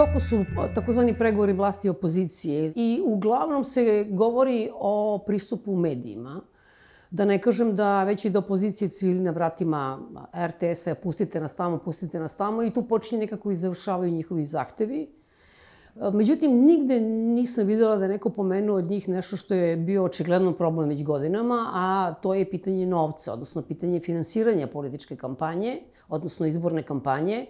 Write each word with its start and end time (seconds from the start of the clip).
Toku 0.00 0.20
su 0.20 0.44
takozvani 0.74 1.18
pregovori 1.18 1.52
vlasti 1.52 1.86
i 1.86 1.90
opozicije 1.90 2.72
i 2.76 3.02
uglavnom 3.04 3.64
se 3.64 4.06
govori 4.10 4.70
o 4.74 5.18
pristupu 5.26 5.76
medijima. 5.76 6.40
Da 7.10 7.24
ne 7.24 7.38
kažem 7.38 7.76
da 7.76 8.04
već 8.04 8.24
i 8.24 8.30
do 8.30 8.38
opozicije 8.38 8.88
cvili 8.88 9.20
na 9.20 9.30
vratima 9.30 9.98
RTS-a, 10.46 10.94
pustite 10.94 11.40
nas 11.40 11.54
tamo, 11.54 11.78
pustite 11.78 12.20
nas 12.20 12.36
tamo 12.36 12.62
i 12.62 12.70
tu 12.70 12.82
počinje 12.82 13.20
nekako 13.20 13.50
i 13.50 13.54
završavaju 13.54 14.12
njihovi 14.12 14.46
zahtevi. 14.46 15.08
Međutim, 16.12 16.64
nigde 16.64 17.00
nisam 17.00 17.66
videla 17.66 17.96
da 17.96 18.04
je 18.04 18.08
neko 18.08 18.30
pomenuo 18.30 18.76
od 18.76 18.84
njih 18.84 19.08
nešto 19.08 19.36
što 19.36 19.54
je 19.54 19.76
bio 19.76 20.04
očigledno 20.04 20.52
problem 20.52 20.88
već 20.88 21.04
godinama, 21.04 21.66
a 21.74 22.14
to 22.22 22.34
je 22.34 22.50
pitanje 22.50 22.86
novca, 22.86 23.32
odnosno 23.32 23.62
pitanje 23.62 24.00
finansiranja 24.00 24.66
političke 24.66 25.16
kampanje, 25.16 25.78
odnosno 26.08 26.46
izborne 26.46 26.82
kampanje. 26.82 27.46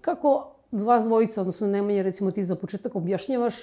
Kako 0.00 0.57
vas 0.70 1.04
dvojica, 1.04 1.40
odnosno 1.40 1.66
Nemanja, 1.66 2.02
recimo 2.02 2.30
ti 2.30 2.44
za 2.44 2.56
početak 2.56 2.96
objašnjavaš 2.96 3.54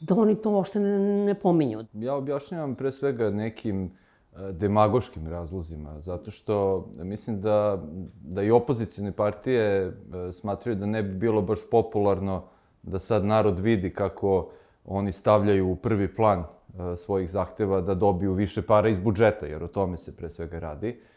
da 0.00 0.14
oni 0.14 0.34
to 0.34 0.50
uopšte 0.50 0.80
ne, 0.80 0.98
ne 1.24 1.34
pominju. 1.34 1.84
Ja 1.92 2.14
objašnjavam 2.14 2.74
pre 2.74 2.92
svega 2.92 3.30
nekim 3.30 3.84
e, 3.84 4.52
demagoškim 4.52 5.26
razlozima, 5.26 6.00
zato 6.00 6.30
što 6.30 6.86
mislim 6.96 7.40
da, 7.40 7.82
da 8.22 8.42
i 8.42 8.50
opozicijne 8.50 9.12
partije 9.12 9.62
e, 9.62 9.92
smatraju 10.32 10.76
da 10.76 10.86
ne 10.86 11.02
bi 11.02 11.14
bilo 11.14 11.42
baš 11.42 11.58
popularno 11.70 12.44
da 12.82 12.98
sad 12.98 13.24
narod 13.24 13.58
vidi 13.58 13.90
kako 13.90 14.50
oni 14.84 15.12
stavljaju 15.12 15.70
u 15.70 15.76
prvi 15.76 16.14
plan 16.14 16.40
e, 16.40 16.96
svojih 16.96 17.30
zahteva 17.30 17.80
da 17.80 17.94
dobiju 17.94 18.32
više 18.32 18.62
para 18.62 18.88
iz 18.88 18.98
budžeta, 18.98 19.46
jer 19.46 19.62
o 19.62 19.68
tome 19.68 19.96
se 19.96 20.16
pre 20.16 20.30
svega 20.30 20.58
radi. 20.58 20.88
Uh, 20.88 21.15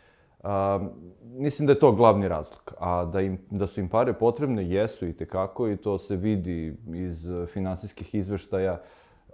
Mislim 1.23 1.65
da 1.65 1.73
je 1.73 1.79
to 1.79 1.91
glavni 1.91 2.27
razlog. 2.27 2.73
A 2.79 3.05
da, 3.05 3.21
im, 3.21 3.37
da 3.49 3.67
su 3.67 3.79
im 3.79 3.87
pare 3.87 4.13
potrebne, 4.13 4.69
jesu 4.69 5.07
i 5.07 5.13
tekako 5.13 5.67
i 5.67 5.77
to 5.77 5.97
se 5.99 6.15
vidi 6.15 6.77
iz 6.93 7.29
finansijskih 7.53 8.15
izveštaja. 8.15 8.81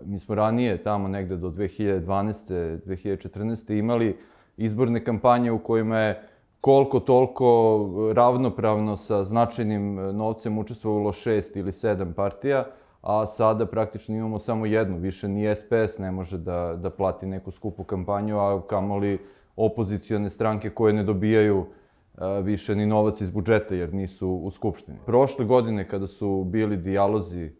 Mi 0.03 0.19
smo 0.19 0.35
ranije, 0.35 0.83
tamo 0.83 1.07
negde 1.07 1.37
do 1.37 1.49
2012. 1.49 2.79
2014. 2.85 3.77
imali 3.79 4.17
izborne 4.57 5.03
kampanje 5.03 5.51
u 5.51 5.63
kojima 5.63 5.99
je 5.99 6.21
koliko 6.61 6.99
toliko 6.99 7.89
ravnopravno 8.15 8.97
sa 8.97 9.23
značajnim 9.23 9.95
novcem 9.95 10.57
učestvovalo 10.57 11.13
šest 11.13 11.55
ili 11.55 11.71
sedam 11.71 12.13
partija, 12.13 12.65
a 13.01 13.27
sada 13.27 13.65
praktično 13.65 14.15
imamo 14.15 14.39
samo 14.39 14.65
jednu. 14.65 14.97
Više 14.97 15.27
ni 15.27 15.55
SPS 15.55 15.97
ne 15.99 16.11
može 16.11 16.37
da, 16.37 16.75
da 16.75 16.89
plati 16.89 17.25
neku 17.25 17.51
skupu 17.51 17.83
kampanju, 17.83 18.39
a 18.39 18.61
kamoli 18.67 19.19
opozicione 19.55 20.29
stranke 20.29 20.69
koje 20.69 20.93
ne 20.93 21.03
dobijaju 21.03 21.65
više 22.43 22.75
ni 22.75 22.85
novac 22.85 23.21
iz 23.21 23.29
budžeta 23.29 23.75
jer 23.75 23.93
nisu 23.93 24.29
u 24.29 24.51
Skupštini. 24.51 24.97
Prošle 25.05 25.45
godine 25.45 25.87
kada 25.87 26.07
su 26.07 26.43
bili 26.43 26.77
dijalozi 26.77 27.51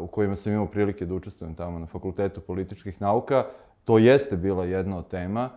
u 0.00 0.06
kojima 0.06 0.36
sam 0.36 0.52
imao 0.52 0.66
prilike 0.66 1.06
da 1.06 1.14
učestvujem 1.14 1.54
tamo 1.54 1.78
na 1.78 1.86
Fakultetu 1.86 2.40
političkih 2.40 3.00
nauka, 3.02 3.44
to 3.84 3.98
jeste 3.98 4.36
bila 4.36 4.64
jedna 4.64 4.98
od 4.98 5.08
tema 5.08 5.50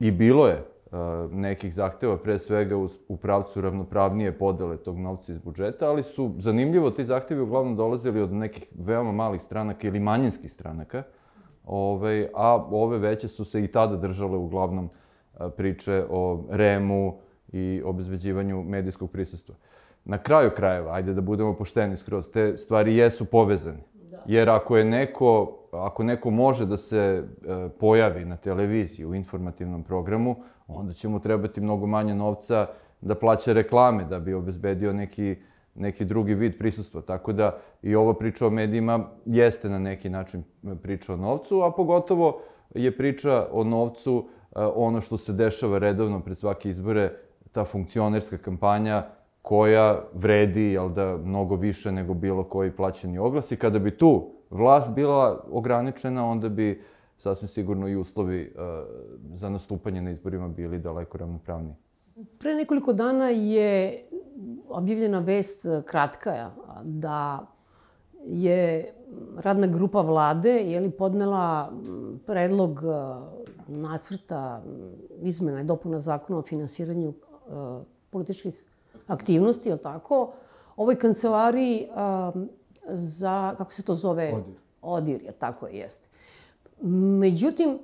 i 0.00 0.10
bilo 0.10 0.46
je 0.46 0.64
nekih 1.30 1.74
zahteva, 1.74 2.16
pre 2.18 2.38
svega 2.38 2.76
u, 3.08 3.16
pravcu 3.16 3.60
ravnopravnije 3.60 4.38
podele 4.38 4.76
tog 4.76 4.98
novca 4.98 5.32
iz 5.32 5.38
budžeta, 5.38 5.88
ali 5.88 6.02
su 6.02 6.34
zanimljivo 6.38 6.90
ti 6.90 7.04
zahtevi 7.04 7.40
uglavnom 7.40 7.76
dolazili 7.76 8.20
od 8.20 8.32
nekih 8.32 8.66
veoma 8.78 9.12
malih 9.12 9.42
stranaka 9.42 9.88
ili 9.88 10.00
manjinskih 10.00 10.52
stranaka, 10.52 11.02
ovaj, 11.64 12.28
a 12.34 12.54
ove 12.70 12.98
veće 12.98 13.28
su 13.28 13.44
se 13.44 13.64
i 13.64 13.68
tada 13.68 13.96
držale 13.96 14.36
uglavnom 14.36 14.90
priče 15.56 16.04
o 16.10 16.44
REM-u 16.50 17.18
i 17.52 17.82
obezbeđivanju 17.84 18.62
medijskog 18.62 19.10
prisustva. 19.10 19.54
Na 20.04 20.18
kraju 20.18 20.50
krajeva, 20.56 20.94
ajde 20.94 21.14
da 21.14 21.20
budemo 21.20 21.56
pošteni 21.56 21.96
skroz, 21.96 22.30
te 22.30 22.58
stvari 22.58 22.96
jesu 22.96 23.24
povezane. 23.24 23.82
Da. 24.10 24.22
Jer 24.26 24.50
ako 24.50 24.76
je 24.76 24.84
neko, 24.84 25.58
ako 25.72 26.04
neko 26.04 26.30
može 26.30 26.66
da 26.66 26.76
se 26.76 26.98
e, 26.98 27.68
pojavi 27.68 28.24
na 28.24 28.36
televiziji 28.36 29.06
u 29.06 29.14
informativnom 29.14 29.82
programu, 29.82 30.36
onda 30.68 30.92
će 30.92 31.08
mu 31.08 31.20
trebati 31.20 31.60
mnogo 31.60 31.86
manje 31.86 32.14
novca 32.14 32.66
da 33.00 33.14
plaća 33.14 33.52
reklame 33.52 34.04
da 34.04 34.20
bi 34.20 34.34
obezbedio 34.34 34.92
neki 34.92 35.36
neki 35.74 36.04
drugi 36.04 36.34
vid 36.34 36.58
prisustva. 36.58 37.00
Tako 37.00 37.32
da 37.32 37.58
i 37.82 37.94
ova 37.94 38.14
priča 38.14 38.46
o 38.46 38.50
medijima 38.50 39.10
jeste 39.26 39.68
na 39.68 39.78
neki 39.78 40.08
način 40.08 40.44
priča 40.82 41.14
o 41.14 41.16
novcu, 41.16 41.62
a 41.62 41.72
pogotovo 41.72 42.40
je 42.74 42.96
priča 42.96 43.46
o 43.52 43.64
novcu 43.64 44.28
ono 44.56 45.00
što 45.00 45.18
se 45.18 45.32
dešava 45.32 45.78
redovno 45.78 46.20
pred 46.20 46.38
svake 46.38 46.70
izbore, 46.70 47.12
ta 47.52 47.64
funkcionerska 47.64 48.38
kampanja 48.38 49.06
koja 49.42 50.02
vredi, 50.14 50.62
jel 50.62 50.88
da, 50.88 51.16
mnogo 51.16 51.56
više 51.56 51.92
nego 51.92 52.14
bilo 52.14 52.44
koji 52.44 52.70
plaćeni 52.70 53.18
oglas 53.18 53.52
i 53.52 53.56
kada 53.56 53.78
bi 53.78 53.96
tu 53.96 54.30
vlast 54.50 54.90
bila 54.90 55.44
ograničena, 55.50 56.26
onda 56.26 56.48
bi 56.48 56.82
sasvim 57.18 57.48
sigurno 57.48 57.88
i 57.88 57.96
uslovi 57.96 58.54
uh, 58.54 58.62
za 59.34 59.48
nastupanje 59.48 60.02
na 60.02 60.10
izborima 60.10 60.48
bili 60.48 60.78
daleko 60.78 61.18
ravnopravni. 61.18 61.74
Pre 62.38 62.54
nekoliko 62.54 62.92
dana 62.92 63.28
je 63.28 64.04
objavljena 64.68 65.18
vest 65.18 65.66
kratka 65.86 66.50
da 66.84 67.46
je 68.24 68.92
radna 69.36 69.66
grupa 69.66 70.00
vlade 70.00 70.50
je 70.50 70.80
li 70.80 70.90
podnela 70.90 71.72
predlog 72.26 72.80
nacrta 73.70 74.62
izmena 75.22 75.60
i 75.60 75.64
dopuna 75.64 75.98
zakona 75.98 76.38
o 76.38 76.42
finansiranju 76.42 77.08
uh, 77.08 77.14
političkih 78.10 78.64
aktivnosti, 79.06 79.68
je 79.68 79.72
li 79.72 79.82
tako, 79.82 80.32
ovoj 80.76 80.98
kancelariji 80.98 81.88
uh, 81.90 82.42
za, 82.88 83.54
kako 83.58 83.72
se 83.72 83.82
to 83.82 83.94
zove? 83.94 84.32
Odir. 84.32 84.54
Odir, 84.82 85.22
je 85.22 85.32
tako 85.32 85.66
je, 85.66 85.78
jeste. 85.78 86.08
Međutim, 87.20 87.78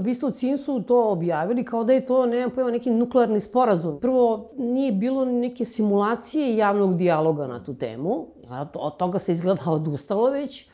vi 0.00 0.14
ste 0.14 0.26
u 0.26 0.30
CINS-u 0.30 0.82
to 0.82 1.10
objavili 1.10 1.64
kao 1.64 1.84
da 1.84 1.92
je 1.92 2.06
to, 2.06 2.26
nemam 2.26 2.50
pojma, 2.50 2.70
neki 2.70 2.90
nuklearni 2.90 3.40
sporazum. 3.40 4.00
Prvo, 4.00 4.50
nije 4.58 4.92
bilo 4.92 5.24
neke 5.24 5.64
simulacije 5.64 6.56
javnog 6.56 6.96
dijaloga 6.96 7.46
na 7.46 7.64
tu 7.64 7.74
temu. 7.74 8.26
Od 8.74 8.96
toga 8.96 9.18
se 9.18 9.32
izgleda 9.32 9.70
odustalo 9.80 10.30
već. 10.30 10.70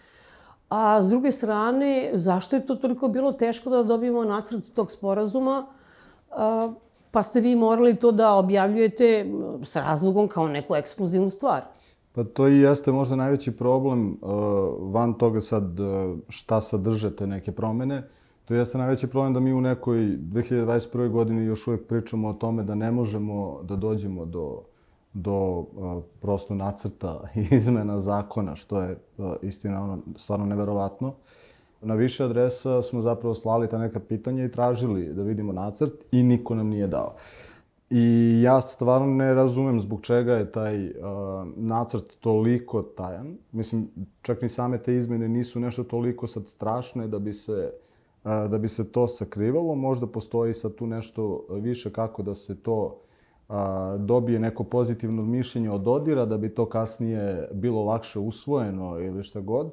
A 0.68 1.02
s 1.02 1.08
druge 1.08 1.32
strane, 1.32 2.10
zašto 2.14 2.56
je 2.56 2.66
to 2.66 2.74
toliko 2.74 3.08
bilo 3.08 3.32
teško 3.32 3.70
da 3.70 3.82
dobijemo 3.82 4.24
nacrt 4.24 4.74
tog 4.74 4.92
sporazuma? 4.92 5.66
Pa 7.10 7.22
ste 7.22 7.40
vi 7.40 7.56
morali 7.56 7.96
to 7.96 8.12
da 8.12 8.34
objavljujete 8.34 9.32
s 9.62 9.76
razlogom 9.76 10.28
kao 10.28 10.48
neku 10.48 10.76
ekskluzivnu 10.76 11.30
stvar. 11.30 11.62
Pa 12.12 12.24
to 12.24 12.48
i 12.48 12.58
jeste 12.58 12.92
možda 12.92 13.16
najveći 13.16 13.56
problem 13.56 14.18
van 14.80 15.14
toga 15.14 15.40
sad 15.40 15.62
šta 16.28 16.60
sadrže 16.60 17.16
te 17.16 17.26
neke 17.26 17.52
promene. 17.52 18.08
To 18.44 18.54
jeste 18.54 18.78
najveći 18.78 19.06
problem 19.06 19.34
da 19.34 19.40
mi 19.40 19.52
u 19.52 19.60
nekoj 19.60 19.96
2021. 19.96 21.10
godini 21.10 21.44
još 21.44 21.66
uvek 21.66 21.86
pričamo 21.88 22.28
o 22.28 22.32
tome 22.32 22.62
da 22.62 22.74
ne 22.74 22.90
možemo 22.90 23.60
da 23.62 23.76
dođemo 23.76 24.24
do 24.24 24.62
do 25.16 25.66
a, 25.80 26.00
prosto 26.20 26.54
nacrta 26.54 27.20
izmena 27.56 27.98
zakona, 27.98 28.56
što 28.56 28.82
je 28.82 28.98
a, 29.18 29.34
istina 29.42 29.82
ono, 29.82 29.98
stvarno 30.16 30.46
neverovatno. 30.46 31.14
Na 31.82 31.94
više 31.94 32.24
adresa 32.24 32.82
smo 32.82 33.02
zapravo 33.02 33.34
slali 33.34 33.68
ta 33.68 33.78
neka 33.78 34.00
pitanja 34.00 34.44
i 34.44 34.52
tražili 34.52 35.14
da 35.14 35.22
vidimo 35.22 35.52
nacrt 35.52 35.92
i 36.12 36.22
niko 36.22 36.54
nam 36.54 36.68
nije 36.68 36.86
dao. 36.86 37.14
I 37.90 38.40
ja 38.42 38.60
stvarno 38.60 39.06
ne 39.06 39.34
razumem 39.34 39.80
zbog 39.80 40.00
čega 40.00 40.34
je 40.34 40.52
taj 40.52 40.86
uh, 40.86 40.92
nacrt 41.56 42.16
toliko 42.20 42.82
tajan. 42.82 43.38
Mislim, 43.52 43.88
čak 44.22 44.42
ni 44.42 44.48
same 44.48 44.82
te 44.82 44.94
izmene 44.94 45.28
nisu 45.28 45.60
nešto 45.60 45.84
toliko 45.84 46.26
sad 46.26 46.48
strašne 46.48 47.08
da 47.08 47.18
bi 47.18 47.32
se 47.32 47.72
uh, 48.24 48.30
da 48.50 48.58
bi 48.58 48.68
se 48.68 48.92
to 48.92 49.06
sakrivalo. 49.06 49.74
Možda 49.74 50.06
postoji 50.06 50.54
sad 50.54 50.74
tu 50.74 50.86
nešto 50.86 51.46
više 51.50 51.92
kako 51.92 52.22
da 52.22 52.34
se 52.34 52.62
to 52.62 53.05
a, 53.48 53.96
dobije 54.00 54.38
neko 54.38 54.64
pozitivno 54.64 55.22
mišljenje 55.22 55.70
od 55.70 55.88
Odira, 55.88 56.24
da 56.26 56.38
bi 56.38 56.54
to 56.54 56.66
kasnije 56.66 57.48
bilo 57.52 57.84
lakše 57.84 58.18
usvojeno 58.18 59.00
ili 59.00 59.22
šta 59.22 59.40
god. 59.40 59.72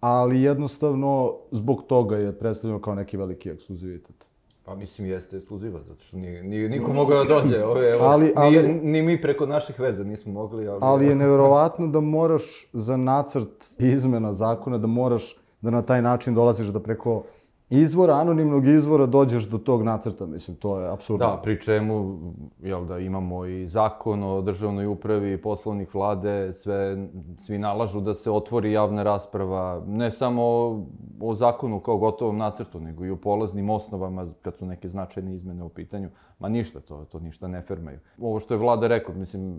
Ali 0.00 0.42
jednostavno, 0.42 1.34
zbog 1.50 1.82
toga 1.82 2.16
je 2.16 2.38
predstavljeno 2.38 2.80
kao 2.80 2.94
neki 2.94 3.16
veliki 3.16 3.50
ekskluzivitet. 3.50 4.26
Pa 4.64 4.74
mislim 4.74 5.08
jeste 5.08 5.36
ekskluziva, 5.36 5.80
zato 5.88 6.04
što 6.04 6.16
nije, 6.16 6.42
nije 6.42 6.68
niko 6.68 6.92
mogao 6.92 7.24
da 7.24 7.34
dođe. 7.34 7.64
Ove, 7.64 7.90
evo, 7.90 8.04
ali, 8.04 8.32
ali, 8.36 8.50
nije, 8.50 8.80
ni 8.82 9.02
mi 9.02 9.22
preko 9.22 9.46
naših 9.46 9.80
veza 9.80 10.04
nismo 10.04 10.32
mogli. 10.32 10.68
Ali, 10.68 10.78
ali 10.82 11.06
je 11.06 11.14
neverovatno 11.14 11.86
da 11.86 12.00
moraš 12.00 12.68
za 12.72 12.96
nacrt 12.96 13.74
izmena 13.78 14.32
zakona, 14.32 14.78
da 14.78 14.86
moraš 14.86 15.36
da 15.60 15.70
na 15.70 15.82
taj 15.82 16.02
način 16.02 16.34
dolaziš 16.34 16.66
da 16.66 16.80
preko 16.80 17.22
izvora, 17.70 18.14
anonimnog 18.14 18.66
izvora 18.66 19.06
dođeš 19.06 19.48
do 19.48 19.58
tog 19.58 19.82
nacrta, 19.82 20.26
mislim, 20.26 20.56
to 20.56 20.80
je 20.80 20.92
apsurdno. 20.92 21.26
Da, 21.26 21.40
pri 21.42 21.60
čemu, 21.60 22.18
jel 22.62 22.84
da, 22.84 22.98
imamo 22.98 23.46
i 23.46 23.68
zakon 23.68 24.22
o 24.22 24.42
državnoj 24.42 24.86
upravi, 24.86 25.42
poslovnik 25.42 25.94
vlade, 25.94 26.52
sve, 26.52 27.08
svi 27.38 27.58
nalažu 27.58 28.00
da 28.00 28.14
se 28.14 28.30
otvori 28.30 28.72
javna 28.72 29.02
rasprava, 29.02 29.82
ne 29.86 30.10
samo 30.10 30.42
o, 30.42 30.86
o 31.20 31.34
zakonu 31.34 31.80
kao 31.80 31.98
gotovom 31.98 32.38
nacrtu, 32.38 32.80
nego 32.80 33.04
i 33.04 33.10
o 33.10 33.16
polaznim 33.16 33.70
osnovama 33.70 34.26
kad 34.42 34.56
su 34.56 34.66
neke 34.66 34.88
značajne 34.88 35.34
izmene 35.34 35.64
u 35.64 35.68
pitanju. 35.68 36.10
Ma 36.38 36.48
ništa, 36.48 36.80
to, 36.80 37.04
to 37.04 37.20
ništa 37.20 37.48
ne 37.48 37.62
fermaju. 37.62 37.98
Ovo 38.20 38.40
što 38.40 38.54
je 38.54 38.58
vlada 38.58 38.86
rekao, 38.86 39.14
mislim, 39.14 39.56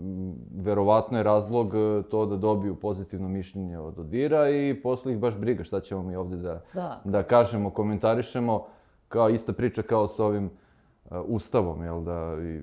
verovatno 0.56 1.18
je 1.18 1.24
razlog 1.24 1.74
e, 1.74 2.02
to 2.10 2.26
da 2.26 2.36
dobiju 2.36 2.74
pozitivno 2.74 3.28
mišljenje 3.28 3.78
od 3.78 3.98
Odira 3.98 4.50
i 4.50 4.80
posle 4.82 5.12
ih 5.12 5.18
baš 5.18 5.36
briga 5.36 5.64
šta 5.64 5.80
ćemo 5.80 6.02
mi 6.02 6.16
ovde 6.16 6.36
da, 6.36 6.62
Da. 6.74 7.00
da 7.04 7.22
kažemo, 7.22 7.70
komentarišemo, 7.98 8.66
kao 9.08 9.28
ista 9.28 9.52
priča 9.52 9.82
kao 9.82 10.08
sa 10.08 10.24
ovim 10.24 10.44
uh, 10.44 11.18
ustavom, 11.26 11.82
jel 11.82 12.02
da, 12.02 12.36
i 12.42 12.62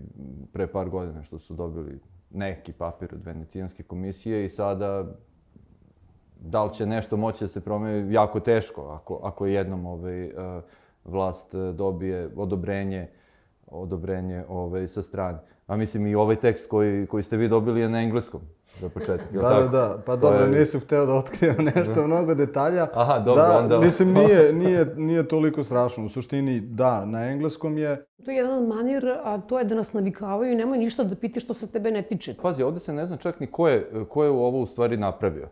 pre 0.54 0.68
par 0.68 0.90
godina 0.90 1.24
što 1.24 1.40
su 1.40 1.54
dobili 1.54 2.00
neki 2.30 2.74
papir 2.74 3.10
od 3.14 3.26
Venecijanske 3.26 3.84
komisije 3.84 4.46
i 4.46 4.50
sada 4.50 5.06
da 6.40 6.64
li 6.64 6.74
će 6.74 6.86
nešto 6.86 7.18
moći 7.18 7.44
da 7.44 7.48
se 7.48 7.62
promeni, 7.62 8.14
jako 8.14 8.40
teško 8.40 8.82
ako, 8.82 9.20
ako 9.24 9.46
jednom 9.46 9.86
ovaj, 9.86 10.26
uh, 10.26 10.64
vlast 11.06 11.54
uh, 11.54 11.76
dobije 11.76 12.30
odobrenje 12.36 13.08
odobrenje 13.68 14.44
ovaj, 14.50 14.88
sa 14.88 15.02
strane. 15.02 15.40
A 15.68 15.76
mislim 15.76 16.08
i 16.08 16.16
ovaj 16.16 16.36
tekst 16.36 16.70
koji, 16.70 17.08
koji 17.08 17.24
ste 17.24 17.38
vi 17.38 17.48
dobili 17.48 17.82
je 17.82 17.90
na 17.90 18.02
engleskom, 18.02 18.42
za 18.70 18.90
početak, 18.90 19.34
Da, 19.34 19.42
tako? 19.42 19.62
da, 19.62 19.68
da. 19.70 19.98
Pa 19.98 20.14
To 20.14 20.18
dobro, 20.18 20.40
je- 20.40 20.60
nisam 20.60 20.82
hteo 20.82 21.06
da 21.06 21.14
otkrivam 21.14 21.66
nešto, 21.76 22.08
mnogo 22.08 22.36
detalja. 22.36 22.88
Aha, 22.94 23.20
dobro, 23.20 23.44
da, 23.44 23.60
onda- 23.60 23.80
Mislim, 23.80 24.14
nije, 24.20 24.54
nije, 24.54 24.86
nije 24.98 25.28
toliko 25.28 25.64
strašno. 25.64 26.06
U 26.06 26.10
suštini, 26.10 26.60
da, 26.60 27.06
na 27.06 27.26
engleskom 27.26 27.78
je... 27.78 28.06
To 28.26 28.32
je 28.32 28.38
jedan 28.38 28.64
manir, 28.66 29.04
a 29.24 29.38
to 29.40 29.60
je 29.60 29.66
da 29.66 29.76
nas 29.76 29.94
navikavaju 29.94 30.52
i 30.52 30.58
nemoj 30.58 30.78
ništa 30.78 31.04
da 31.04 31.16
piti 31.16 31.40
što 31.40 31.54
se 31.54 31.68
tebe 31.68 31.92
ne 31.92 32.02
tiče. 32.02 32.36
Pazi, 32.36 32.64
ovde 32.64 32.80
se 32.80 32.94
ne 32.94 33.06
zna 33.06 33.18
čak 33.18 33.40
ni 33.40 33.48
ko 33.48 33.68
je, 33.68 33.90
ko 34.10 34.24
je 34.24 34.30
ovo 34.30 34.60
u 34.60 34.66
stvari 34.66 34.98
napravio. 34.98 35.48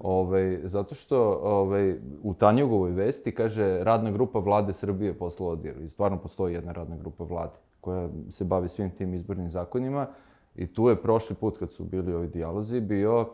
Ovaj, 0.00 0.60
zato 0.64 0.94
što 0.94 1.40
ovaj, 1.42 1.96
u 2.22 2.34
Tanjugovoj 2.34 2.90
vesti 2.90 3.32
kaže 3.32 3.84
radna 3.84 4.10
grupa 4.10 4.38
vlade 4.38 4.72
Srbije 4.72 5.18
poslala 5.18 5.52
Odiru. 5.52 5.82
I 5.82 5.88
stvarno 5.88 6.18
postoji 6.18 6.54
jedna 6.54 6.72
radna 6.72 6.96
grupa 6.96 7.24
vlade 7.24 7.56
koja 7.80 8.08
se 8.30 8.44
bavi 8.44 8.68
svim 8.68 8.90
tim 8.90 9.14
izbornim 9.14 9.50
zakonima. 9.50 10.06
I 10.56 10.66
tu 10.66 10.88
je 10.88 11.02
prošli 11.02 11.36
put 11.36 11.58
kad 11.58 11.72
su 11.72 11.84
bili 11.84 12.14
ovi 12.14 12.28
dijalozi 12.28 12.80
bio 12.80 13.28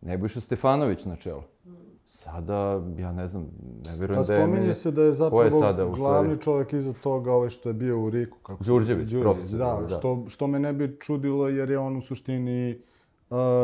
Nebojša 0.00 0.40
Stefanović 0.40 1.04
na 1.04 1.16
čelu. 1.16 1.42
Sada, 2.06 2.82
ja 2.98 3.12
ne 3.12 3.28
znam, 3.28 3.48
ne 3.86 3.96
verujem 3.96 4.22
Pa 4.22 4.26
da 4.26 4.34
je... 4.34 4.42
spominje 4.42 4.74
se 4.74 4.90
da 4.90 5.02
je 5.02 5.06
Ko 5.06 5.10
je 5.10 5.12
zapravo 5.12 5.60
sada, 5.60 5.84
glavni 5.86 6.40
čovjek 6.40 6.72
iza 6.72 6.92
toga 6.92 7.32
ovaj 7.32 7.48
što 7.50 7.68
je 7.68 7.72
bio 7.72 8.00
u 8.00 8.10
Riku. 8.10 8.38
Kako 8.42 8.64
se- 8.64 8.70
Đurđević, 8.70 9.14
profesor, 9.20 9.58
Da, 9.58 9.78
da. 9.88 9.98
Što, 9.98 10.24
što 10.28 10.46
me 10.46 10.58
ne 10.58 10.72
bi 10.72 10.96
čudilo 11.00 11.48
jer 11.48 11.70
je 11.70 11.78
on 11.78 11.96
u 11.96 12.00
suštini 12.00 12.78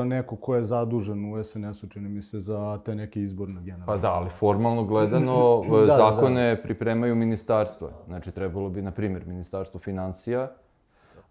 neko 0.04 0.36
ko 0.36 0.56
je 0.56 0.62
zadužen 0.62 1.32
u 1.32 1.44
SNS-u, 1.44 1.88
čini 1.88 2.08
mi 2.08 2.22
se, 2.22 2.40
za 2.40 2.78
te 2.84 2.94
neke 2.94 3.20
izborne 3.20 3.60
generalne. 3.60 3.86
Pa 3.86 3.96
da, 3.96 4.12
ali 4.12 4.30
formalno 4.30 4.84
gledano 4.84 5.62
Da, 5.70 5.80
da, 5.80 5.96
zakone 5.96 6.62
pripremaju 6.62 7.14
ministarstva. 7.14 7.90
Znači, 8.06 8.30
trebalo 8.30 8.68
bi, 8.68 8.82
na 8.82 8.90
primjer, 8.90 9.26
ministarstvo 9.26 9.80
financija, 9.80 10.48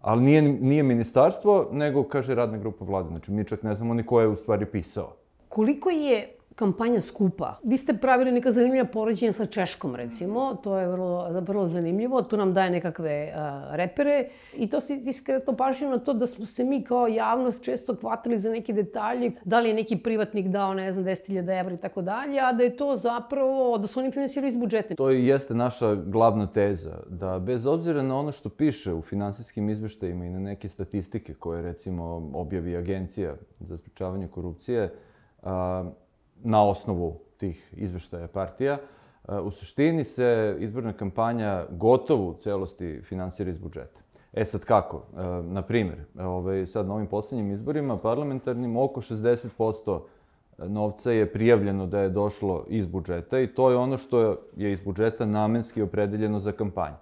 ali 0.00 0.22
nije, 0.22 0.42
nije 0.42 0.82
ministarstvo, 0.82 1.68
nego, 1.72 2.04
kaže, 2.04 2.34
radna 2.34 2.58
grupa 2.58 2.84
vlade. 2.84 3.08
Znači, 3.08 3.32
mi 3.32 3.44
čak 3.44 3.62
ne 3.62 3.74
znamo 3.74 3.94
ni 3.94 4.06
ko 4.06 4.20
je 4.20 4.28
u 4.28 4.36
stvari 4.36 4.66
pisao. 4.66 5.16
Koliko 5.48 5.90
je 5.90 6.39
kampanja 6.60 7.00
skupa? 7.00 7.54
Vi 7.62 7.76
ste 7.76 7.94
pravili 7.96 8.32
neka 8.32 8.52
zanimljiva 8.52 8.84
poređenja 8.84 9.32
sa 9.32 9.46
Češkom, 9.46 9.94
recimo. 9.96 10.54
To 10.64 10.76
je 10.78 10.88
vrlo, 10.88 11.40
vrlo 11.40 11.66
zanimljivo. 11.66 12.22
To 12.22 12.36
nam 12.36 12.52
daje 12.54 12.70
nekakve 12.70 13.32
uh, 13.32 13.74
repere. 13.76 14.28
I 14.56 14.68
to 14.68 14.80
ste 14.80 14.98
ti 15.00 15.12
skretno 15.12 15.56
pažnju 15.56 15.88
na 15.90 15.98
to 15.98 16.12
da 16.12 16.26
smo 16.26 16.46
se 16.46 16.64
mi 16.64 16.82
kao 16.84 17.08
javnost 17.08 17.64
često 17.64 17.94
hvatili 18.00 18.38
za 18.38 18.50
neke 18.50 18.72
detalje. 18.72 19.32
Da 19.44 19.60
li 19.60 19.68
je 19.68 19.74
neki 19.74 19.96
privatnik 19.96 20.48
dao, 20.48 20.74
ne 20.74 20.92
znam, 20.92 21.04
10.000 21.04 21.60
evra 21.60 21.74
i 21.74 21.78
tako 21.78 22.02
dalje, 22.02 22.40
a 22.40 22.52
da 22.52 22.62
je 22.62 22.76
to 22.76 22.96
zapravo, 22.96 23.78
da 23.78 23.86
su 23.86 24.00
oni 24.00 24.12
finansirali 24.12 24.52
iz 24.52 24.56
budžeta. 24.56 24.94
To 24.94 25.10
jeste 25.10 25.54
naša 25.54 25.94
glavna 25.94 26.46
teza, 26.46 27.00
da 27.08 27.38
bez 27.38 27.66
obzira 27.66 28.02
na 28.02 28.18
ono 28.18 28.32
što 28.32 28.48
piše 28.48 28.94
u 28.94 29.02
finansijskim 29.02 29.70
izveštajima 29.70 30.24
i 30.24 30.30
na 30.30 30.40
neke 30.40 30.68
statistike 30.68 31.34
koje, 31.34 31.62
recimo, 31.62 32.30
objavi 32.34 32.76
Agencija 32.76 33.34
za 33.60 33.76
sprečavanje 33.76 34.28
korupcije, 34.28 34.92
a, 35.42 35.84
na 36.42 36.64
osnovu 36.64 37.20
tih 37.36 37.74
izveštaja 37.76 38.28
partija, 38.28 38.78
a, 39.24 39.40
u 39.40 39.50
suštini 39.50 40.04
se 40.04 40.56
izborna 40.58 40.92
kampanja 40.92 41.64
gotovo 41.70 42.30
u 42.30 42.34
celosti 42.34 43.00
finansira 43.02 43.50
iz 43.50 43.58
budžeta. 43.58 44.00
E 44.32 44.44
sad 44.44 44.64
kako? 44.64 44.96
E, 44.96 45.22
na 45.42 45.62
primjer, 45.62 46.04
ovaj, 46.18 46.66
sad 46.66 46.86
na 46.86 46.94
ovim 46.94 47.06
poslednjim 47.06 47.50
izborima 47.50 47.98
parlamentarnim 47.98 48.76
oko 48.76 49.00
60% 49.00 50.00
novca 50.58 51.12
je 51.12 51.32
prijavljeno 51.32 51.86
da 51.86 52.00
je 52.00 52.08
došlo 52.08 52.64
iz 52.68 52.86
budžeta 52.86 53.38
i 53.38 53.46
to 53.46 53.70
je 53.70 53.76
ono 53.76 53.98
što 53.98 54.36
je 54.56 54.72
iz 54.72 54.80
budžeta 54.80 55.26
namenski 55.26 55.82
opredeljeno 55.82 56.40
za 56.40 56.52
kampanju. 56.52 56.96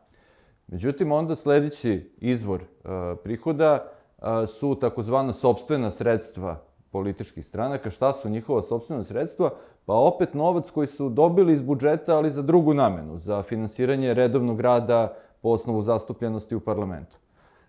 Međutim, 0.67 1.12
onda 1.12 1.37
sledeći 1.37 2.12
izvor 2.19 2.62
uh, 2.62 2.91
prihoda 3.25 3.84
uh, 4.19 4.25
su 4.49 4.75
takozvana 4.75 5.32
sobstvena 5.32 5.91
sredstva 5.91 6.68
političkih 6.90 7.46
stranaka. 7.46 7.90
Šta 7.90 8.12
su 8.12 8.29
njihova 8.29 8.62
sobstvena 8.62 9.05
sredstva? 9.05 9.50
Pa 9.87 9.94
opet 9.94 10.35
novac 10.35 10.70
koji 10.70 10.87
su 10.87 11.08
dobili 11.08 11.52
iz 11.52 11.62
budžeta, 11.62 12.17
ali 12.17 12.31
za 12.31 12.43
drugu 12.43 12.75
namenu, 12.75 13.19
za 13.19 13.43
finansiranje 13.43 14.14
redovnog 14.14 14.61
rada 14.61 15.17
po 15.43 15.49
osnovu 15.49 15.82
zastupljenosti 15.82 16.55
u 16.55 16.61
parlamentu. 16.61 17.17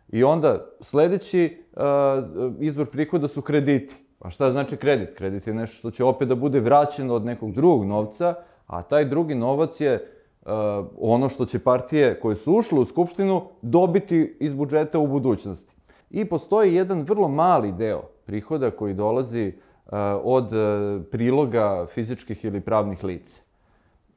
I 0.10 0.24
onda 0.24 0.66
sledeći 0.82 1.64
uh, 1.74 1.82
izvor 2.60 2.90
prihoda 2.90 3.28
su 3.28 3.42
krediti. 3.42 3.96
A 4.20 4.30
šta 4.30 4.52
znači 4.52 4.78
kredit? 4.78 5.18
Kredit 5.18 5.48
je 5.48 5.54
nešto 5.54 5.78
što 5.78 5.92
će 5.92 6.04
opet 6.04 6.28
da 6.28 6.36
bude 6.36 6.60
vraćeno 6.60 7.14
od 7.14 7.26
nekog 7.26 7.52
drugog 7.52 7.86
novca, 7.86 8.34
a 8.68 8.82
taj 8.82 9.06
drugi 9.06 9.36
novac 9.36 9.82
je 9.82 9.94
uh, 10.42 10.52
ono 11.00 11.30
što 11.30 11.46
će 11.46 11.60
partije 11.60 12.20
koje 12.20 12.36
su 12.36 12.54
ušle 12.54 12.80
u 12.80 12.86
Skupštinu 12.86 13.42
dobiti 13.62 14.38
iz 14.40 14.54
budžeta 14.54 15.00
u 15.00 15.08
budućnosti. 15.08 15.76
I 16.10 16.26
postoji 16.26 16.76
jedan 16.76 17.04
vrlo 17.04 17.28
mali 17.28 17.72
deo 17.72 18.02
prihoda 18.30 18.72
koji 18.72 18.94
dolazi 18.94 19.54
uh, 19.86 19.94
od 20.24 20.54
uh, 20.54 21.02
priloga 21.12 21.86
fizičkih 21.90 22.46
ili 22.46 22.62
pravnih 22.62 23.04
lica. 23.04 23.42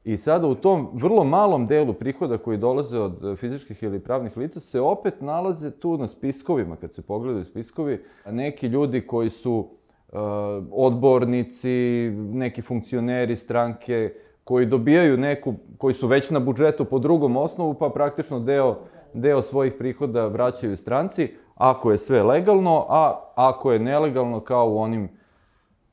I 0.03 0.17
sada 0.17 0.47
u 0.47 0.55
tom 0.55 0.89
vrlo 0.93 1.23
malom 1.23 1.67
delu 1.67 1.93
prihoda 1.93 2.37
koji 2.37 2.57
dolaze 2.57 2.99
od 2.99 3.25
e, 3.25 3.35
fizičkih 3.35 3.83
ili 3.83 3.99
pravnih 3.99 4.37
lica 4.37 4.59
se 4.59 4.81
opet 4.81 5.21
nalaze 5.21 5.71
tu 5.71 5.97
na 5.97 6.07
spiskovima, 6.07 6.75
kad 6.75 6.93
se 6.93 7.01
pogledaju 7.01 7.45
spiskovi, 7.45 8.03
neki 8.31 8.67
ljudi 8.67 9.01
koji 9.01 9.29
su 9.29 9.67
e, 9.67 10.17
odbornici, 10.71 12.11
neki 12.33 12.61
funkcioneri 12.61 13.35
stranke, 13.35 14.13
koji 14.43 14.65
dobijaju 14.65 15.17
neku, 15.17 15.53
koji 15.77 15.93
su 15.93 16.07
već 16.07 16.29
na 16.29 16.39
budžetu 16.39 16.85
po 16.85 16.99
drugom 16.99 17.37
osnovu, 17.37 17.73
pa 17.73 17.89
praktično 17.89 18.39
deo, 18.39 18.79
deo 19.13 19.41
svojih 19.41 19.73
prihoda 19.79 20.27
vraćaju 20.27 20.77
stranci, 20.77 21.31
ako 21.55 21.91
je 21.91 21.97
sve 21.97 22.23
legalno, 22.23 22.85
a 22.89 23.19
ako 23.35 23.71
je 23.71 23.79
nelegalno 23.79 24.39
kao 24.39 24.69
u 24.69 24.79
onim 24.79 25.09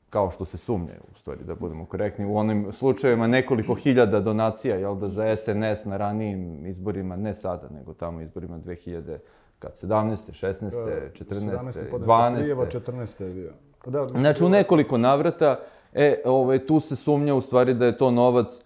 kao 0.09 0.31
što 0.31 0.45
se 0.45 0.57
sumnje, 0.57 0.93
u 1.13 1.17
stvari, 1.17 1.43
da 1.43 1.55
budemo 1.55 1.85
korektni, 1.85 2.25
u 2.25 2.37
onim 2.37 2.71
slučajevima 2.71 3.27
nekoliko 3.27 3.75
hiljada 3.75 4.19
donacija, 4.19 4.75
jel 4.75 4.95
da, 4.95 5.09
za 5.09 5.35
SNS 5.35 5.85
na 5.85 5.97
ranijim 5.97 6.65
izborima, 6.65 7.15
ne 7.15 7.35
sada, 7.35 7.69
nego 7.69 7.93
tamo 7.93 8.21
izborima 8.21 8.59
2000, 8.59 9.17
kad 9.59 9.71
17. 9.73 10.45
16. 10.45 10.71
14. 11.13 11.91
12. 11.91 12.35
Prijeva, 12.35 12.65
14. 12.65 13.23
je 13.23 13.33
bio. 13.33 13.51
Da, 13.85 14.07
Znači, 14.07 14.43
u 14.43 14.49
nekoliko 14.49 14.97
navrata, 14.97 15.59
e, 15.93 16.21
ovaj, 16.25 16.59
tu 16.59 16.79
se 16.79 16.95
sumnja 16.95 17.35
u 17.35 17.41
stvari 17.41 17.73
da 17.73 17.85
je 17.85 17.97
to 17.97 18.11
novac 18.11 18.59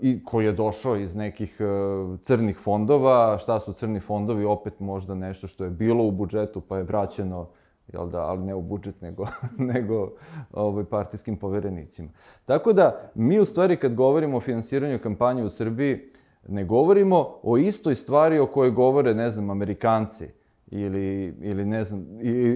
i 0.00 0.24
koji 0.24 0.44
je 0.44 0.52
došao 0.52 0.96
iz 0.96 1.14
nekih 1.14 1.56
uh, 1.60 2.20
crnih 2.20 2.56
fondova. 2.56 3.38
Šta 3.38 3.60
su 3.60 3.72
crni 3.72 4.00
fondovi? 4.00 4.44
Opet 4.44 4.80
možda 4.80 5.14
nešto 5.14 5.46
što 5.46 5.64
je 5.64 5.70
bilo 5.70 6.04
u 6.04 6.10
budžetu 6.10 6.60
pa 6.60 6.76
je 6.76 6.82
vraćeno 6.82 7.48
jel 7.92 8.08
da, 8.08 8.20
ali 8.20 8.44
ne 8.44 8.54
u 8.54 8.62
budžet, 8.62 9.00
nego, 9.02 9.26
nego 9.74 10.12
ovaj, 10.52 10.84
partijskim 10.84 11.36
poverenicima. 11.36 12.08
Tako 12.44 12.72
da, 12.72 13.10
mi 13.14 13.40
u 13.40 13.44
stvari 13.44 13.76
kad 13.76 13.94
govorimo 13.94 14.36
o 14.36 14.40
finansiranju 14.40 14.98
kampanje 14.98 15.44
u 15.44 15.50
Srbiji, 15.50 16.00
ne 16.48 16.64
govorimo 16.64 17.38
o 17.42 17.58
istoj 17.58 17.94
stvari 17.94 18.38
o 18.38 18.46
kojoj 18.46 18.70
govore, 18.70 19.14
ne 19.14 19.30
znam, 19.30 19.50
Amerikanci 19.50 20.28
ili, 20.70 21.34
ili 21.40 21.64
ne 21.64 21.84
znam, 21.84 22.06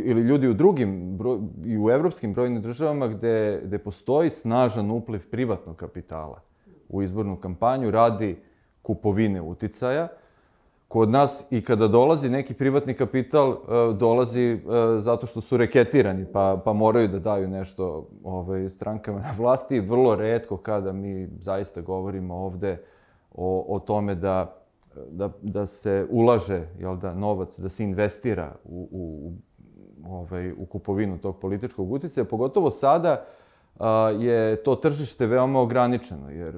ili 0.04 0.20
ljudi 0.20 0.48
u 0.48 0.54
drugim, 0.54 1.16
bro, 1.16 1.40
i 1.64 1.78
u 1.78 1.90
evropskim 1.90 2.34
brojnim 2.34 2.62
državama 2.62 3.08
gde, 3.08 3.60
gde 3.64 3.78
postoji 3.78 4.30
snažan 4.30 4.90
upliv 4.90 5.30
privatnog 5.30 5.76
kapitala 5.76 6.40
u 6.88 7.02
izbornu 7.02 7.36
kampanju 7.36 7.90
radi 7.90 8.36
kupovine 8.82 9.40
uticaja, 9.40 10.08
Kod 10.94 11.10
nas 11.10 11.44
i 11.50 11.60
kada 11.64 11.88
dolazi 11.88 12.28
neki 12.30 12.54
privatni 12.54 12.94
kapital, 12.94 13.50
e, 13.50 13.56
dolazi 13.94 14.42
e, 14.42 14.58
zato 15.00 15.26
što 15.26 15.40
su 15.40 15.56
reketirani, 15.56 16.26
pa, 16.32 16.60
pa 16.64 16.72
moraju 16.72 17.08
da 17.08 17.18
daju 17.18 17.48
nešto 17.48 18.08
ovaj, 18.24 18.70
strankama 18.70 19.18
na 19.18 19.34
vlasti. 19.38 19.80
Vrlo 19.80 20.14
redko 20.14 20.56
kada 20.56 20.92
mi 20.92 21.28
zaista 21.40 21.80
govorimo 21.80 22.34
ovde 22.34 22.82
o, 23.34 23.64
o 23.68 23.78
tome 23.78 24.14
da, 24.14 24.56
da, 25.10 25.30
da 25.42 25.66
se 25.66 26.06
ulaže 26.10 26.62
jel 26.78 26.96
da, 26.96 27.14
novac, 27.14 27.58
da 27.58 27.68
se 27.68 27.84
investira 27.84 28.54
u, 28.64 28.88
u, 28.90 29.32
u, 30.06 30.14
ovaj, 30.14 30.52
u 30.52 30.66
kupovinu 30.66 31.18
tog 31.18 31.38
političkog 31.38 31.92
uticaja, 31.92 32.24
pogotovo 32.24 32.70
sada 32.70 33.24
je 34.18 34.62
to 34.62 34.76
tržište 34.76 35.26
veoma 35.26 35.60
ograničeno, 35.60 36.30
jer 36.30 36.54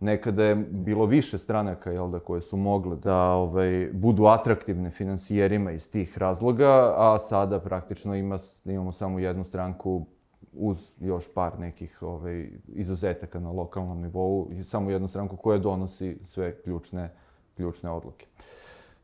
nekada 0.00 0.44
je 0.44 0.54
bilo 0.56 1.06
više 1.06 1.38
stranaka 1.38 1.90
jel 1.90 2.08
da, 2.08 2.20
koje 2.20 2.42
su 2.42 2.56
mogle 2.56 2.96
da 2.96 3.32
ovaj, 3.32 3.90
budu 3.92 4.24
atraktivne 4.24 4.90
finansijerima 4.90 5.72
iz 5.72 5.90
tih 5.90 6.18
razloga, 6.18 6.94
a 6.96 7.18
sada 7.18 7.60
praktično 7.60 8.14
ima, 8.14 8.38
imamo 8.64 8.92
samo 8.92 9.18
jednu 9.18 9.44
stranku 9.44 10.06
uz 10.52 10.92
još 11.00 11.34
par 11.34 11.58
nekih 11.58 12.02
ovaj, 12.02 12.48
izuzetaka 12.68 13.40
na 13.40 13.50
lokalnom 13.50 14.00
nivou 14.00 14.50
samo 14.64 14.90
jednu 14.90 15.08
stranku 15.08 15.36
koja 15.36 15.58
donosi 15.58 16.18
sve 16.22 16.62
ključne, 16.62 17.10
ključne 17.56 17.90
odluke. 17.90 18.26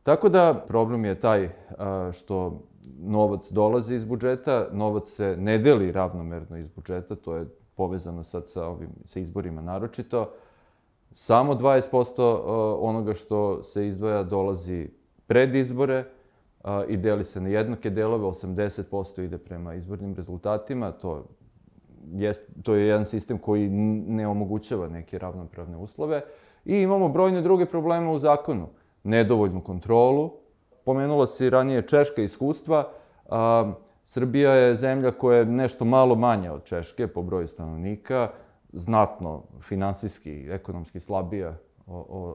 Tako 0.03 0.29
da 0.29 0.65
problem 0.69 1.05
je 1.05 1.21
taj 1.21 1.49
što 2.13 2.63
novac 2.99 3.53
dolazi 3.53 3.95
iz 3.95 4.05
budžeta, 4.05 4.69
novac 4.73 5.09
se 5.09 5.37
ne 5.39 5.59
deli 5.59 5.93
ravnomerno 5.93 6.57
iz 6.57 6.69
budžeta, 6.69 7.15
to 7.15 7.37
je 7.37 7.47
povezano 7.75 8.25
sad 8.25 8.49
sa, 8.49 8.67
ovim, 8.67 8.91
sa 9.05 9.21
izborima 9.21 9.63
naročito. 9.63 10.33
Samo 11.13 11.55
20% 11.55 12.43
onoga 12.81 13.15
što 13.15 13.63
se 13.63 13.87
izdvaja 13.87 14.23
dolazi 14.23 14.89
pred 15.27 15.55
izbore 15.55 16.05
i 16.89 16.97
deli 16.97 17.25
se 17.25 17.41
na 17.41 17.49
jednake 17.49 17.91
delove, 17.91 18.25
80% 18.25 19.25
ide 19.25 19.39
prema 19.39 19.75
izbornim 19.75 20.15
rezultatima, 20.15 20.93
to 20.93 21.25
jest, 22.13 22.43
to 22.63 22.75
je 22.75 22.87
jedan 22.87 23.07
sistem 23.07 23.39
koji 23.39 23.69
ne 24.09 24.29
omogućava 24.29 24.89
neke 24.89 25.19
ravnopravne 25.19 25.77
uslove. 25.77 26.21
I 26.65 26.77
imamo 26.77 27.09
brojne 27.09 27.43
druge 27.43 27.67
probleme 27.67 28.11
u 28.11 28.19
zakonu. 28.19 28.69
Nedovoljnu 29.05 29.61
kontrolu. 29.61 30.31
Pomenula 30.87 31.27
se 31.27 31.47
i 31.47 31.51
ranije 31.51 31.83
češka 31.83 32.23
iskustva. 32.23 32.89
A, 33.29 33.73
Srbija 34.07 34.53
je 34.53 34.77
zemlja 34.77 35.11
koja 35.11 35.39
je 35.39 35.45
nešto 35.45 35.85
malo 35.85 36.15
manja 36.15 36.53
od 36.53 36.65
Češke 36.65 37.07
po 37.07 37.23
broju 37.23 37.49
stanovnika, 37.49 38.29
znatno 38.73 39.43
finansijski 39.63 40.31
i 40.31 40.51
ekonomski 40.51 41.01
slabija 41.01 41.57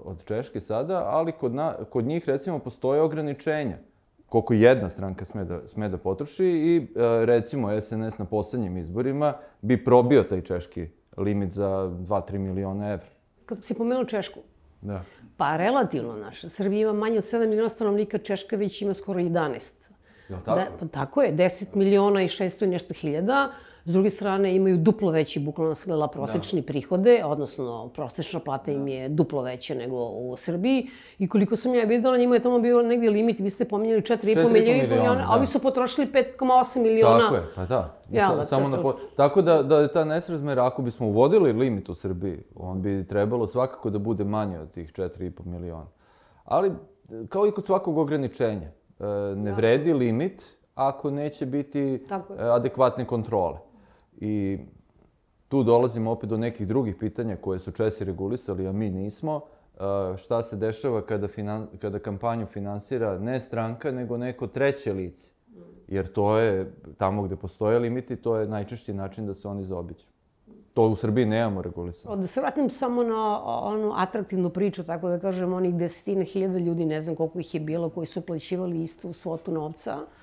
od 0.04 0.26
Češke 0.26 0.60
sada, 0.62 1.04
ali 1.06 1.32
kod, 1.32 1.56
na, 1.56 1.74
kod 1.90 2.06
njih 2.06 2.28
recimo 2.28 2.60
postoje 2.60 3.02
ograničenja 3.02 3.78
koliko 4.32 4.54
jedna 4.54 4.90
stranka 4.90 5.26
sme 5.26 5.44
da, 5.44 5.68
sme 5.68 5.90
da 5.90 5.98
potroši 5.98 6.46
i 6.46 6.78
e, 6.78 7.26
recimo 7.26 7.82
SNS 7.82 8.18
na 8.18 8.26
poslednjim 8.26 8.78
izborima 8.78 9.34
bi 9.62 9.84
probio 9.86 10.24
taj 10.24 10.42
češki 10.42 10.88
limit 11.18 11.52
za 11.52 11.68
2-3 11.68 12.38
miliona 12.38 12.94
evra. 12.94 13.06
Kad 13.46 13.66
si 13.66 13.74
pomenuo 13.74 14.06
Češku, 14.06 14.40
da. 14.82 15.04
pa 15.38 15.58
relativno 15.58 16.16
naša, 16.16 16.50
Srbija 16.50 16.82
ima 16.82 16.94
manje 16.94 17.18
od 17.18 17.24
7 17.24 17.48
miliona 17.48 17.70
stanovnika, 17.70 18.18
Češka 18.18 18.56
već 18.56 18.82
ima 18.82 18.94
skoro 18.94 19.20
11. 19.20 19.82
Je 20.30 20.36
tako? 20.46 20.60
Da, 20.60 20.68
pa 20.80 20.88
tako 20.88 21.22
je, 21.22 21.34
10 21.34 21.76
miliona 21.76 22.24
i 22.24 22.28
600 22.28 22.64
i 22.64 22.68
nešto 22.68 22.94
hiljada. 22.94 23.52
S 23.86 23.92
druge 23.92 24.10
strane, 24.10 24.56
imaju 24.56 24.78
duplo 24.78 25.12
veći, 25.12 25.40
bukvalno 25.40 25.76
gledala, 25.86 26.08
prosečni 26.08 26.62
da. 26.62 26.68
prihode, 26.68 27.24
odnosno 27.26 27.90
prosečna 27.96 28.40
plata 28.40 28.72
im 28.72 28.88
je 28.88 29.10
duplo 29.10 29.42
veća 29.42 29.76
nego 29.76 29.96
u 30.06 30.38
Srbiji. 30.38 30.90
I 31.20 31.28
koliko 31.28 31.56
sam 31.56 31.76
ja 31.76 31.86
videla, 31.86 32.18
njima 32.18 32.36
je 32.36 32.44
tamo 32.44 32.60
bio 32.60 32.82
negdje 32.82 33.10
limit, 33.10 33.40
vi 33.40 33.50
ste 33.50 33.66
pominjali 33.66 34.02
4,5 34.02 34.52
miliona, 34.52 34.84
miliona 34.84 35.16
da. 35.16 35.28
a 35.30 35.36
ovi 35.36 35.46
su 35.46 35.60
potrošili 35.60 36.08
5,8 36.08 36.82
miliona. 36.82 37.20
Tako 37.20 37.36
je, 37.36 37.44
pa 37.56 37.66
da. 37.66 37.98
Ja, 38.12 38.30
Sa, 38.30 38.36
da 38.36 38.46
samo 38.46 38.68
na 38.68 38.82
po... 38.82 38.94
Tako 39.16 39.42
da, 39.42 39.64
da 39.64 39.80
je 39.80 39.88
ta 39.88 40.06
nesrazmer, 40.06 40.60
ako 40.60 40.82
bismo 40.82 41.08
uvodili 41.08 41.54
limit 41.54 41.90
u 41.90 41.96
Srbiji, 41.96 42.44
on 42.56 42.82
bi 42.82 43.08
trebalo 43.08 43.48
svakako 43.48 43.90
da 43.90 44.00
bude 44.00 44.24
manje 44.24 44.60
od 44.60 44.72
tih 44.72 44.92
4,5 44.94 45.46
miliona. 45.46 45.88
Ali, 46.46 46.72
kao 47.30 47.48
i 47.48 47.52
kod 47.52 47.66
svakog 47.66 47.98
ograničenja, 47.98 48.68
e, 49.00 49.06
ne 49.36 49.52
vredi 49.52 49.94
limit 49.94 50.56
ako 50.76 51.12
neće 51.12 51.46
biti 51.46 52.06
adekvatne 52.38 53.06
kontrole. 53.06 53.71
I 54.22 54.58
tu 55.48 55.64
dolazimo 55.64 56.12
opet 56.12 56.30
do 56.30 56.38
nekih 56.38 56.68
drugih 56.68 56.96
pitanja 56.96 57.36
koje 57.36 57.60
su 57.60 57.72
Česi 57.72 58.04
regulisali, 58.06 58.68
a 58.68 58.72
mi 58.72 58.90
nismo. 58.90 59.42
Šta 60.18 60.44
se 60.44 60.56
dešava 60.56 61.02
kada, 61.02 61.28
finan, 61.28 61.68
kada 61.80 62.00
kampanju 62.00 62.46
finansira 62.46 63.20
ne 63.20 63.42
stranka, 63.42 63.92
nego 63.92 64.18
neko 64.18 64.48
treće 64.48 64.94
lice? 64.94 65.30
Jer 65.88 66.08
to 66.08 66.38
je, 66.38 66.74
tamo 66.98 67.24
gde 67.24 67.36
postoje 67.36 67.80
limiti, 67.80 68.16
to 68.16 68.38
je 68.38 68.48
najčešći 68.48 68.94
način 68.94 69.28
da 69.28 69.34
se 69.34 69.48
oni 69.48 69.66
zaobiđu. 69.66 70.06
To 70.74 70.88
u 70.88 70.96
Srbiji 70.96 71.26
nemamo 71.26 71.62
regulisano. 71.62 72.16
Da 72.16 72.28
se 72.28 72.42
vratim 72.42 72.70
samo 72.70 73.04
na 73.04 73.44
onu 73.44 73.94
atraktivnu 73.96 74.50
priču, 74.50 74.84
tako 74.84 75.10
da 75.10 75.20
kažem, 75.20 75.54
onih 75.54 75.76
desetine 75.76 76.26
hiljada 76.26 76.58
ljudi, 76.58 76.86
ne 76.86 77.02
znam 77.02 77.16
koliko 77.16 77.40
ih 77.40 77.54
je 77.54 77.60
bilo, 77.60 77.90
koji 77.90 78.08
su 78.08 78.22
plaćivali 78.22 78.84
istu 78.84 79.14
svotu 79.14 79.52
novca. 79.52 79.96
Uh, 79.96 80.21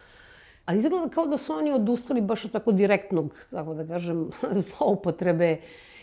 Ali 0.68 0.78
izgleda 0.78 1.08
kao 1.08 1.26
da 1.26 1.36
su 1.36 1.52
oni 1.52 1.72
odustali 1.72 2.20
baš 2.20 2.44
od 2.44 2.50
tako 2.50 2.72
direktnog, 2.72 3.34
kako 3.50 3.74
da 3.74 3.86
kažem, 3.86 4.30
zloupotrebe 4.68 5.56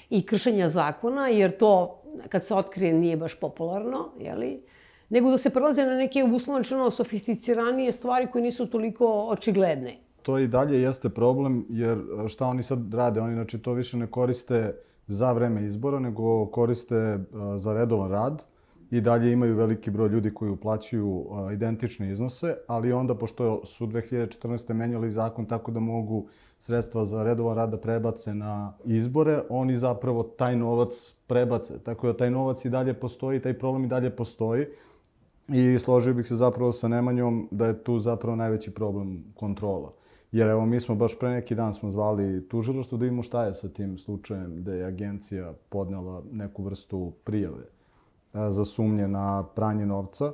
i 0.10 0.26
kršenja 0.26 0.70
zakona, 0.70 1.28
jer 1.28 1.58
to, 1.58 2.02
kad 2.30 2.46
se 2.46 2.56
otkrije, 2.56 2.94
nije 2.94 3.18
baš 3.18 3.40
popularno, 3.40 4.10
jeli? 4.20 4.64
Nego 5.10 5.32
da 5.32 5.38
se 5.38 5.50
prelaze 5.50 5.86
na 5.86 5.96
neke 5.96 6.24
uslovno 6.24 6.92
sofisticiranije 6.92 7.92
stvari 7.92 8.28
koje 8.32 8.42
nisu 8.42 8.66
toliko 8.66 9.28
očigledne. 9.30 9.98
To 10.22 10.40
i 10.40 10.48
dalje 10.48 10.82
jeste 10.82 11.10
problem, 11.10 11.66
jer 11.70 11.98
šta 12.28 12.48
oni 12.48 12.64
sad 12.64 12.94
rade? 12.94 13.22
Oni, 13.22 13.34
znači, 13.34 13.60
to 13.60 13.74
više 13.74 13.98
ne 13.98 14.08
koriste 14.08 14.76
za 15.08 15.32
vreme 15.32 15.66
izbora, 15.66 16.00
nego 16.00 16.46
koriste 16.46 17.20
za 17.56 17.74
redovan 17.74 18.12
rad 18.12 18.44
i 18.92 19.02
dalje 19.02 19.32
imaju 19.32 19.56
veliki 19.56 19.92
broj 19.92 20.10
ljudi 20.10 20.34
koji 20.34 20.52
uplaćuju 20.52 21.26
identične 21.54 22.12
iznose, 22.12 22.56
ali 22.68 22.94
onda, 22.94 23.16
pošto 23.16 23.66
su 23.66 23.88
2014. 23.88 24.74
menjali 24.74 25.12
zakon 25.12 25.46
tako 25.46 25.72
da 25.72 25.80
mogu 25.80 26.28
sredstva 26.60 27.06
za 27.06 27.24
redovan 27.24 27.56
rad 27.56 27.70
da 27.70 27.78
prebace 27.78 28.34
na 28.34 28.74
izbore, 28.86 29.42
oni 29.50 29.78
zapravo 29.78 30.24
taj 30.24 30.56
novac 30.56 31.14
prebace. 31.28 31.80
Tako 31.80 32.08
da 32.08 32.18
taj 32.18 32.32
novac 32.32 32.66
i 32.66 32.70
dalje 32.70 32.94
postoji, 32.94 33.42
taj 33.42 33.60
problem 33.60 33.84
i 33.84 33.88
dalje 33.88 34.16
postoji. 34.16 34.66
I 35.48 35.80
složio 35.80 36.14
bih 36.14 36.28
se 36.28 36.36
zapravo 36.36 36.72
sa 36.72 36.88
Nemanjom 36.88 37.48
da 37.52 37.66
je 37.66 37.84
tu 37.84 38.00
zapravo 38.00 38.36
najveći 38.36 38.72
problem 38.72 39.24
kontrola. 39.36 39.94
Jer 40.32 40.48
evo, 40.48 40.66
mi 40.66 40.80
smo 40.80 40.96
baš 40.96 41.20
pre 41.20 41.30
neki 41.30 41.56
dan 41.56 41.74
smo 41.74 41.92
zvali 41.92 42.48
tužiloštvo 42.48 42.98
da 42.98 43.04
vidimo 43.04 43.24
šta 43.24 43.46
je 43.46 43.54
sa 43.54 43.70
tim 43.70 43.98
slučajem 43.98 44.64
da 44.64 44.74
je 44.74 44.86
agencija 44.86 45.54
podnela 45.70 46.24
neku 46.32 46.64
vrstu 46.64 47.14
prijave 47.24 47.76
za 48.50 48.66
sumnje 48.66 49.08
na 49.08 49.46
pranje 49.56 49.86
novca, 49.86 50.32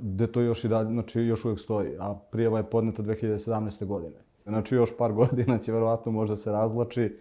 gde 0.00 0.26
to 0.26 0.40
još 0.40 0.64
i 0.64 0.68
dalje, 0.68 0.92
znači 0.92 1.20
još 1.20 1.44
uvijek 1.44 1.60
stoji, 1.60 1.96
a 2.00 2.14
prijava 2.30 2.58
je 2.58 2.70
podneta 2.70 3.02
2017. 3.02 3.86
godine. 3.86 4.16
Znači 4.46 4.74
još 4.74 4.96
par 4.98 5.12
godina 5.20 5.58
će 5.58 5.72
verovatno 5.72 6.12
možda 6.12 6.36
se 6.36 6.52
razlači 6.52 7.16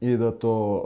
i 0.00 0.16
da 0.16 0.30
to 0.30 0.82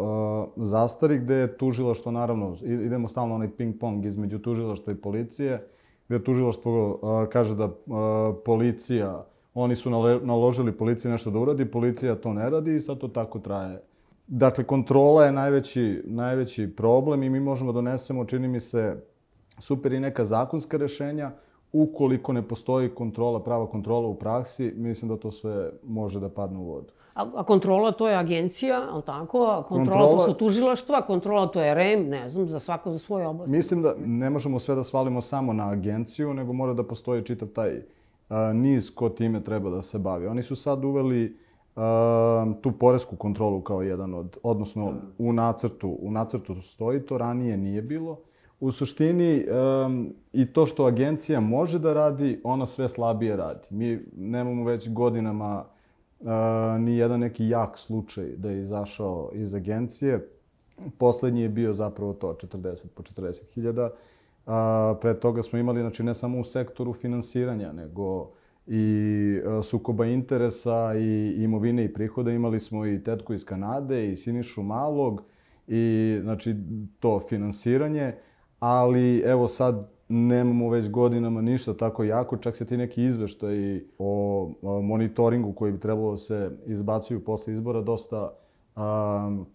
uh, 0.57 0.65
zastari, 0.67 1.19
gde 1.19 1.35
je 1.35 1.57
tužilaštvo, 1.59 2.13
naravno, 2.13 2.57
idemo 2.63 3.09
stalno 3.09 3.35
onaj 3.35 3.49
ping-pong 3.59 4.07
između 4.07 4.39
tužilaštva 4.39 4.93
i 4.93 4.97
policije, 4.97 5.69
gde 6.09 6.25
tužilaštvo 6.25 6.89
uh, 6.91 7.29
kaže 7.29 7.55
da 7.55 7.65
uh, 7.65 7.73
policija, 8.45 9.27
oni 9.55 9.77
su 9.77 9.91
naložili 10.23 10.77
policiji 10.77 11.13
nešto 11.13 11.31
da 11.31 11.39
uradi, 11.39 11.71
policija 11.71 12.15
to 12.15 12.33
ne 12.33 12.51
radi 12.51 12.75
i 12.75 12.81
sad 12.81 12.99
to 12.99 13.09
tako 13.09 13.39
traje 13.39 13.83
Dakle, 14.27 14.65
kontrola 14.65 15.25
je 15.25 15.33
najveći, 15.33 16.03
najveći 16.05 16.77
problem 16.77 17.23
i 17.23 17.31
mi 17.31 17.41
možemo 17.41 17.73
da 17.73 17.77
donesemo, 17.77 18.25
čini 18.25 18.49
mi 18.49 18.61
se, 18.61 18.97
super 19.59 19.93
i 19.93 20.01
neka 20.01 20.25
zakonska 20.25 20.77
rešenja. 20.77 21.31
Ukoliko 21.73 22.33
ne 22.33 22.43
postoji 22.43 22.89
kontrola, 22.89 23.43
prava 23.43 23.67
kontrola 23.67 24.09
u 24.09 24.15
praksi, 24.15 24.73
mislim 24.77 25.09
da 25.09 25.17
to 25.17 25.31
sve 25.31 25.71
može 25.87 26.21
da 26.21 26.29
padne 26.29 26.59
u 26.59 26.65
vodu. 26.65 26.93
A, 27.15 27.31
a 27.35 27.45
kontrola 27.45 27.93
to 27.93 28.09
je 28.09 28.17
agencija, 28.17 28.83
ali 28.91 29.03
tako? 29.03 29.43
A 29.43 29.63
kontrola, 29.63 30.01
kontrola 30.01 30.25
to 30.25 30.33
su 30.33 30.39
tužilaštva, 30.39 31.03
kontrola 31.07 31.47
to 31.47 31.61
je 31.61 31.75
REM, 31.75 32.09
ne 32.09 32.29
znam, 32.29 32.49
za 32.49 32.59
svako 32.59 32.93
za 32.93 32.99
svoje 32.99 33.27
oblasti. 33.27 33.57
Mislim 33.57 33.83
da 33.83 33.95
ne 34.07 34.31
možemo 34.31 34.59
sve 34.59 34.75
da 34.75 34.85
svalimo 34.85 35.21
samo 35.21 35.53
na 35.53 35.71
agenciju, 35.71 36.35
nego 36.35 36.53
mora 36.53 36.75
da 36.75 36.83
postoji 36.83 37.23
čitav 37.23 37.49
taj 37.49 37.83
a, 38.29 38.53
niz 38.53 38.95
ko 38.95 39.09
time 39.09 39.45
treba 39.45 39.71
da 39.71 39.83
se 39.83 39.99
bavi. 39.99 40.27
Oni 40.27 40.43
su 40.43 40.57
sad 40.57 40.85
uveli 40.85 41.37
tu 42.61 42.73
poresku 42.73 43.17
kontrolu 43.17 43.61
kao 43.61 43.83
jedan 43.83 44.15
od, 44.15 44.39
odnosno 44.43 44.95
u 45.19 45.33
nacrtu, 45.33 45.99
u 46.01 46.11
nacrtu 46.11 46.63
stoji 46.63 47.01
to, 47.01 47.19
ranije 47.19 47.57
nije 47.57 47.83
bilo. 47.83 48.19
U 48.61 48.73
suštini, 48.73 49.47
um, 49.87 50.15
i 50.33 50.47
to 50.47 50.67
što 50.67 50.85
agencija 50.85 51.41
može 51.41 51.79
da 51.79 51.93
radi, 51.93 52.41
ona 52.45 52.67
sve 52.67 52.89
slabije 52.89 53.37
radi. 53.37 53.69
Mi 53.71 54.01
nemamo 54.17 54.65
već 54.65 54.91
godinama 54.91 55.65
uh, 56.21 56.29
ni 56.79 56.97
jedan 56.97 57.21
neki 57.21 57.49
jak 57.49 57.79
slučaj 57.79 58.25
da 58.37 58.51
je 58.51 58.61
izašao 58.61 59.31
iz 59.33 59.55
agencije. 59.55 60.29
Poslednji 60.99 61.43
je 61.43 61.49
bio 61.49 61.75
zapravo 61.75 62.13
to, 62.13 62.37
40 62.43 62.87
po 62.95 63.03
40 63.03 63.55
hiljada. 63.55 63.91
Uh, 64.47 64.53
pre 65.01 65.21
toga 65.21 65.43
smo 65.43 65.59
imali, 65.59 65.81
znači, 65.81 66.03
ne 66.03 66.15
samo 66.15 66.39
u 66.39 66.45
sektoru 66.45 66.93
finansiranja, 66.93 67.73
nego 67.73 68.31
i 68.67 69.41
e, 69.59 69.63
sukoba 69.63 70.07
interesa 70.07 70.95
i 70.99 71.35
imovine 71.39 71.85
i 71.85 71.93
prihoda. 71.93 72.33
Imali 72.33 72.61
smo 72.61 72.87
i 72.87 73.03
tetku 73.03 73.35
iz 73.35 73.45
Kanade 73.45 74.13
i 74.13 74.17
Sinišu 74.17 74.63
Malog 74.63 75.23
i 75.67 76.19
znači 76.23 76.57
to 77.01 77.21
finansiranje, 77.21 78.15
ali 78.59 79.19
evo 79.19 79.49
sad 79.49 79.91
nemamo 80.09 80.71
već 80.71 80.91
godinama 80.91 81.41
ništa 81.41 81.77
tako 81.77 82.05
jako, 82.05 82.37
čak 82.37 82.57
se 82.57 82.67
ti 82.67 82.77
neki 82.77 83.05
izveštaji 83.05 83.85
o, 83.99 84.53
monitoringu 84.83 85.53
koji 85.53 85.73
bi 85.73 85.81
trebalo 85.81 86.11
da 86.11 86.17
se 86.17 86.51
izbacuju 86.67 87.25
posle 87.25 87.55
izbora 87.55 87.81
dosta 87.81 88.33
um, 88.77 89.47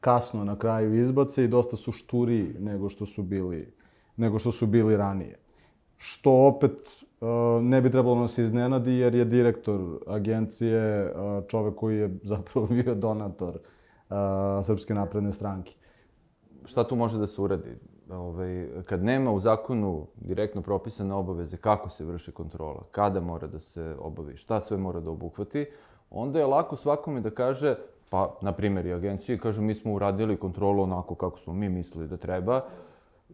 kasno 0.00 0.44
na 0.44 0.58
kraju 0.58 1.00
izbace 1.00 1.44
i 1.44 1.48
dosta 1.48 1.76
su 1.76 1.92
šturi 1.92 2.56
nego 2.58 2.88
što 2.88 3.06
su 3.06 3.22
bili, 3.22 3.72
nego 4.16 4.38
što 4.38 4.52
su 4.52 4.66
bili 4.66 4.96
ranije. 4.96 5.38
Što 5.96 6.46
opet 6.46 7.04
ne 7.62 7.80
bi 7.80 7.90
trebalo 7.90 8.28
se 8.28 8.44
iznenadi 8.44 8.92
jer 8.92 9.14
je 9.14 9.24
direktor 9.24 9.80
agencije 10.06 11.04
uh, 11.04 11.44
čovek 11.48 11.74
koji 11.74 11.98
je 11.98 12.18
zapravo 12.32 12.66
bio 12.66 12.94
donator 12.94 13.54
uh, 13.56 14.16
Srpske 14.62 14.94
napredne 14.94 15.32
stranke. 15.32 15.72
Šta 16.64 16.84
tu 16.84 16.96
može 16.96 17.18
da 17.18 17.26
se 17.26 17.42
uradi? 17.42 17.76
ovaj, 18.12 18.68
kad 18.84 19.04
nema 19.04 19.32
u 19.32 19.40
zakonu 19.40 20.06
direktno 20.16 20.62
propisane 20.62 21.14
obaveze 21.14 21.56
kako 21.56 21.90
se 21.90 22.04
vrši 22.04 22.32
kontrola, 22.32 22.82
kada 22.90 23.20
mora 23.20 23.46
da 23.46 23.58
se 23.58 23.96
obavi, 23.98 24.36
šta 24.36 24.60
sve 24.60 24.76
mora 24.76 25.00
da 25.00 25.10
obuhvati, 25.10 25.66
onda 26.10 26.38
je 26.38 26.46
lako 26.46 26.76
svakome 26.76 27.20
da 27.20 27.30
kaže, 27.30 27.76
pa, 28.10 28.38
na 28.40 28.52
primjer, 28.52 28.86
i 28.86 28.92
agenciji, 28.92 29.38
kaže, 29.38 29.60
mi 29.60 29.74
smo 29.74 29.94
uradili 29.94 30.36
kontrolu 30.36 30.82
onako 30.82 31.14
kako 31.14 31.38
smo 31.38 31.52
mi 31.52 31.68
mislili 31.68 32.08
da 32.08 32.16
treba 32.16 32.60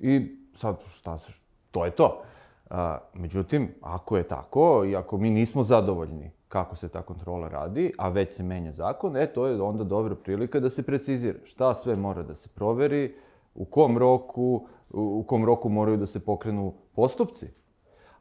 i 0.01 0.37
sad, 0.55 0.77
šta 0.89 1.19
se, 1.19 1.33
to 1.71 1.85
je 1.85 1.91
to. 1.91 2.23
A, 2.71 2.99
međutim, 3.15 3.75
ako 3.83 4.17
je 4.17 4.29
tako 4.29 4.85
i 4.85 4.97
ako 4.97 5.19
mi 5.19 5.31
nismo 5.31 5.63
zadovoljni 5.63 6.31
kako 6.49 6.77
se 6.77 6.89
ta 6.89 7.03
kontrola 7.03 7.49
radi, 7.49 7.93
a 7.99 8.09
već 8.09 8.33
se 8.33 8.43
menja 8.43 8.73
zakon, 8.73 9.17
e, 9.17 9.27
to 9.27 9.47
je 9.47 9.63
onda 9.63 9.85
dobra 9.85 10.15
prilika 10.15 10.61
da 10.61 10.71
se 10.71 10.83
precizira 10.83 11.39
šta 11.45 11.75
sve 11.75 11.97
mora 11.97 12.23
da 12.23 12.35
se 12.35 12.49
proveri, 12.49 13.15
u 13.55 13.65
kom 13.65 13.99
roku, 13.99 14.67
u 14.91 15.25
kom 15.27 15.45
roku 15.45 15.69
moraju 15.69 15.97
da 15.97 16.07
se 16.07 16.21
pokrenu 16.21 16.75
postupci. 16.95 17.47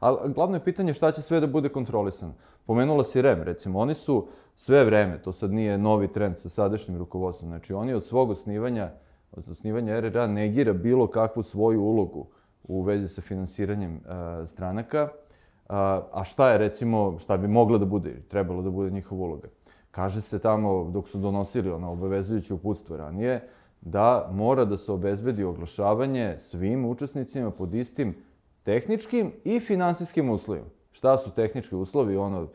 Ali 0.00 0.32
glavno 0.32 0.56
je 0.56 0.64
pitanje 0.64 0.94
šta 0.94 1.12
će 1.12 1.22
sve 1.22 1.40
da 1.40 1.46
bude 1.46 1.68
kontrolisano. 1.68 2.34
Pomenula 2.66 3.04
si 3.04 3.22
REM, 3.22 3.42
recimo, 3.42 3.78
oni 3.78 3.94
su 3.94 4.26
sve 4.56 4.84
vreme, 4.84 5.22
to 5.22 5.32
sad 5.32 5.52
nije 5.52 5.78
novi 5.78 6.08
trend 6.08 6.36
sa 6.36 6.48
sadašnjim 6.48 6.98
rukovodstvom, 6.98 7.50
znači 7.50 7.72
oni 7.72 7.94
od 7.94 8.04
svog 8.04 8.30
osnivanja, 8.30 8.90
od 9.32 9.48
osnivanja 9.48 10.00
RRA 10.00 10.26
negira 10.26 10.72
bilo 10.72 11.06
kakvu 11.06 11.42
svoju 11.42 11.82
ulogu 11.82 12.26
u 12.64 12.82
vezi 12.82 13.08
sa 13.08 13.22
finansiranjem 13.22 13.94
uh, 13.96 14.48
stranaka, 14.48 15.02
uh, 15.02 15.74
a 16.12 16.22
šta 16.24 16.52
je 16.52 16.58
recimo, 16.58 17.18
šta 17.18 17.36
bi 17.36 17.48
mogla 17.48 17.78
da 17.78 17.86
bude, 17.86 18.22
trebalo 18.28 18.62
da 18.62 18.70
bude 18.70 18.90
njihova 18.90 19.24
uloga. 19.24 19.48
Kaže 19.90 20.20
se 20.20 20.38
tamo, 20.38 20.90
dok 20.90 21.08
su 21.08 21.18
donosili 21.18 21.70
ono 21.70 21.92
obavezujuće 21.92 22.54
uputstvo 22.54 22.96
ranije, 22.96 23.48
da 23.80 24.28
mora 24.32 24.64
da 24.64 24.78
se 24.78 24.92
obezbedi 24.92 25.44
oglašavanje 25.44 26.38
svim 26.38 26.84
učesnicima 26.84 27.50
pod 27.50 27.74
istim 27.74 28.14
tehničkim 28.62 29.32
i 29.44 29.60
finansijskim 29.60 30.30
uslovima. 30.30 30.66
Šta 30.92 31.18
su 31.18 31.30
tehnički 31.30 31.76
uslovi? 31.76 32.16
Ono, 32.16 32.48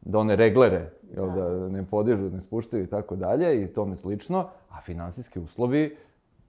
da 0.00 0.18
one 0.18 0.36
reglere, 0.36 0.90
jel, 1.14 1.30
da 1.34 1.68
ne 1.68 1.86
podižu, 1.86 2.30
ne 2.30 2.40
spuštaju 2.40 2.84
i 2.84 2.86
tako 2.86 3.16
dalje 3.16 3.62
i 3.62 3.66
tome 3.66 3.96
slično, 3.96 4.48
a 4.68 4.80
finansijski 4.80 5.40
uslovi 5.40 5.96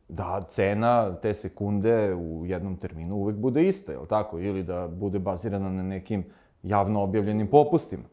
da 0.09 0.41
cena 0.47 1.15
te 1.21 1.33
sekunde 1.33 2.15
u 2.15 2.45
jednom 2.45 2.77
terminu 2.77 3.15
uvek 3.15 3.35
bude 3.35 3.67
ista, 3.67 3.91
jel 3.91 4.05
tako? 4.05 4.39
Ili 4.39 4.63
da 4.63 4.87
bude 4.87 5.19
bazirana 5.19 5.69
na 5.69 5.83
nekim 5.83 6.23
javno 6.63 7.03
objavljenim 7.03 7.47
popustima. 7.47 8.03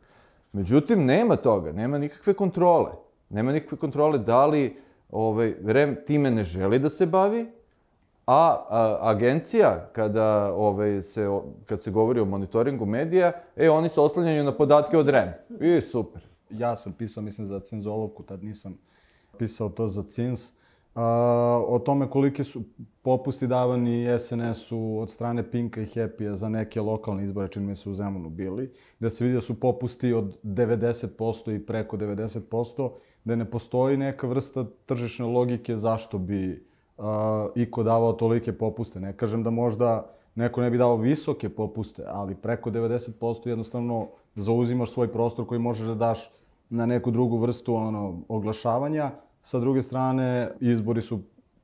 Međutim, 0.53 1.05
nema 1.05 1.37
toga, 1.37 1.73
nema 1.73 1.99
nikakve 1.99 2.35
kontrole. 2.35 2.91
Nema 3.31 3.53
nikakve 3.53 3.79
kontrole 3.79 4.19
da 4.19 4.47
li 4.47 4.77
ovaj, 5.11 5.55
REM 5.65 5.97
time 6.07 6.31
ne 6.31 6.45
želi 6.45 6.79
da 6.79 6.91
se 6.91 7.07
bavi, 7.07 7.47
a, 8.27 8.65
a 8.69 8.99
agencija, 9.01 9.89
kada 9.93 10.55
ovaj, 10.55 11.03
se, 11.03 11.27
kad 11.67 11.83
se 11.83 11.91
govori 11.91 12.21
o 12.21 12.25
monitoringu 12.25 12.87
medija, 12.87 13.33
e, 13.57 13.71
oni 13.71 13.89
se 13.89 14.01
oslanjaju 14.01 14.45
na 14.45 14.53
podatke 14.53 14.99
od 14.99 15.09
REM. 15.09 15.29
I 15.61 15.81
super. 15.81 16.23
Ja 16.51 16.77
sam 16.77 16.93
pisao, 16.93 17.23
mislim, 17.23 17.47
za 17.47 17.61
Cinzolovku, 17.61 18.23
tad 18.23 18.45
nisam 18.45 18.79
pisao 19.39 19.69
to 19.69 19.87
za 19.87 20.03
Cins. 20.03 20.53
A, 20.97 21.65
o 21.69 21.79
tome 21.79 22.11
kolike 22.11 22.45
su 22.45 22.63
popusti 23.03 23.47
davani 23.47 24.19
SNS-u 24.19 24.99
od 24.99 25.11
strane 25.11 25.51
Pinka 25.51 25.81
i 25.81 25.87
Happy-a 25.87 26.35
za 26.35 26.49
neke 26.49 26.81
lokalne 26.81 27.25
izbore, 27.25 27.49
čini 27.49 27.67
mi 27.67 27.77
se 27.77 27.91
u 27.91 27.95
Zemunu 27.95 28.31
bili, 28.31 28.73
da 29.01 29.11
se 29.11 29.25
vidi 29.25 29.35
da 29.35 29.41
su 29.41 29.61
popusti 29.61 30.13
od 30.13 30.39
90% 30.43 31.57
i 31.57 31.67
preko 31.67 31.97
90%, 31.97 32.91
da 33.25 33.37
ne 33.37 33.45
postoji 33.51 33.97
neka 33.97 34.27
vrsta 34.27 34.65
tržišne 34.87 35.27
logike 35.27 35.77
zašto 35.77 36.19
bi 36.19 36.67
uh, 36.97 37.05
iko 37.55 37.83
davao 37.83 38.13
tolike 38.13 38.53
popuste. 38.53 39.01
Ne 39.01 39.17
kažem 39.17 39.43
da 39.43 39.51
možda 39.51 40.11
neko 40.35 40.61
ne 40.61 40.71
bi 40.71 40.79
dao 40.79 40.97
visoke 40.97 41.49
popuste, 41.49 42.05
ali 42.07 42.35
preko 42.35 42.71
90% 42.71 43.49
jednostavno 43.49 44.09
zauzimaš 44.35 44.93
svoj 44.93 45.13
prostor 45.13 45.47
koji 45.47 45.61
možeš 45.61 45.87
da 45.87 45.95
daš 45.95 46.31
na 46.71 46.87
neku 46.87 47.11
drugu 47.11 47.39
vrstu 47.39 47.75
ono, 47.75 48.23
oglašavanja. 48.29 49.11
Sa 49.47 49.59
druge 49.59 49.83
strane, 49.83 50.51
izbori 50.61 51.01
su 51.01 51.21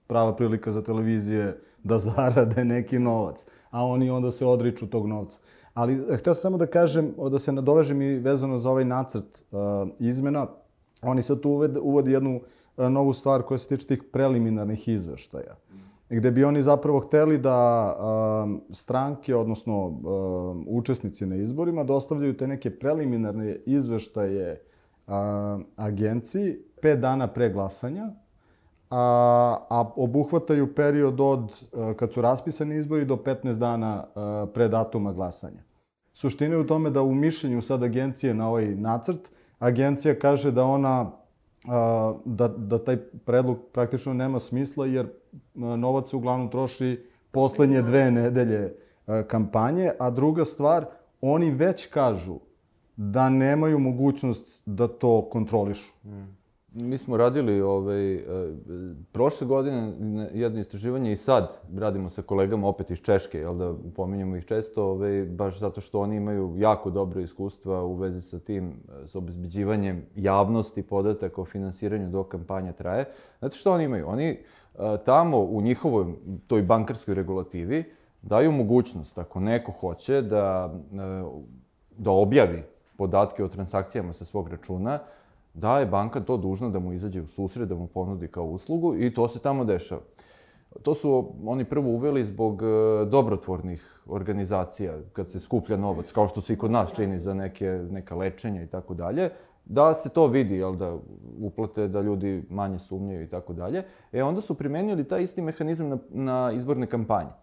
prava 0.07 0.37
prilika 0.37 0.73
za 0.73 0.83
televizije 0.83 1.61
da 1.83 1.99
zarade 2.09 2.65
neki 2.65 2.99
novac, 2.99 3.45
a 3.71 3.87
oni 3.87 4.11
onda 4.11 4.31
se 4.31 4.47
odriču 4.47 4.87
tog 4.87 5.07
novca. 5.07 5.41
Ali 5.75 5.97
hteo 6.19 6.35
sam 6.35 6.43
samo 6.43 6.59
da 6.59 6.67
kažem, 6.67 7.15
da 7.31 7.39
se 7.39 7.53
nadovežem 7.53 8.03
i 8.03 8.19
vezano 8.19 8.59
za 8.59 8.71
ovaj 8.71 8.85
nacrt 8.85 9.43
uh, 9.51 9.59
izmena, 9.99 10.47
oni 11.03 11.23
sad 11.23 11.41
tu 11.41 11.51
uvode, 11.51 11.81
uvodi 11.81 12.13
jednu 12.13 12.41
e, 12.77 12.91
novu 12.91 13.13
stvar 13.13 13.43
koja 13.43 13.59
se 13.59 13.69
tiče 13.69 13.87
tih 13.87 14.03
preliminarnih 14.13 14.89
izveštaja. 14.89 15.57
Gde 16.11 16.31
bi 16.31 16.45
oni 16.45 16.63
zapravo 16.63 17.01
hteli 17.01 17.39
da 17.39 17.59
um, 18.45 18.61
stranke, 18.71 19.35
odnosno 19.37 19.87
um, 19.87 20.67
učesnici 20.69 21.27
na 21.27 21.37
izborima, 21.37 21.85
dostavljaju 21.85 22.37
te 22.37 22.47
neke 22.47 22.79
preliminarne 22.79 23.57
izveštaje 23.67 24.63
um, 25.07 25.67
agenciji 25.77 26.59
pet 26.83 27.01
dana 27.01 27.27
pre 27.27 27.51
glasanja, 27.51 28.11
a, 28.91 29.57
a 29.71 29.93
obuhvataju 29.97 30.75
period 30.75 31.21
od 31.21 31.63
uh, 31.73 31.97
kad 31.97 32.13
su 32.13 32.21
raspisani 32.21 32.77
izbori 32.77 33.05
do 33.05 33.17
15 33.17 33.59
dana 33.59 34.05
uh, 34.05 34.49
pre 34.55 34.69
datuma 34.69 35.13
glasanja. 35.13 35.63
Suština 36.13 36.55
je 36.55 36.61
u 36.61 36.67
tome 36.67 36.91
da 36.91 37.03
u 37.03 37.15
mišljenju 37.15 37.63
sad 37.63 37.83
agencije 37.83 38.35
na 38.35 38.49
ovaj 38.49 38.75
nacrt 38.75 39.31
agencija 39.59 40.19
kaže 40.19 40.51
da 40.51 40.65
ona 40.65 41.11
da, 42.25 42.49
da 42.49 42.85
taj 42.85 42.97
predlog 42.97 43.59
praktično 43.73 44.15
nema 44.15 44.41
smisla 44.41 44.87
jer 44.87 45.09
novac 45.55 46.11
se 46.11 46.17
uglavnom 46.17 46.51
troši 46.51 47.07
poslednje 47.31 47.83
dve 47.83 48.11
nedelje 48.11 48.77
kampanje, 49.27 49.91
a 49.99 50.11
druga 50.11 50.45
stvar, 50.45 50.87
oni 51.21 51.51
već 51.51 51.87
kažu 51.87 52.39
da 52.97 53.29
nemaju 53.29 53.79
mogućnost 53.79 54.63
da 54.67 54.89
to 54.89 55.29
kontrolišu. 55.33 55.93
Mm. 56.05 56.43
Mi 56.75 56.99
smo 56.99 57.17
radili 57.17 57.61
ovaj, 57.61 58.15
e, 58.15 58.23
prošle 59.13 59.47
godine 59.47 59.93
jedno 60.35 60.61
istraživanje 60.61 61.13
i 61.13 61.17
sad 61.17 61.61
radimo 61.77 62.11
sa 62.11 62.23
kolegama 62.23 62.69
opet 62.69 62.91
iz 62.91 62.99
Češke, 62.99 63.39
jel 63.39 63.55
da 63.55 63.75
pominjamo 63.97 64.37
ih 64.37 64.45
često, 64.45 64.85
ovaj, 64.85 65.25
baš 65.25 65.59
zato 65.59 65.81
što 65.81 66.01
oni 66.01 66.17
imaju 66.17 66.55
jako 66.59 66.91
dobro 66.91 67.21
iskustva 67.21 67.85
u 67.85 67.95
vezi 67.95 68.21
sa 68.21 68.39
tim, 68.39 68.69
e, 69.05 69.09
sa 69.09 69.19
obezbeđivanjem 69.19 70.07
javnosti 70.17 70.83
podataka 70.83 71.41
o 71.41 71.45
finansiranju 71.45 72.11
dok 72.11 72.29
kampanja 72.29 72.73
traje. 72.73 73.05
Znate 73.39 73.57
što 73.57 73.73
oni 73.73 73.85
imaju? 73.85 74.09
Oni 74.09 74.29
e, 74.29 74.39
tamo 75.05 75.39
u 75.39 75.63
njihovoj 75.63 76.15
toj 76.47 76.63
bankarskoj 76.63 77.15
regulativi 77.15 77.85
daju 78.23 78.53
mogućnost, 78.53 79.19
ako 79.19 79.41
neko 79.41 79.73
hoće 79.73 80.23
da, 80.23 80.75
da 81.99 82.11
objavi 82.11 82.63
podatke 83.03 83.45
o 83.45 83.49
transakcijama 83.49 84.13
sa 84.13 84.25
svog 84.25 84.49
računa, 84.49 84.99
da 85.55 85.79
je 85.81 85.87
banka 85.87 86.21
to 86.21 86.37
dužna 86.37 86.69
da 86.71 86.79
mu 86.79 86.93
izađe 86.93 87.23
u 87.23 87.27
susret, 87.27 87.69
da 87.69 87.75
mu 87.75 87.87
ponudi 87.87 88.29
kao 88.29 88.45
uslugu 88.45 88.95
i 88.97 89.15
to 89.15 89.29
se 89.29 89.41
tamo 89.43 89.65
dešava. 89.65 90.01
To 90.83 90.95
su 90.95 91.33
oni 91.47 91.65
prvo 91.65 91.91
uveli 91.91 92.25
zbog 92.25 92.63
e, 92.63 92.67
dobrotvornih 93.11 93.83
organizacija, 94.07 94.95
kad 95.13 95.31
se 95.31 95.41
skuplja 95.41 95.77
novac, 95.77 96.13
kao 96.13 96.29
što 96.29 96.41
se 96.41 96.53
i 96.53 96.57
kod 96.57 96.71
nas 96.71 96.95
čini 96.95 97.19
za 97.19 97.35
neke, 97.35 97.67
neka 97.91 98.17
lečenja 98.17 98.63
i 98.63 98.71
tako 98.71 98.95
dalje, 98.95 99.31
da 99.65 99.95
se 99.95 100.09
to 100.09 100.27
vidi, 100.27 100.63
jel 100.63 100.77
da 100.77 100.95
uplate, 101.41 101.89
da 101.89 102.01
ljudi 102.01 102.45
manje 102.51 102.79
sumnjaju 102.79 103.25
i 103.25 103.29
tako 103.29 103.53
dalje. 103.53 103.83
E 104.13 104.23
onda 104.23 104.41
su 104.41 104.55
primenili 104.55 105.05
taj 105.05 105.23
isti 105.23 105.43
mehanizam 105.43 105.89
na, 105.89 105.99
na 106.11 106.53
izborne 106.55 106.87
kampanje. 106.87 107.35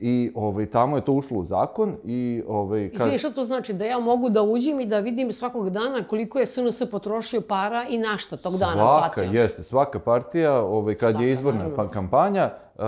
I 0.00 0.32
ovaj, 0.34 0.66
tamo 0.66 0.96
je 0.96 1.04
to 1.04 1.12
ušlo 1.12 1.38
u 1.38 1.44
zakon 1.44 1.96
i... 2.04 2.42
Ovaj, 2.48 2.88
kad... 2.90 3.00
Izvini, 3.00 3.18
šta 3.18 3.30
to 3.30 3.44
znači? 3.44 3.72
Da 3.72 3.84
ja 3.84 3.98
mogu 3.98 4.28
da 4.30 4.42
uđem 4.42 4.80
i 4.80 4.86
da 4.86 4.98
vidim 4.98 5.32
svakog 5.32 5.70
dana 5.70 6.08
koliko 6.08 6.38
je 6.38 6.46
SNS 6.46 6.82
potrošio 6.90 7.40
para 7.40 7.84
i 7.88 7.98
na 7.98 8.18
šta 8.18 8.36
tog 8.36 8.56
dana 8.56 8.72
svaka, 8.72 8.98
platio? 8.98 9.24
Svaka, 9.24 9.38
jeste. 9.38 9.62
Svaka 9.62 9.98
partija, 9.98 10.62
ovaj, 10.62 10.94
kad 10.94 11.10
svaka, 11.10 11.26
je 11.26 11.32
izborna 11.32 11.62
naravno. 11.62 11.88
kampanja, 11.88 12.50
uh, 12.78 12.84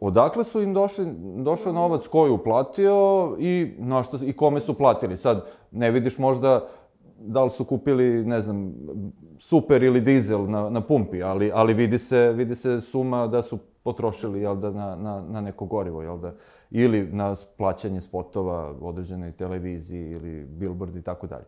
odakle 0.00 0.44
su 0.44 0.62
im 0.62 0.74
došli, 0.74 1.06
došao 1.36 1.72
novac, 1.72 2.06
ko 2.06 2.24
je 2.26 2.32
uplatio 2.32 2.96
i, 3.38 3.74
na 3.78 4.02
što, 4.02 4.18
i 4.22 4.32
kome 4.32 4.60
su 4.60 4.74
platili. 4.74 5.16
Sad, 5.16 5.46
ne 5.70 5.90
vidiš 5.90 6.18
možda 6.18 6.66
da 7.24 7.44
li 7.44 7.50
su 7.50 7.64
kupili, 7.64 8.24
ne 8.24 8.40
znam, 8.40 8.74
super 9.38 9.82
ili 9.82 10.00
dizel 10.00 10.50
na, 10.50 10.70
na 10.70 10.80
pumpi, 10.80 11.22
ali, 11.22 11.50
ali 11.54 11.74
vidi, 11.74 11.98
se, 11.98 12.32
vidi 12.32 12.54
se 12.54 12.80
suma 12.80 13.26
da 13.26 13.42
su 13.42 13.58
potrošili 13.84 14.40
jel 14.40 14.56
da, 14.56 14.70
na, 14.70 14.96
na, 14.96 15.24
na 15.28 15.40
neko 15.40 15.66
gorivo, 15.66 16.02
jel 16.02 16.18
da, 16.18 16.34
ili 16.70 17.08
na 17.12 17.36
plaćanje 17.56 18.00
spotova 18.00 18.74
određenoj 18.80 19.32
televiziji 19.32 20.10
ili 20.10 20.46
billboard 20.46 20.96
i 20.96 21.02
tako 21.02 21.26
dalje. 21.26 21.44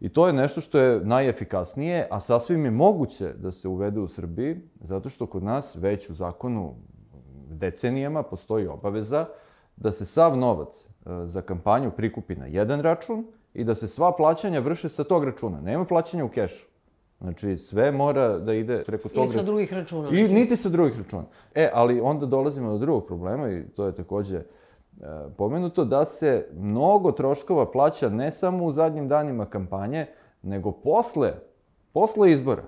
I 0.00 0.08
to 0.08 0.26
je 0.26 0.32
nešto 0.32 0.60
što 0.60 0.78
je 0.78 1.00
najefikasnije, 1.04 2.06
a 2.10 2.20
sasvim 2.20 2.64
je 2.64 2.70
moguće 2.70 3.32
da 3.32 3.52
se 3.52 3.68
uvede 3.68 4.00
u 4.00 4.08
Srbiji, 4.08 4.56
zato 4.80 5.08
što 5.08 5.26
kod 5.26 5.44
nas 5.44 5.76
već 5.76 6.10
u 6.10 6.14
zakonu 6.14 6.74
decenijama 7.50 8.22
postoji 8.22 8.66
obaveza 8.66 9.26
da 9.76 9.92
se 9.92 10.06
sav 10.06 10.36
novac 10.36 10.86
e, 10.86 11.10
za 11.24 11.42
kampanju 11.42 11.90
prikupi 11.90 12.36
na 12.36 12.46
jedan 12.46 12.80
račun 12.80 13.26
i 13.54 13.64
da 13.64 13.74
se 13.74 13.88
sva 13.88 14.12
plaćanja 14.16 14.60
vrše 14.60 14.88
sa 14.88 15.04
tog 15.04 15.24
računa. 15.24 15.60
Nema 15.60 15.84
plaćanja 15.84 16.24
u 16.24 16.28
kešu. 16.28 16.66
Znači, 17.20 17.58
sve 17.58 17.92
mora 17.92 18.38
da 18.38 18.54
ide 18.54 18.84
preko 18.84 19.08
toga. 19.08 19.20
Ili 19.20 19.28
sa 19.28 19.42
drugih 19.42 19.72
računa. 19.72 20.08
I 20.12 20.28
niti 20.28 20.56
sa 20.56 20.68
drugih 20.68 20.98
računa. 20.98 21.24
E, 21.54 21.70
ali 21.74 22.00
onda 22.00 22.26
dolazimo 22.26 22.70
do 22.70 22.78
drugog 22.78 23.06
problema 23.06 23.50
i 23.50 23.62
to 23.76 23.86
je 23.86 23.94
takođe 23.94 24.36
e, 24.36 24.44
pomenuto, 25.36 25.84
da 25.84 26.04
se 26.04 26.46
mnogo 26.56 27.12
troškova 27.12 27.70
plaća 27.70 28.08
ne 28.08 28.30
samo 28.30 28.64
u 28.64 28.72
zadnjim 28.72 29.08
danima 29.08 29.46
kampanje, 29.46 30.06
nego 30.42 30.72
posle, 30.72 31.32
posle 31.92 32.30
izbora. 32.32 32.64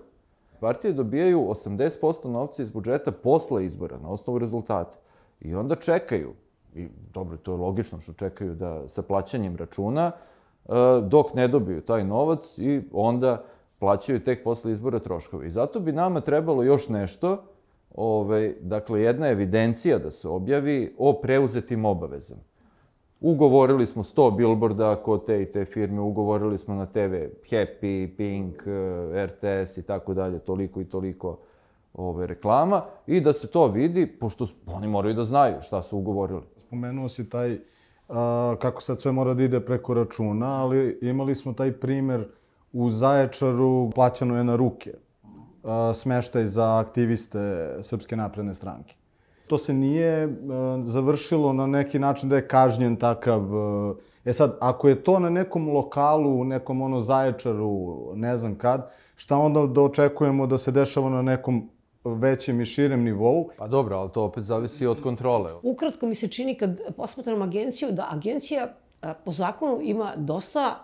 Partije 0.60 0.92
dobijaju 0.92 1.40
80% 1.40 2.28
novca 2.28 2.62
iz 2.62 2.70
budžeta 2.70 3.12
posle 3.12 3.66
izbora, 3.66 3.98
na 3.98 4.08
osnovu 4.08 4.38
rezultata. 4.38 4.98
I 5.40 5.54
onda 5.54 5.74
čekaju, 5.74 6.32
i 6.74 6.88
dobro, 7.14 7.36
to 7.36 7.52
je 7.52 7.58
logično 7.58 8.00
što 8.00 8.12
čekaju 8.12 8.54
da 8.54 8.88
sa 8.88 9.02
plaćanjem 9.02 9.56
računa, 9.56 10.12
dok 11.02 11.34
ne 11.34 11.48
dobiju 11.48 11.80
taj 11.80 12.04
novac 12.04 12.58
i 12.58 12.82
onda 12.92 13.44
plaćaju 13.78 14.24
tek 14.24 14.44
posle 14.44 14.72
izbora 14.72 14.98
troškove. 14.98 15.46
I 15.46 15.50
zato 15.50 15.80
bi 15.80 15.92
nama 15.92 16.20
trebalo 16.20 16.62
još 16.62 16.88
nešto, 16.88 17.42
ovaj, 17.94 18.54
dakle, 18.60 19.02
jedna 19.02 19.28
evidencija 19.28 19.98
da 19.98 20.10
se 20.10 20.28
objavi 20.28 20.94
o 20.98 21.12
preuzetim 21.12 21.84
obavezama. 21.84 22.40
Ugovorili 23.20 23.86
smo 23.86 24.02
100 24.02 24.36
billboarda 24.36 24.96
kod 24.96 25.26
te 25.26 25.42
i 25.42 25.50
te 25.50 25.64
firme, 25.64 26.00
ugovorili 26.00 26.58
smo 26.58 26.74
na 26.74 26.86
TV 26.86 27.14
Happy, 27.50 28.16
Pink, 28.16 28.66
eh, 28.66 29.26
RTS 29.26 29.76
i 29.76 29.82
tako 29.82 30.14
dalje, 30.14 30.38
toliko 30.38 30.80
i 30.80 30.84
toliko 30.84 31.38
ove 31.94 32.26
reklama 32.26 32.82
i 33.06 33.20
da 33.20 33.32
se 33.32 33.46
to 33.46 33.66
vidi, 33.66 34.06
pošto 34.06 34.46
oni 34.74 34.88
moraju 34.88 35.14
da 35.14 35.24
znaju 35.24 35.54
šta 35.62 35.82
su 35.82 35.98
ugovorili. 35.98 36.42
Spomenuo 36.58 37.08
si 37.08 37.30
taj, 37.30 37.58
kako 38.58 38.82
sad 38.82 39.00
sve 39.00 39.12
mora 39.12 39.34
da 39.34 39.42
ide 39.42 39.60
preko 39.60 39.94
računa, 39.94 40.62
ali 40.62 40.98
imali 41.02 41.34
smo 41.34 41.52
taj 41.52 41.72
primer 41.72 42.28
u 42.72 42.90
Zaječaru, 42.90 43.90
plaćano 43.94 44.36
je 44.36 44.44
na 44.44 44.56
ruke 44.56 44.94
smeštaj 45.94 46.46
za 46.46 46.78
aktiviste 46.78 47.74
Srpske 47.82 48.16
napredne 48.16 48.54
stranke. 48.54 48.94
To 49.46 49.58
se 49.58 49.74
nije 49.74 50.36
završilo 50.84 51.52
na 51.52 51.66
neki 51.66 51.98
način 51.98 52.28
da 52.28 52.36
je 52.36 52.48
kažnjen 52.48 52.96
takav... 52.96 53.42
E 54.24 54.32
sad, 54.32 54.56
ako 54.60 54.88
je 54.88 55.04
to 55.04 55.18
na 55.18 55.30
nekom 55.30 55.68
lokalu, 55.68 56.40
u 56.40 56.44
nekom 56.44 56.82
ono 56.82 57.00
Zaječaru, 57.00 58.12
ne 58.14 58.36
znam 58.36 58.54
kad, 58.54 58.90
šta 59.16 59.36
onda 59.36 59.66
da 59.66 59.80
očekujemo 59.80 60.46
da 60.46 60.58
se 60.58 60.70
dešava 60.70 61.10
na 61.10 61.22
nekom 61.22 61.68
većem 62.04 62.60
i 62.60 62.64
širem 62.64 63.02
nivou. 63.02 63.48
Pa 63.58 63.68
dobro, 63.68 63.96
ali 63.96 64.10
to 64.10 64.24
opet 64.24 64.44
zavisi 64.44 64.86
od 64.86 65.02
kontrole. 65.02 65.54
Ukratko 65.62 66.06
mi 66.06 66.14
se 66.14 66.28
čini 66.28 66.54
kad 66.54 66.80
posmatram 66.96 67.42
agenciju 67.42 67.92
da 67.92 68.08
agencija 68.10 68.74
po 69.24 69.30
zakonu 69.30 69.78
ima 69.82 70.12
dosta 70.16 70.78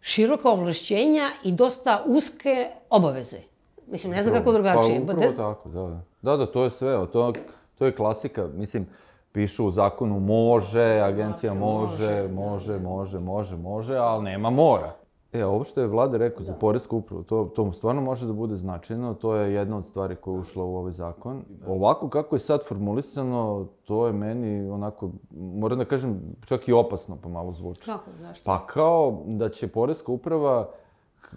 široka 0.00 0.50
ovlašćenja 0.50 1.30
i 1.44 1.52
dosta 1.52 2.04
uske 2.06 2.70
obaveze. 2.90 3.38
Mislim, 3.86 4.12
ne 4.12 4.22
znam 4.22 4.34
kako 4.34 4.52
drugačije. 4.52 5.06
Pa 5.06 5.12
upravo 5.12 5.32
tako, 5.36 5.68
da, 5.68 5.80
da. 5.80 6.00
Da, 6.22 6.36
da, 6.36 6.46
to 6.46 6.64
je 6.64 6.70
sve. 6.70 7.06
To, 7.12 7.32
to 7.78 7.86
je 7.86 7.94
klasika. 7.94 8.48
Mislim, 8.54 8.86
pišu 9.32 9.66
u 9.66 9.70
zakonu 9.70 10.20
može, 10.20 11.00
agencija 11.00 11.54
može, 11.54 12.28
može, 12.28 12.78
može, 12.78 13.18
može, 13.18 13.56
može, 13.56 13.96
ali 13.96 14.24
nema 14.24 14.50
mora. 14.50 14.92
E, 15.32 15.44
ovo 15.44 15.64
što 15.64 15.80
je 15.80 15.86
vlada 15.86 16.16
rekao 16.16 16.44
za 16.44 16.52
porezku 16.52 16.96
upravu, 16.96 17.22
to, 17.22 17.44
to 17.54 17.72
stvarno 17.72 18.02
može 18.02 18.26
da 18.26 18.32
bude 18.32 18.56
značajno, 18.56 19.14
to 19.14 19.34
je 19.34 19.54
jedna 19.54 19.76
od 19.76 19.86
stvari 19.86 20.16
koja 20.16 20.34
je 20.34 20.40
ušla 20.40 20.64
u 20.64 20.76
ovaj 20.76 20.92
zakon. 20.92 21.42
Ovako 21.66 22.08
kako 22.08 22.36
je 22.36 22.40
sad 22.40 22.64
formulisano, 22.64 23.66
to 23.84 24.06
je 24.06 24.12
meni 24.12 24.70
onako, 24.70 25.10
moram 25.30 25.78
da 25.78 25.84
kažem, 25.84 26.20
čak 26.44 26.68
i 26.68 26.72
opasno 26.72 27.16
pomalo 27.16 27.52
zvuči. 27.52 27.86
Kako, 27.86 28.10
zašto? 28.20 28.44
Pa 28.44 28.66
kao 28.66 29.22
da 29.26 29.48
će 29.48 29.68
porezka 29.68 30.12
uprava 30.12 30.68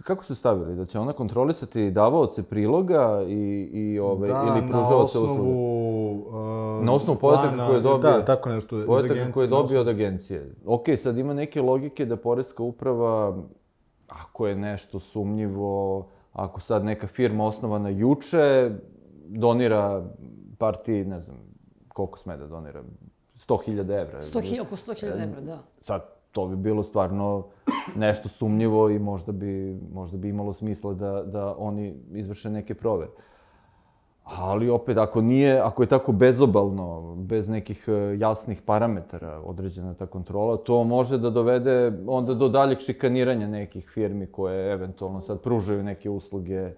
kako 0.04 0.24
su 0.24 0.34
stavili? 0.34 0.76
Da 0.76 0.84
će 0.84 0.98
ona 0.98 1.12
kontrolisati 1.12 1.90
davaoce 1.90 2.42
priloga 2.42 3.22
i, 3.28 3.68
i 3.72 3.98
ove, 3.98 4.28
da, 4.28 4.44
ili 4.48 4.68
pružavaoce 4.68 5.18
usluge? 5.18 5.40
Uh, 5.40 6.84
Na 6.84 6.92
osnovu 6.92 7.18
podataka 7.18 7.66
koje 7.66 7.80
dobije... 7.80 8.12
Da, 8.12 8.24
tako 8.24 8.48
nešto. 8.48 8.82
Podataka 8.86 9.32
koje 9.32 9.46
dobije 9.46 9.80
od 9.80 9.88
agencije. 9.88 10.54
Ok, 10.66 10.84
sad 10.98 11.18
ima 11.18 11.34
neke 11.34 11.62
logike 11.62 12.06
da 12.06 12.16
porezka 12.16 12.62
uprava 12.62 13.36
ako 14.08 14.46
je 14.46 14.56
nešto 14.56 15.00
sumnjivo, 15.00 16.06
ako 16.32 16.60
sad 16.60 16.84
neka 16.84 17.06
firma 17.06 17.46
osnovana 17.46 17.88
juče, 17.88 18.70
donira 19.28 20.04
partiji, 20.58 21.04
ne 21.04 21.20
znam, 21.20 21.36
koliko 21.88 22.18
sme 22.18 22.36
da 22.36 22.46
donira, 22.46 22.82
100.000 23.36 23.80
evra. 23.80 24.22
100.000, 24.22 24.60
oko 24.60 24.76
100.000 24.76 25.22
evra, 25.22 25.40
da. 25.40 25.62
Sad, 25.78 26.02
to 26.32 26.46
bi 26.46 26.56
bilo 26.56 26.82
stvarno 26.82 27.46
nešto 27.96 28.28
sumnjivo 28.28 28.90
i 28.90 28.98
možda 28.98 29.32
bi, 29.32 29.80
možda 29.92 30.16
bi 30.16 30.28
imalo 30.28 30.52
smisla 30.52 30.94
da, 30.94 31.22
da 31.22 31.54
oni 31.58 31.94
izvrše 32.12 32.50
neke 32.50 32.74
provere. 32.74 33.10
Ali 34.26 34.68
opet, 34.70 34.96
ako 34.96 35.20
nije, 35.20 35.60
ako 35.60 35.82
je 35.82 35.86
tako 35.86 36.12
bezobalno, 36.12 37.14
bez 37.14 37.48
nekih 37.48 37.84
e, 37.88 38.18
jasnih 38.18 38.62
parametara 38.62 39.40
određena 39.40 39.94
ta 39.94 40.06
kontrola, 40.06 40.56
to 40.56 40.84
može 40.84 41.18
da 41.18 41.30
dovede 41.30 41.92
onda 42.06 42.34
do 42.34 42.48
daljeg 42.48 42.78
šikaniranja 42.78 43.48
nekih 43.48 43.88
firmi 43.88 44.26
koje 44.26 44.72
eventualno 44.72 45.20
sad 45.20 45.40
pružaju 45.40 45.82
neke 45.82 46.10
usluge 46.10 46.72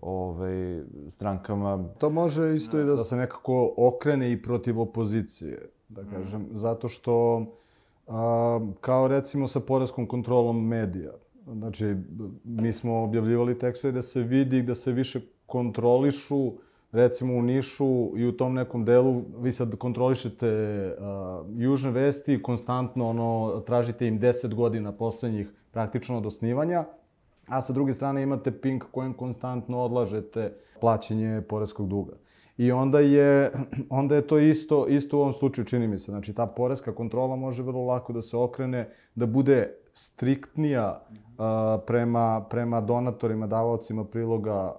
ovaj, 0.00 0.82
strankama. 1.08 1.88
To 1.98 2.10
može 2.10 2.54
isto 2.54 2.80
i 2.80 2.84
da 2.84 2.96
se 2.96 3.16
nekako 3.16 3.74
okrene 3.76 4.32
i 4.32 4.42
protiv 4.42 4.80
opozicije, 4.80 5.70
da 5.88 6.02
kažem, 6.04 6.40
mm. 6.40 6.56
zato 6.56 6.88
što 6.88 7.46
a, 8.06 8.60
kao 8.80 9.08
recimo 9.08 9.48
sa 9.48 9.60
poreskom 9.60 10.06
kontrolom 10.06 10.66
medija. 10.66 11.12
Znači, 11.46 11.96
mi 12.44 12.72
smo 12.72 13.02
objavljivali 13.02 13.58
tekstove 13.58 13.92
da 13.92 14.02
se 14.02 14.22
vidi, 14.22 14.62
da 14.62 14.74
se 14.74 14.92
više 14.92 15.20
kontrolišu 15.46 16.52
recimo 16.92 17.34
u 17.34 17.42
Nišu 17.42 18.12
i 18.16 18.26
u 18.26 18.36
tom 18.36 18.54
nekom 18.54 18.84
delu 18.84 19.22
vi 19.38 19.52
sad 19.52 19.76
kontrolišete 19.76 20.48
uh, 20.98 21.46
južne 21.56 21.90
vesti, 21.90 22.42
konstantno 22.42 23.08
ono, 23.08 23.62
tražite 23.66 24.06
im 24.06 24.20
10 24.20 24.54
godina 24.54 24.92
poslednjih 24.92 25.48
praktično 25.70 26.18
od 26.18 26.26
osnivanja, 26.26 26.84
a 27.48 27.62
sa 27.62 27.72
druge 27.72 27.92
strane 27.92 28.22
imate 28.22 28.60
Pink 28.60 28.84
kojem 28.90 29.14
konstantno 29.14 29.78
odlažete 29.78 30.52
plaćanje 30.80 31.42
poreskog 31.48 31.88
duga. 31.88 32.12
I 32.56 32.72
onda 32.72 33.00
je, 33.00 33.50
onda 33.90 34.14
je 34.14 34.26
to 34.26 34.38
isto, 34.38 34.86
isto 34.86 35.18
u 35.18 35.20
ovom 35.20 35.32
slučaju, 35.32 35.64
čini 35.64 35.86
mi 35.86 35.98
se. 35.98 36.10
Znači, 36.10 36.34
ta 36.34 36.46
poreska 36.46 36.94
kontrola 36.94 37.36
može 37.36 37.62
vrlo 37.62 37.84
lako 37.84 38.12
da 38.12 38.22
se 38.22 38.36
okrene, 38.36 38.88
da 39.14 39.26
bude 39.26 39.74
striktnija 39.98 41.00
prema, 41.86 42.46
prema 42.50 42.80
donatorima, 42.80 43.46
davaocima 43.46 44.04
priloga 44.04 44.74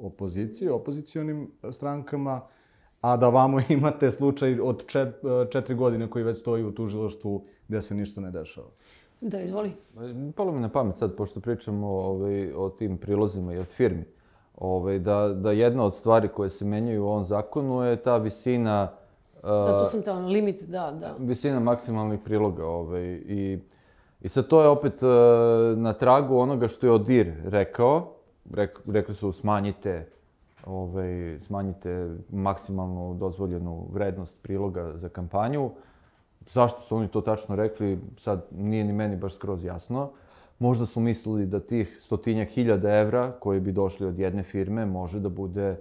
opozicije, 0.00 0.72
opozicionim 0.72 1.50
strankama, 1.72 2.40
a 3.00 3.16
da 3.16 3.28
vamo 3.28 3.60
imate 3.68 4.10
slučaj 4.10 4.60
od 4.60 4.86
čet, 4.86 5.08
četiri 5.52 5.74
godine 5.74 6.10
koji 6.10 6.24
već 6.24 6.38
stoji 6.38 6.64
u 6.64 6.74
tužilaštvu 6.74 7.44
gde 7.68 7.82
se 7.82 7.94
ništa 7.94 8.20
ne 8.20 8.30
dešava. 8.30 8.66
Da, 9.20 9.40
izvoli. 9.40 9.72
Palo 10.36 10.52
mi 10.52 10.60
na 10.60 10.68
pamet 10.68 10.96
sad, 10.96 11.16
pošto 11.16 11.40
pričamo 11.40 11.88
ovaj, 11.88 12.52
o 12.52 12.70
tim 12.70 12.98
prilozima 12.98 13.54
i 13.54 13.58
od 13.58 13.66
firmi, 13.66 14.04
ovaj, 14.56 14.98
da, 14.98 15.28
da 15.28 15.52
jedna 15.52 15.84
od 15.84 15.96
stvari 15.96 16.28
koje 16.28 16.50
se 16.50 16.64
menjaju 16.64 17.04
u 17.04 17.08
ovom 17.08 17.24
zakonu 17.24 17.82
je 17.82 17.96
ta 17.96 18.16
visina... 18.16 18.92
Da, 19.42 19.78
to 19.78 19.86
sam 19.86 20.02
tamo, 20.02 20.28
limit, 20.28 20.62
da, 20.62 20.90
da. 21.00 21.14
Visina 21.18 21.60
maksimalnih 21.60 22.20
priloga. 22.24 22.66
Ovaj, 22.66 23.22
I 23.26 23.58
I 24.20 24.28
sad 24.28 24.48
to 24.48 24.62
je 24.62 24.68
opet 24.68 25.02
uh, 25.02 25.08
na 25.78 25.92
tragu 25.92 26.38
onoga 26.38 26.68
što 26.68 26.86
je 26.86 26.92
Odir 26.92 27.32
rekao. 27.44 28.14
Rek, 28.54 28.80
rekli 28.86 29.14
su 29.14 29.32
smanjite 29.32 30.08
ovaj, 30.66 31.40
smanjite 31.40 32.16
maksimalnu 32.32 33.14
dozvoljenu 33.14 33.86
vrednost 33.92 34.42
priloga 34.42 34.92
za 34.94 35.08
kampanju. 35.08 35.70
Zašto 36.46 36.80
su 36.80 36.96
oni 36.96 37.08
to 37.08 37.20
tačno 37.20 37.56
rekli, 37.56 37.98
sad 38.16 38.46
nije 38.50 38.84
ni 38.84 38.92
meni 38.92 39.16
baš 39.16 39.34
skroz 39.34 39.64
jasno. 39.64 40.10
Možda 40.58 40.86
su 40.86 41.00
mislili 41.00 41.46
da 41.46 41.60
tih 41.60 41.98
stotinja 42.00 42.44
hiljada 42.44 42.98
evra 42.98 43.32
koji 43.40 43.60
bi 43.60 43.72
došli 43.72 44.06
od 44.06 44.18
jedne 44.18 44.42
firme 44.42 44.86
može 44.86 45.20
da 45.20 45.28
bude 45.28 45.76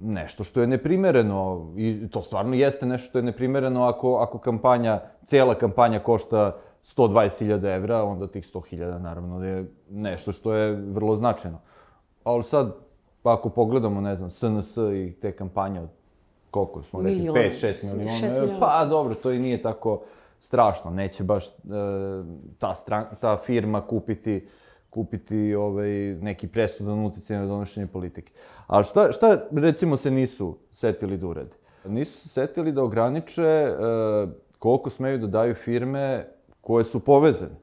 nešto 0.00 0.44
što 0.44 0.60
je 0.60 0.66
neprimereno 0.66 1.72
i 1.76 2.08
to 2.10 2.22
stvarno 2.22 2.54
jeste 2.54 2.86
nešto 2.86 3.08
što 3.08 3.18
je 3.18 3.22
neprimereno 3.22 3.84
ako, 3.84 4.16
ako 4.16 4.38
kampanja, 4.38 5.00
cela 5.24 5.54
kampanja 5.54 5.98
košta 5.98 6.56
120.000 6.84 7.76
evra, 7.76 8.04
onda 8.04 8.26
tih 8.26 8.44
100.000 8.44 8.98
naravno 8.98 9.44
je 9.44 9.70
nešto 9.90 10.32
što 10.32 10.54
je 10.54 10.72
vrlo 10.72 11.16
značajno. 11.16 11.58
Ali 12.24 12.44
sad, 12.44 12.76
pa 13.22 13.34
ako 13.34 13.48
pogledamo, 13.48 14.00
ne 14.00 14.16
znam, 14.16 14.30
SNS 14.30 14.76
i 14.76 15.14
te 15.20 15.32
kampanje 15.32 15.80
od 15.80 15.88
koliko 16.50 16.82
smo 16.82 17.02
rekli, 17.02 17.28
5-6 17.28 17.96
miliona, 17.96 18.60
pa 18.60 18.84
dobro, 18.84 19.14
to 19.14 19.32
i 19.32 19.38
nije 19.38 19.62
tako 19.62 20.02
strašno, 20.40 20.90
neće 20.90 21.24
baš 21.24 21.46
e, 21.46 21.50
ta, 22.58 22.74
stran, 22.74 23.04
ta 23.20 23.36
firma 23.36 23.80
kupiti 23.80 24.46
kupiti 24.90 25.54
ovaj, 25.54 25.90
neki 26.20 26.48
presudan 26.48 27.04
uticaj 27.04 27.36
na 27.36 27.46
donošenje 27.46 27.86
politike. 27.86 28.32
Ali 28.66 28.84
šta, 28.84 29.12
šta 29.12 29.38
recimo 29.52 29.96
se 29.96 30.10
nisu 30.10 30.58
setili 30.70 31.16
da 31.16 31.26
urade? 31.26 31.56
Nisu 31.84 32.18
se 32.18 32.28
setili 32.28 32.72
da 32.72 32.82
ograniče 32.82 33.42
e, 33.42 33.72
koliko 34.58 34.90
smeju 34.90 35.18
da 35.18 35.26
daju 35.26 35.54
firme 35.54 36.26
koje 36.60 36.84
su 36.84 37.00
povezane. 37.00 37.56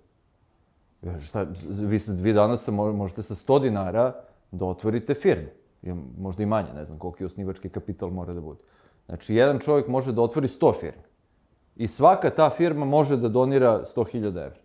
Šta, 1.21 1.45
vi, 1.69 1.99
vi 2.07 2.33
danas 2.33 2.67
možete 2.93 3.23
sa 3.23 3.35
100 3.35 3.61
dinara 3.61 4.13
da 4.51 4.65
otvorite 4.65 5.13
firmu. 5.13 5.47
Možda 6.17 6.43
i 6.43 6.45
manje, 6.45 6.73
ne 6.75 6.85
znam 6.85 6.99
koliko 6.99 7.23
je 7.23 7.25
osnivački 7.25 7.69
kapital 7.69 8.09
mora 8.09 8.33
da 8.33 8.41
bude. 8.41 8.59
Znači, 9.05 9.35
jedan 9.35 9.59
čovjek 9.59 9.87
može 9.87 10.11
da 10.11 10.21
otvori 10.21 10.47
100 10.47 10.79
firmi. 10.79 11.03
I 11.75 11.87
svaka 11.87 12.29
ta 12.29 12.49
firma 12.49 12.85
može 12.85 13.17
da 13.17 13.29
donira 13.29 13.83
100.000 13.95 14.27
evra. 14.27 14.59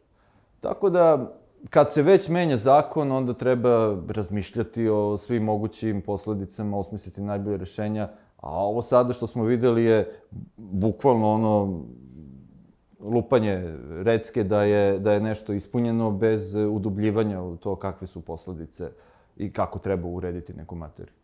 Tako 0.61 0.91
da, 0.91 1.33
kad 1.71 1.93
se 1.93 2.03
već 2.03 2.29
menja 2.29 2.57
zakon, 2.57 3.13
onda 3.13 3.35
treba 3.35 3.99
razmišljati 4.09 4.89
o 4.89 5.17
svim 5.17 5.45
mogućim 5.45 6.03
posledicama, 6.03 6.79
osmisliti 6.79 7.21
najbolje 7.21 7.57
rešenja, 7.57 8.09
a 8.37 8.65
ovo 8.65 8.83
sada 8.83 9.13
što 9.13 9.27
smo 9.27 9.45
videli 9.45 9.85
je 9.85 10.21
bukvalno 10.57 11.33
ono 11.33 11.85
lupanje 13.03 13.77
recke 13.91 14.45
da 14.45 14.63
je, 14.63 14.99
da 14.99 15.13
je 15.13 15.21
nešto 15.21 15.53
ispunjeno 15.53 16.11
bez 16.11 16.55
udubljivanja 16.55 17.43
u 17.43 17.57
to 17.57 17.77
kakve 17.77 18.07
su 18.07 18.21
posledice 18.21 18.91
i 19.37 19.53
kako 19.53 19.79
treba 19.79 20.09
urediti 20.09 20.55
neku 20.55 20.75
materiju. 20.75 21.15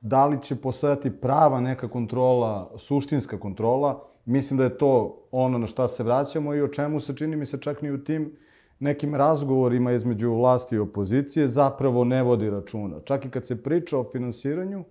Da 0.00 0.26
li 0.26 0.42
će 0.42 0.56
postojati 0.56 1.10
prava 1.10 1.60
neka 1.60 1.88
kontrola, 1.88 2.70
suštinska 2.76 3.38
kontrola, 3.38 4.04
mislim 4.24 4.58
da 4.58 4.64
je 4.64 4.78
to 4.78 5.22
ono 5.30 5.58
na 5.58 5.66
šta 5.66 5.88
se 5.88 6.02
vraćamo 6.02 6.54
i 6.54 6.62
o 6.62 6.68
čemu 6.68 7.00
se 7.00 7.16
čini 7.16 7.36
mi 7.36 7.46
se 7.46 7.58
čak 7.60 7.82
ni 7.82 7.90
u 7.90 8.04
tim 8.04 8.36
nekim 8.80 9.14
razgovorima 9.14 9.92
između 9.92 10.34
vlasti 10.34 10.74
i 10.74 10.78
opozicije 10.78 11.48
zapravo 11.48 12.04
ne 12.04 12.22
vodi 12.22 12.50
računa. 12.50 13.00
Čak 13.04 13.24
i 13.24 13.30
kad 13.30 13.46
se 13.46 13.62
priča 13.62 13.98
o 13.98 14.04
finansiranju, 14.04 14.84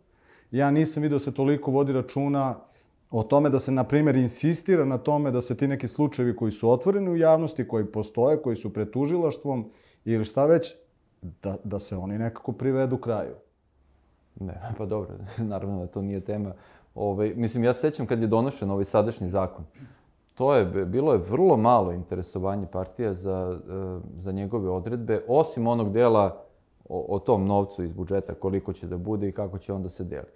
ja 0.52 0.72
nisam 0.72 1.04
vidio 1.04 1.16
da 1.16 1.24
se 1.24 1.34
toliko 1.34 1.72
vodi 1.72 1.94
računa 1.94 2.56
o 3.12 3.24
tome 3.24 3.50
da 3.50 3.60
se, 3.60 3.72
na 3.72 3.84
primjer, 3.84 4.16
insistira 4.16 4.86
na 4.86 4.98
tome 4.98 5.32
da 5.32 5.42
se 5.42 5.58
ti 5.58 5.68
neki 5.68 5.88
slučajevi 5.88 6.36
koji 6.36 6.52
su 6.52 6.70
otvoreni 6.70 7.10
u 7.10 7.18
javnosti, 7.18 7.68
koji 7.68 7.86
postoje, 7.86 8.42
koji 8.42 8.56
su 8.56 8.74
pred 8.74 8.92
tužilaštvom 8.92 9.70
ili 10.06 10.26
šta 10.26 10.46
već, 10.46 10.76
da, 11.22 11.58
da 11.64 11.80
se 11.80 11.96
oni 11.96 12.18
nekako 12.18 12.52
privedu 12.52 12.98
kraju. 12.98 13.36
Ne, 14.40 14.62
pa 14.78 14.86
dobro, 14.86 15.16
naravno 15.52 15.80
da 15.80 15.88
to 15.88 16.02
nije 16.02 16.20
tema. 16.20 16.54
Ove, 16.96 17.12
ovaj, 17.12 17.34
mislim, 17.36 17.64
ja 17.64 17.74
sećam 17.74 18.06
kad 18.06 18.22
je 18.22 18.28
donošen 18.28 18.72
ovaj 18.72 18.86
sadašnji 18.86 19.30
zakon, 19.30 19.66
to 20.34 20.56
je, 20.56 20.66
bilo 20.66 21.14
je 21.14 21.20
vrlo 21.30 21.58
malo 21.58 21.92
interesovanje 21.92 22.68
partija 22.72 23.14
za, 23.14 23.60
e, 23.70 24.00
za 24.18 24.32
njegove 24.32 24.70
odredbe, 24.70 25.22
osim 25.28 25.68
onog 25.68 25.92
dela 25.92 26.44
o, 26.90 27.06
o 27.16 27.20
tom 27.20 27.46
novcu 27.46 27.84
iz 27.84 27.94
budžeta, 27.94 28.34
koliko 28.34 28.74
će 28.74 28.88
da 28.88 28.98
bude 28.98 29.30
i 29.30 29.32
kako 29.32 29.58
će 29.58 29.74
onda 29.74 29.90
se 29.90 30.04
deliti. 30.04 30.32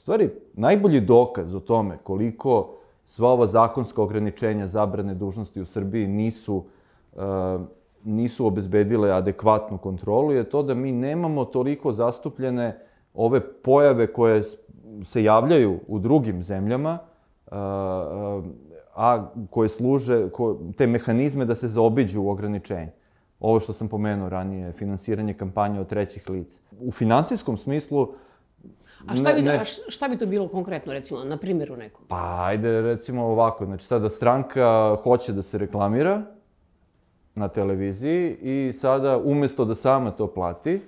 U 0.00 0.02
stvari, 0.02 0.30
najbolji 0.52 1.00
dokaz 1.00 1.54
o 1.54 1.60
tome 1.60 1.98
koliko 2.02 2.76
sva 3.04 3.28
ova 3.28 3.46
zakonska 3.46 4.02
ograničenja 4.02 4.66
zabrane 4.66 5.14
dužnosti 5.14 5.60
u 5.60 5.66
Srbiji 5.66 6.06
nisu, 6.06 6.64
uh, 7.12 7.22
nisu 8.04 8.46
obezbedile 8.46 9.10
adekvatnu 9.12 9.78
kontrolu 9.78 10.32
je 10.32 10.44
to 10.44 10.62
da 10.62 10.74
mi 10.74 10.92
nemamo 10.92 11.44
toliko 11.44 11.92
zastupljene 11.92 12.78
ove 13.14 13.40
pojave 13.40 14.06
koje 14.12 14.42
se 15.04 15.24
javljaju 15.24 15.78
u 15.88 15.98
drugim 15.98 16.42
zemljama, 16.42 16.98
uh, 17.46 17.52
a 18.94 19.30
koje 19.50 19.68
služe, 19.68 20.30
ko, 20.30 20.58
te 20.76 20.86
mehanizme 20.86 21.44
da 21.44 21.54
se 21.54 21.68
zaobiđu 21.68 22.28
ograničenje. 22.28 22.92
Ovo 23.40 23.60
što 23.60 23.72
sam 23.72 23.88
pomenuo 23.88 24.28
ranije, 24.28 24.72
finansiranje 24.72 25.34
kampanje 25.34 25.80
od 25.80 25.86
trećih 25.86 26.30
lica. 26.30 26.60
U 26.80 26.90
finansijskom 26.90 27.58
smislu, 27.58 28.08
A 29.06 29.16
šta 29.16 29.32
bi, 29.32 29.42
ne, 29.42 29.50
a 29.50 29.64
šta 29.64 30.08
bi 30.08 30.18
to 30.18 30.26
bilo 30.26 30.48
konkretno, 30.48 30.92
recimo, 30.92 31.24
na 31.24 31.36
primjeru 31.36 31.76
nekom? 31.76 32.04
Pa, 32.08 32.44
ajde, 32.44 32.80
recimo 32.80 33.24
ovako, 33.24 33.64
znači 33.64 33.86
sada 33.86 34.10
stranka 34.10 34.96
hoće 35.02 35.32
da 35.32 35.42
se 35.42 35.58
reklamira 35.58 36.22
na 37.34 37.48
televiziji 37.48 38.36
i 38.42 38.72
sada, 38.72 39.18
umesto 39.24 39.64
da 39.64 39.74
sama 39.74 40.10
to 40.10 40.26
plati, 40.26 40.80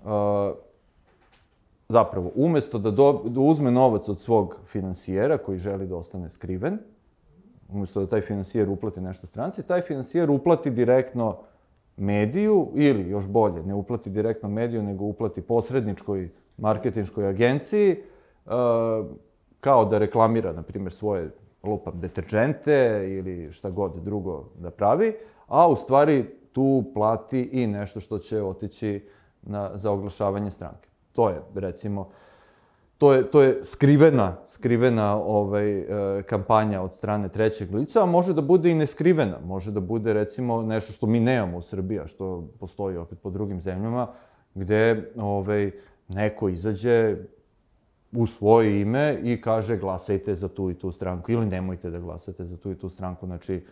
uh, 0.00 0.08
zapravo, 1.88 2.30
umesto 2.34 2.78
da, 2.78 2.90
do, 2.90 3.22
da 3.24 3.40
uzme 3.40 3.70
novac 3.70 4.08
od 4.08 4.20
svog 4.20 4.56
finansijera 4.66 5.38
koji 5.38 5.58
želi 5.58 5.86
da 5.86 5.96
ostane 5.96 6.30
skriven, 6.30 6.78
umesto 7.68 8.00
da 8.00 8.06
taj 8.06 8.20
finansijer 8.20 8.68
uplati 8.68 9.00
nešto 9.00 9.26
stranci, 9.26 9.62
taj 9.62 9.80
finansijer 9.80 10.30
uplati 10.30 10.70
direktno 10.70 11.38
mediju 11.96 12.70
ili, 12.74 13.10
još 13.10 13.26
bolje, 13.26 13.62
ne 13.62 13.74
uplati 13.74 14.10
direktno 14.10 14.48
mediju, 14.48 14.82
nego 14.82 15.04
uplati 15.04 15.42
posredničkoj 15.42 16.30
marketinškoj 16.56 17.28
agenciji, 17.28 17.96
uh, 18.46 18.52
kao 19.60 19.84
da 19.84 19.98
reklamira, 19.98 20.52
na 20.52 20.62
primjer, 20.62 20.92
svoje 20.92 21.30
lupam 21.62 22.00
deterđente 22.00 23.04
ili 23.08 23.52
šta 23.52 23.70
god 23.70 23.92
drugo 24.04 24.44
da 24.58 24.70
pravi, 24.70 25.14
a 25.46 25.68
u 25.68 25.76
stvari 25.76 26.24
tu 26.52 26.84
plati 26.94 27.42
i 27.42 27.66
nešto 27.66 28.00
što 28.00 28.18
će 28.18 28.42
otići 28.42 29.08
na, 29.42 29.70
za 29.74 29.90
oglašavanje 29.90 30.50
stranke. 30.50 30.88
To 31.12 31.28
je, 31.28 31.42
recimo, 31.54 32.08
to 32.98 33.12
je, 33.12 33.30
to 33.30 33.42
je 33.42 33.64
skrivena, 33.64 34.36
skrivena 34.46 35.16
ovaj, 35.16 35.78
e, 35.78 36.22
kampanja 36.22 36.82
od 36.82 36.94
strane 36.94 37.28
trećeg 37.28 37.74
lica, 37.74 38.02
a 38.02 38.06
može 38.06 38.34
da 38.34 38.42
bude 38.42 38.70
i 38.70 38.74
neskrivena. 38.74 39.38
Može 39.44 39.70
da 39.70 39.80
bude, 39.80 40.12
recimo, 40.12 40.62
nešto 40.62 40.92
što 40.92 41.06
mi 41.06 41.20
nemamo 41.20 41.58
u 41.58 41.62
Srbiji, 41.62 42.00
a 42.00 42.06
što 42.06 42.48
postoji 42.60 42.96
opet 42.96 43.18
po 43.22 43.30
drugim 43.30 43.60
zemljama, 43.60 44.06
gde 44.54 45.12
ovaj, 45.16 45.70
neko 46.14 46.48
izađe 46.48 47.16
u 48.12 48.26
svoje 48.26 48.80
ime 48.80 49.18
i 49.22 49.40
kaže 49.40 49.76
glasajte 49.76 50.34
za 50.34 50.48
tu 50.48 50.70
i 50.70 50.74
tu 50.74 50.92
stranku 50.92 51.32
ili 51.32 51.46
nemojte 51.46 51.90
da 51.90 52.00
glasate 52.00 52.44
za 52.44 52.56
tu 52.56 52.70
i 52.70 52.78
tu 52.78 52.88
stranku. 52.88 53.26
Znači, 53.26 53.64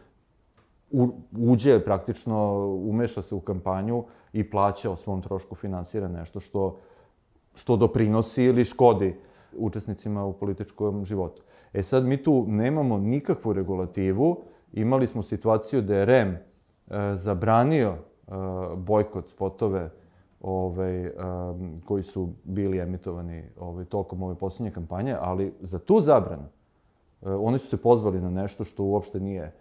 u, 0.90 1.08
uđe 1.38 1.84
praktično, 1.84 2.66
umeša 2.66 3.22
se 3.22 3.34
u 3.34 3.40
kampanju 3.40 4.04
i 4.32 4.50
plaća 4.50 4.90
o 4.90 4.96
svom 4.96 5.22
trošku 5.22 5.54
finansira 5.54 6.08
nešto 6.08 6.40
što 6.40 6.76
što 7.54 7.76
doprinosi 7.76 8.44
ili 8.44 8.64
škodi 8.64 9.16
učesnicima 9.56 10.24
u 10.24 10.32
političkom 10.32 11.04
životu. 11.04 11.42
E 11.72 11.82
sad, 11.82 12.06
mi 12.06 12.22
tu 12.22 12.44
nemamo 12.48 12.98
nikakvu 12.98 13.52
regulativu. 13.52 14.42
Imali 14.72 15.06
smo 15.06 15.22
situaciju 15.22 15.82
da 15.82 15.96
je 15.96 16.04
REM 16.04 16.28
e, 16.28 16.38
zabranio 17.14 17.88
e, 17.90 18.32
bojkot 18.76 19.28
spotove 19.28 19.90
ovaj, 20.40 21.04
e, 21.04 21.12
koji 21.84 22.02
su 22.02 22.28
bili 22.44 22.78
emitovani 22.78 23.44
ovaj, 23.60 23.84
tokom 23.84 24.22
ove 24.22 24.34
poslednje 24.34 24.70
kampanje, 24.70 25.16
ali 25.20 25.54
za 25.60 25.78
tu 25.78 26.00
zabranu 26.00 26.46
e, 27.22 27.30
oni 27.30 27.58
su 27.58 27.68
se 27.68 27.76
pozvali 27.76 28.20
na 28.20 28.30
nešto 28.30 28.64
što 28.64 28.84
uopšte 28.84 29.20
nije 29.20 29.52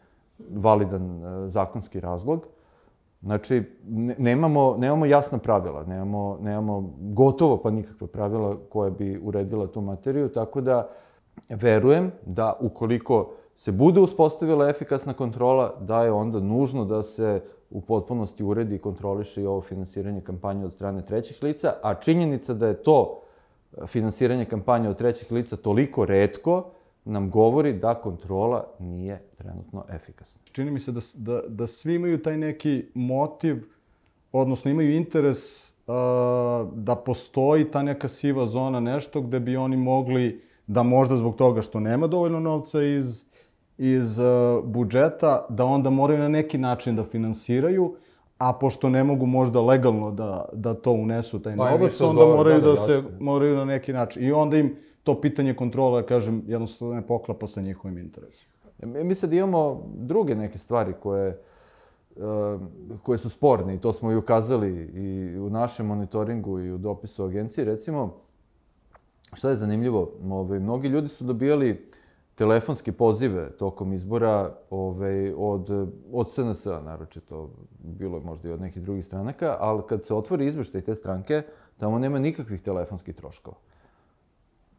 validan 0.50 1.24
e, 1.24 1.50
zakonski 1.50 2.00
razlog. 2.00 2.48
Znači, 3.22 3.64
nemamo, 4.18 4.76
nemamo 4.78 5.06
jasna 5.06 5.38
pravila, 5.38 5.84
nemamo, 5.84 6.38
nemamo 6.42 6.94
gotovo 7.00 7.58
pa 7.58 7.72
nikakve 7.72 8.08
pravila 8.08 8.58
koje 8.70 8.92
bi 8.92 9.20
uredila 9.24 9.68
tu 9.68 9.82
materiju, 9.82 10.30
tako 10.30 10.62
da 10.62 10.90
verujem 11.50 12.12
da 12.26 12.54
ukoliko 12.60 13.32
se 13.60 13.72
bude 13.72 14.00
uspostavila 14.00 14.70
efikasna 14.70 15.14
kontrola, 15.14 15.76
da 15.82 16.04
je 16.04 16.12
onda 16.12 16.40
nužno 16.40 16.86
da 16.86 17.04
se 17.04 17.42
u 17.70 17.82
potpunosti 17.82 18.44
uredi 18.44 18.76
i 18.76 18.80
kontroliše 18.80 19.42
i 19.42 19.46
ovo 19.46 19.62
finansiranje 19.62 20.22
kampanje 20.22 20.66
od 20.66 20.74
strane 20.74 21.06
trećih 21.06 21.44
lica, 21.44 21.74
a 21.84 21.94
činjenica 21.94 22.54
da 22.54 22.68
je 22.68 22.84
to 22.84 23.22
finansiranje 23.88 24.46
kampanje 24.46 24.90
od 24.90 24.98
trećih 24.98 25.32
lica 25.32 25.56
toliko 25.56 26.06
redko, 26.06 26.70
nam 27.06 27.30
govori 27.30 27.74
da 27.74 27.96
kontrola 27.96 28.64
nije 28.80 29.22
trenutno 29.38 29.84
efikasna. 29.90 30.42
Čini 30.52 30.72
mi 30.72 30.80
se 30.80 30.92
da, 30.92 31.00
da, 31.16 31.42
da 31.48 31.68
svi 31.68 31.96
imaju 31.96 32.24
taj 32.24 32.38
neki 32.38 32.86
motiv, 32.94 33.66
odnosno 34.32 34.72
imaju 34.72 34.96
interes 34.96 35.70
uh, 35.70 35.96
da 36.74 36.96
postoji 36.96 37.72
ta 37.72 37.84
neka 37.84 38.08
siva 38.08 38.46
zona, 38.46 38.80
nešto 38.80 39.22
gde 39.22 39.40
bi 39.40 39.58
oni 39.58 39.78
mogli 39.78 40.50
da 40.68 40.84
možda 40.84 41.18
zbog 41.18 41.36
toga 41.36 41.62
što 41.62 41.80
nema 41.80 42.08
dovoljno 42.08 42.40
novca 42.40 42.82
iz, 42.82 43.26
iz 43.82 44.18
uh, 44.18 44.26
budžeta, 44.66 45.46
da 45.50 45.66
onda 45.66 45.90
moraju 45.90 46.20
na 46.20 46.28
neki 46.28 46.58
način 46.58 46.96
da 46.96 47.04
finansiraju, 47.04 47.96
a 48.38 48.54
pošto 48.54 48.90
ne 48.90 49.04
mogu 49.04 49.26
možda 49.26 49.62
legalno 49.62 50.12
da, 50.12 50.46
da 50.54 50.74
to 50.74 50.92
unesu 50.92 51.40
taj 51.40 51.58
pa 51.58 51.72
novac, 51.72 52.02
onda 52.02 52.26
moraju 52.26 52.62
da, 52.62 52.66
da, 52.66 52.72
da 52.72 52.78
se 52.78 53.04
moraju 53.20 53.56
na 53.56 53.66
neki 53.66 53.94
način. 53.94 54.24
I 54.24 54.32
onda 54.32 54.58
im 54.58 54.76
to 55.04 55.22
pitanje 55.22 55.54
kontrole, 55.54 56.06
kažem, 56.06 56.44
jednostavno 56.48 56.94
ne 56.94 57.08
poklapa 57.08 57.48
sa 57.48 57.62
njihovim 57.62 57.98
interesom. 57.98 58.50
Mi 58.84 59.16
sad 59.16 59.34
imamo 59.34 59.84
druge 59.96 60.36
neke 60.36 60.58
stvari 60.58 60.94
koje, 61.00 61.42
uh, 62.16 62.24
koje 63.04 63.18
su 63.18 63.30
sporne 63.30 63.76
i 63.76 63.80
to 63.80 63.94
smo 63.94 64.12
i 64.12 64.16
ukazali 64.16 64.72
i 64.94 65.38
u 65.40 65.50
našem 65.50 65.86
monitoringu 65.86 66.60
i 66.60 66.72
u 66.72 66.78
dopisu 66.78 67.24
agencije. 67.24 67.66
Recimo, 67.66 68.16
šta 69.34 69.50
je 69.50 69.56
zanimljivo, 69.56 70.12
ovaj, 70.30 70.60
mnogi 70.60 70.88
ljudi 70.88 71.10
su 71.10 71.24
dobijali 71.24 71.86
telefonske 72.40 72.92
pozive 72.92 73.50
tokom 73.58 73.94
izbora 73.94 74.52
ovaj, 74.70 75.34
od, 75.38 75.70
od 76.12 76.32
SNS-a, 76.32 76.82
naročito, 76.82 77.50
bilo 77.80 78.18
je 78.18 78.24
možda 78.24 78.50
i 78.50 78.52
od 78.52 78.62
nekih 78.62 78.84
drugih 78.84 79.06
stranaka, 79.06 79.58
ali 79.60 79.82
kad 79.90 80.06
se 80.06 80.14
otvori 80.14 80.48
izveštaj 80.48 80.82
te 80.82 80.96
stranke, 80.96 81.42
tamo 81.78 82.00
nema 82.00 82.20
nikakvih 82.20 82.62
telefonskih 82.62 83.16
troškova. 83.16 83.58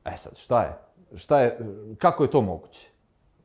E 0.04 0.16
sad, 0.16 0.36
šta 0.36 0.62
je? 0.62 0.78
Šta 1.14 1.40
je, 1.40 1.58
kako 1.98 2.24
je 2.24 2.30
to 2.30 2.40
moguće? 2.40 2.88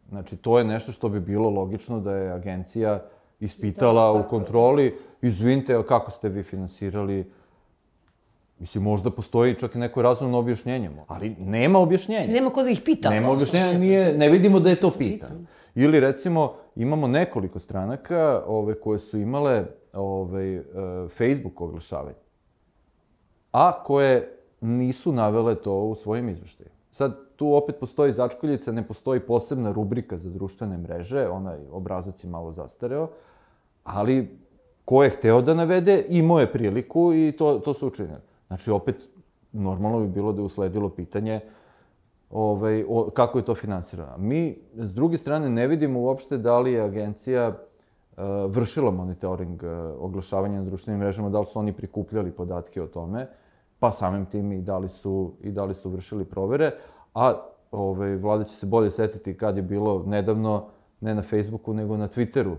Znači, 0.09 0.37
to 0.37 0.59
je 0.59 0.65
nešto 0.65 0.91
što 0.91 1.09
bi 1.09 1.19
bilo 1.19 1.49
logično 1.49 1.99
da 1.99 2.15
je 2.15 2.31
agencija 2.31 3.03
ispitala 3.39 4.11
u 4.11 4.23
kontroli. 4.29 4.95
Izvinite, 5.21 5.83
kako 5.87 6.11
ste 6.11 6.29
vi 6.29 6.43
finansirali 6.43 7.31
Mislim, 8.59 8.83
možda 8.83 9.09
postoji 9.09 9.55
čak 9.55 9.75
i 9.75 9.79
neko 9.79 10.01
razumno 10.01 10.37
objašnjenje, 10.37 10.89
ali 11.07 11.35
nema 11.39 11.79
objašnjenja. 11.79 12.33
Nema 12.33 12.49
ko 12.49 12.63
da 12.63 12.69
ih 12.69 12.81
pita. 12.85 13.09
Nema 13.09 13.31
objašnjenja, 13.31 13.79
nije, 13.79 14.17
ne 14.17 14.29
vidimo 14.29 14.59
da 14.59 14.69
je 14.69 14.75
to 14.75 14.91
pitano. 14.91 15.45
Ili 15.75 15.99
recimo, 15.99 16.53
imamo 16.75 17.07
nekoliko 17.07 17.59
stranaka 17.59 18.43
ove, 18.47 18.79
koje 18.79 18.99
su 18.99 19.17
imale 19.17 19.65
ove, 19.93 20.63
Facebook 21.17 21.61
oglašavanje, 21.61 22.17
a 23.51 23.83
koje 23.83 24.37
nisu 24.61 25.11
navele 25.11 25.55
to 25.55 25.73
u 25.73 25.95
svojim 25.95 26.29
izveštajima. 26.29 26.75
Sad, 26.91 27.17
tu 27.35 27.53
opet 27.53 27.75
postoji 27.79 28.13
začkoljica, 28.13 28.71
ne 28.71 28.87
postoji 28.87 29.19
posebna 29.19 29.71
rubrika 29.71 30.17
za 30.17 30.29
društvene 30.29 30.77
mreže, 30.77 31.27
onaj 31.27 31.57
obrazac 31.71 32.23
je 32.23 32.29
malo 32.29 32.51
zastareo, 32.51 33.09
ali 33.83 34.37
ko 34.85 35.03
je 35.03 35.09
hteo 35.09 35.41
da 35.41 35.53
navede, 35.53 36.03
imao 36.09 36.39
je 36.39 36.51
priliku 36.51 37.13
i 37.13 37.31
to, 37.37 37.59
to 37.59 37.73
su 37.73 37.87
učinili. 37.87 38.19
Znači, 38.55 38.71
opet, 38.71 39.07
normalno 39.51 39.99
bi 39.99 40.07
bilo 40.07 40.31
da 40.31 40.41
je 40.41 40.45
usledilo 40.45 40.89
pitanje 40.89 41.39
ovaj, 42.29 42.85
o, 42.89 43.09
kako 43.09 43.39
je 43.39 43.45
to 43.45 43.55
finansirano. 43.55 44.17
Mi, 44.17 44.57
s 44.75 44.95
druge 44.95 45.17
strane, 45.17 45.49
ne 45.49 45.67
vidimo 45.67 45.99
uopšte 45.99 46.37
da 46.37 46.59
li 46.59 46.73
je 46.73 46.81
agencija 46.81 47.49
uh, 47.49 48.23
vršila 48.47 48.91
monitoring 48.91 49.63
uh, 49.63 49.69
oglašavanja 49.99 50.57
na 50.57 50.63
društvenim 50.63 50.99
mrežama, 50.99 51.29
da 51.29 51.39
li 51.39 51.45
su 51.45 51.59
oni 51.59 51.73
prikupljali 51.73 52.31
podatke 52.31 52.81
o 52.81 52.87
tome, 52.87 53.27
pa 53.79 53.91
samim 53.91 54.25
tim 54.25 54.51
i 54.51 54.61
da 54.61 54.77
li 54.77 54.89
su, 54.89 55.33
i 55.41 55.51
da 55.51 55.65
li 55.65 55.75
su 55.75 55.89
vršili 55.89 56.25
provere, 56.25 56.71
a 57.13 57.33
ovaj, 57.71 58.15
vlada 58.15 58.43
će 58.43 58.55
se 58.55 58.65
bolje 58.65 58.91
setiti 58.91 59.37
kad 59.37 59.57
je 59.57 59.63
bilo 59.63 60.03
nedavno, 60.07 60.67
ne 61.01 61.15
na 61.15 61.21
Facebooku, 61.21 61.73
nego 61.73 61.97
na 61.97 62.07
Twitteru, 62.07 62.55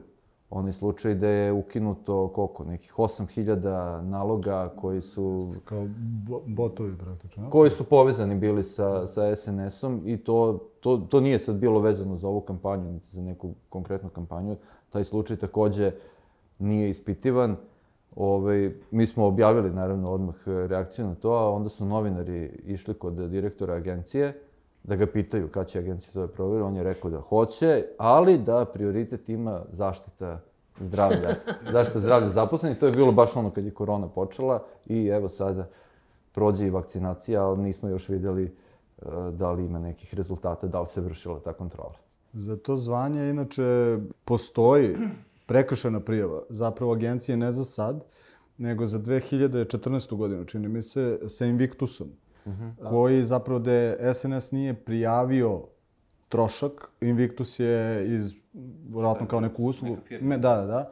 onaj 0.51 0.73
slučaj 0.73 1.15
da 1.15 1.29
je 1.29 1.53
ukinuto 1.53 2.29
koliko, 2.29 2.65
nekih 2.65 2.95
8000 2.99 4.01
naloga 4.01 4.73
koji 4.77 5.01
su... 5.03 5.41
Kao 5.65 5.87
bo 5.99 6.41
botovi 6.47 6.97
praktično. 6.99 7.51
Koji 7.51 7.71
su 7.71 7.85
povezani 7.85 8.35
bili 8.35 8.65
sa, 8.65 9.07
sa 9.07 9.37
SNS-om 9.37 10.03
i 10.05 10.17
to, 10.17 10.59
to, 10.81 10.97
to 10.97 11.21
nije 11.21 11.39
sad 11.39 11.57
bilo 11.57 11.81
vezano 11.81 12.17
za 12.17 12.29
ovu 12.29 12.41
kampanju, 12.41 12.93
niti 12.93 13.11
za 13.11 13.23
neku 13.23 13.55
konkretnu 13.69 14.09
kampanju. 14.09 14.57
Taj 14.91 15.05
slučaj 15.05 15.37
takođe 15.37 15.93
nije 16.59 16.91
ispitivan. 16.91 17.57
Ove, 18.17 18.55
ovaj, 18.57 18.75
mi 18.91 19.07
smo 19.07 19.27
objavili, 19.27 19.71
naravno, 19.71 20.11
odmah 20.11 20.37
reakciju 20.47 21.07
na 21.07 21.15
to, 21.15 21.31
a 21.33 21.51
onda 21.51 21.69
su 21.69 21.85
novinari 21.85 22.61
išli 22.65 22.95
kod 22.95 23.31
direktora 23.31 23.75
agencije 23.75 24.46
da 24.87 24.96
ga 24.96 25.07
pitaju 25.07 25.49
kada 25.49 25.66
će 25.66 25.79
agencija 25.79 26.12
to 26.12 26.20
da 26.20 26.29
proveri. 26.29 26.62
On 26.62 26.77
je 26.77 26.83
rekao 26.83 27.11
da 27.11 27.20
hoće, 27.20 27.85
ali 27.99 28.38
da 28.38 28.64
prioritet 28.64 29.29
ima 29.29 29.62
zaštita 29.70 30.40
zdravlja, 30.81 31.35
zaštita 31.72 32.01
zdravlja 32.01 32.31
zaposlenih. 32.31 32.79
To 32.79 32.87
je 32.87 32.92
bilo 32.92 33.12
baš 33.12 33.37
ono 33.37 33.51
kad 33.51 33.64
je 33.64 33.75
korona 33.75 34.09
počela 34.09 34.62
i 34.87 35.07
evo 35.07 35.29
sada 35.29 35.68
prođe 36.33 36.66
i 36.66 36.70
vakcinacija, 36.70 37.44
ali 37.44 37.62
nismo 37.62 37.88
još 37.88 38.09
videli 38.09 38.44
uh, 38.44 39.35
da 39.35 39.53
li 39.53 39.64
ima 39.64 39.79
nekih 39.79 40.14
rezultata, 40.14 40.66
da 40.66 40.81
li 40.81 40.87
se 40.87 41.01
vršila 41.01 41.40
ta 41.40 41.53
kontrola. 41.53 41.94
Za 42.33 42.57
to 42.57 42.77
zvanje, 42.77 43.31
inače, 43.31 43.99
postoji 44.25 44.96
prekršena 45.46 46.01
prijava. 46.01 46.42
Zapravo, 46.49 46.92
agencija 46.92 47.37
ne 47.37 47.53
za 47.53 47.64
sad, 47.64 48.05
nego 48.59 48.87
za 48.87 48.99
2014. 48.99 50.16
godinu, 50.16 50.44
čini 50.44 50.68
mi 50.68 50.83
se, 50.83 51.18
sa 51.29 51.46
Invictusom 51.46 52.12
-huh. 52.47 52.89
koji 52.89 53.25
zapravo 53.25 53.59
da 53.59 54.15
SNS 54.15 54.53
nije 54.53 54.75
prijavio 54.75 55.63
trošak. 56.29 56.91
Invictus 57.01 57.59
je 57.59 58.07
iz, 58.17 58.35
vjerojatno 58.89 59.27
kao 59.27 59.41
neku 59.41 59.65
uslugu. 59.65 59.97
Me, 60.21 60.39
da, 60.39 60.57
da, 60.57 60.67
da. 60.67 60.91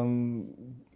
Um, 0.00 0.46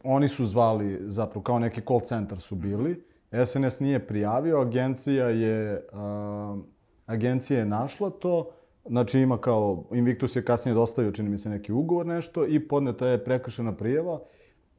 oni 0.05 0.29
su 0.29 0.47
zvali, 0.47 0.99
zapravo 1.03 1.43
kao 1.43 1.59
neki 1.59 1.81
call 1.81 2.01
center 2.01 2.39
su 2.39 2.55
bili. 2.55 3.05
SNS 3.47 3.81
nije 3.81 4.07
prijavio, 4.07 4.61
agencija 4.61 5.29
je, 5.29 5.87
um, 5.93 6.67
agencija 7.07 7.59
je 7.59 7.67
našla 7.67 8.11
to, 8.11 8.51
znači 8.89 9.21
ima 9.21 9.39
kao, 9.39 9.85
Invictus 9.93 10.37
je 10.37 10.45
kasnije 10.45 10.75
dostavio, 10.75 11.13
čini 11.13 11.29
mi 11.29 11.39
se, 11.39 11.49
neki 11.49 11.73
ugovor 11.73 12.07
nešto 12.07 12.47
i 12.47 12.69
podneta 12.69 13.09
je 13.09 13.25
prekršena 13.25 13.77
prijava 13.77 14.21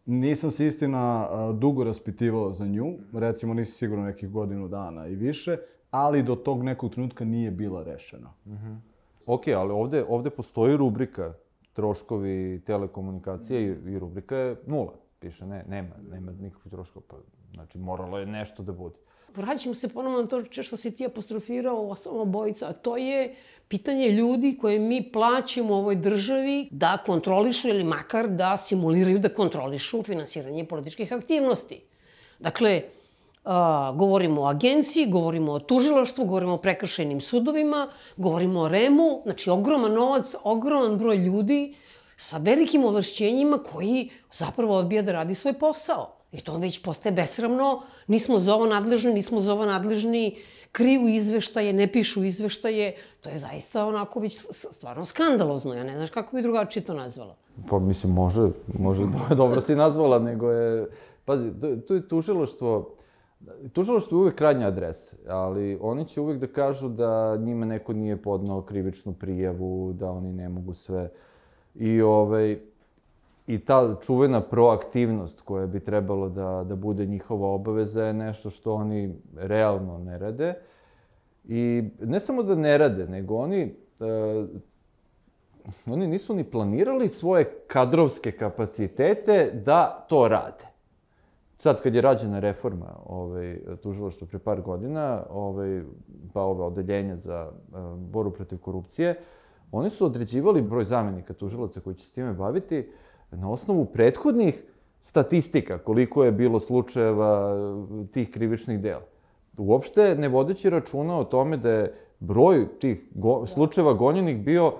Nisam 0.05 0.51
se 0.51 0.67
istina 0.67 1.29
dugo 1.53 1.83
raspitivao 1.83 2.51
za 2.51 2.65
nju, 2.65 2.97
recimo 3.13 3.53
nisam 3.53 3.73
sigurno 3.73 4.03
nekih 4.05 4.29
godinu 4.29 4.67
dana 4.67 5.07
i 5.07 5.15
više, 5.15 5.57
ali 5.91 6.23
do 6.23 6.35
tog 6.35 6.63
nekog 6.63 6.91
trenutka 6.91 7.25
nije 7.25 7.51
bila 7.51 7.83
rešena. 7.83 8.29
-huh. 8.47 8.77
Ok, 9.25 9.47
ali 9.47 9.71
ovde, 9.71 10.05
ovde 10.09 10.29
postoji 10.29 10.77
rubrika 10.77 11.33
troškovi 11.73 12.61
telekomunikacije 12.65 13.61
i, 13.61 13.91
i 13.91 13.99
rubrika 13.99 14.37
je 14.37 14.55
nula. 14.67 14.93
Piše, 15.19 15.45
ne, 15.45 15.65
nema, 15.67 15.95
nema 16.11 16.31
nikakvih 16.31 16.71
troškova. 16.71 17.05
Pa, 17.07 17.17
znači, 17.53 17.79
moralo 17.79 18.17
je 18.17 18.25
nešto 18.25 18.63
da 18.63 18.71
bude. 18.71 18.95
Vraćamo 19.35 19.75
se 19.75 19.87
ponovno 19.87 20.21
na 20.21 20.27
to 20.27 20.63
što 20.63 20.77
si 20.77 20.95
ti 20.95 21.05
apostrofirao, 21.05 21.89
osnovno 21.89 22.25
bojica, 22.25 22.67
a 22.69 22.73
to 22.73 22.97
je 22.97 23.35
pitanje 23.67 24.09
ljudi 24.09 24.57
koje 24.61 24.79
mi 24.79 25.11
plaćamo 25.11 25.75
ovoj 25.75 25.95
državi 25.95 26.67
da 26.71 26.97
kontrolišu 27.05 27.69
ili 27.69 27.83
makar 27.83 28.27
da 28.27 28.57
simuliraju 28.57 29.19
da 29.19 29.33
kontrolišu 29.33 30.03
finansiranje 30.03 30.65
političkih 30.65 31.13
aktivnosti. 31.13 31.81
Dakle, 32.39 32.81
a, 33.45 33.93
govorimo 33.95 34.41
o 34.41 34.47
agenciji, 34.47 35.07
govorimo 35.07 35.51
o 35.51 35.59
tužilaštvu, 35.59 36.25
govorimo 36.25 36.53
o 36.53 36.57
prekršajnim 36.57 37.21
sudovima, 37.21 37.87
govorimo 38.17 38.59
o 38.59 38.69
REM-u, 38.69 39.21
znači 39.23 39.49
ogroman 39.49 39.93
novac, 39.93 40.35
ogroman 40.43 40.97
broj 40.97 41.15
ljudi 41.17 41.75
sa 42.17 42.37
velikim 42.37 42.83
ovlašćenjima 42.85 43.63
koji 43.63 44.09
zapravo 44.31 44.75
odbija 44.75 45.01
da 45.01 45.11
radi 45.11 45.35
svoj 45.35 45.53
posao. 45.53 46.20
I 46.31 46.41
to 46.41 46.57
već 46.57 46.81
postaje 46.81 47.13
besramno, 47.13 47.81
nismo 48.07 48.39
za 48.39 48.55
ovo 48.55 48.65
nadležni, 48.65 49.13
nismo 49.13 49.41
za 49.41 49.53
ovo 49.53 49.65
nadležni, 49.65 50.37
kriju 50.71 51.07
izveštaje, 51.07 51.73
ne 51.73 51.91
pišu 51.91 52.23
izveštaje, 52.23 52.93
to 53.21 53.29
je 53.29 53.37
zaista 53.37 53.85
onako 53.85 54.19
već 54.19 54.45
stvarno 54.49 55.05
skandalozno, 55.05 55.73
ja 55.73 55.83
ne 55.83 55.97
znaš 55.97 56.09
kako 56.09 56.35
bi 56.35 56.41
drugačije 56.41 56.83
to 56.83 56.93
nazvala. 56.93 57.35
Pa 57.69 57.79
mislim, 57.79 58.13
može, 58.13 58.49
može, 58.79 59.03
dobro 59.35 59.61
si 59.61 59.75
nazvala, 59.75 60.19
nego 60.19 60.49
je, 60.49 60.87
pazi, 61.25 61.51
to 61.87 61.93
je 61.93 62.07
tužiloštvo, 62.07 62.95
Tužiloštvo 63.73 64.17
je 64.17 64.21
uvek 64.21 64.35
krajnja 64.35 64.67
adresa, 64.67 65.15
ali 65.27 65.77
oni 65.81 66.05
će 66.05 66.21
uvek 66.21 66.39
da 66.39 66.47
kažu 66.47 66.89
da 66.89 67.37
njima 67.37 67.65
neko 67.65 67.93
nije 67.93 68.21
podnao 68.21 68.61
krivičnu 68.61 69.13
prijavu, 69.13 69.93
da 69.93 70.11
oni 70.11 70.33
ne 70.33 70.49
mogu 70.49 70.73
sve. 70.73 71.09
I 71.75 72.01
ovaj, 72.01 72.59
i 73.47 73.59
ta 73.59 73.95
čuvena 74.01 74.41
proaktivnost 74.41 75.41
koja 75.41 75.67
bi 75.67 75.79
trebalo 75.79 76.29
da, 76.29 76.63
da 76.69 76.75
bude 76.75 77.05
njihova 77.05 77.47
obaveza 77.47 78.05
je 78.05 78.13
nešto 78.13 78.49
što 78.49 78.73
oni 78.73 79.15
realno 79.35 79.97
ne 79.97 80.17
rade. 80.17 80.53
I 81.47 81.83
ne 81.99 82.19
samo 82.19 82.43
da 82.43 82.55
ne 82.55 82.77
rade, 82.77 83.07
nego 83.07 83.35
oni, 83.35 83.75
e, 83.99 84.45
oni 85.85 86.07
nisu 86.07 86.35
ni 86.35 86.43
planirali 86.43 87.09
svoje 87.09 87.45
kadrovske 87.67 88.31
kapacitete 88.31 89.61
da 89.65 90.05
to 90.09 90.27
rade. 90.27 90.71
Sad, 91.57 91.81
kad 91.81 91.95
je 91.95 92.01
rađena 92.01 92.39
reforma 92.39 92.95
ovaj, 93.05 93.59
tužilaštva 93.83 94.27
pre 94.27 94.39
par 94.39 94.61
godina, 94.61 95.23
ovaj, 95.29 95.81
pa 96.33 96.41
ove 96.41 96.63
odeljenja 96.63 97.15
za 97.15 97.51
e, 97.51 97.77
boru 97.97 98.31
protiv 98.31 98.59
korupcije, 98.59 99.15
oni 99.71 99.89
su 99.89 100.05
određivali 100.05 100.61
broj 100.61 100.85
zamenika 100.85 101.33
tužilaca 101.33 101.79
koji 101.79 101.95
će 101.95 102.05
se 102.05 102.13
time 102.13 102.33
baviti, 102.33 102.87
na 103.31 103.49
osnovu 103.49 103.85
prethodnih 103.85 104.63
statistika 105.01 105.77
koliko 105.77 106.23
je 106.23 106.31
bilo 106.31 106.59
slučajeva 106.59 107.51
e, 107.51 108.07
tih 108.11 108.31
krivičnih 108.31 108.79
dela. 108.79 109.01
Uopšte 109.57 110.15
ne 110.15 110.29
vodeći 110.29 110.69
računa 110.69 111.19
o 111.19 111.23
tome 111.23 111.57
da 111.57 111.71
je 111.71 111.93
broj 112.19 112.67
tih 112.79 113.07
go, 113.15 113.45
slučajeva 113.45 113.93
gonjenih 113.93 114.37
bio 114.37 114.73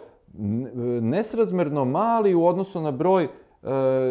nesrazmerno 1.02 1.86
mali 1.86 2.36
u 2.36 2.46
odnosu 2.46 2.82
na 2.82 2.92
broj 2.92 3.24
e, 3.24 3.28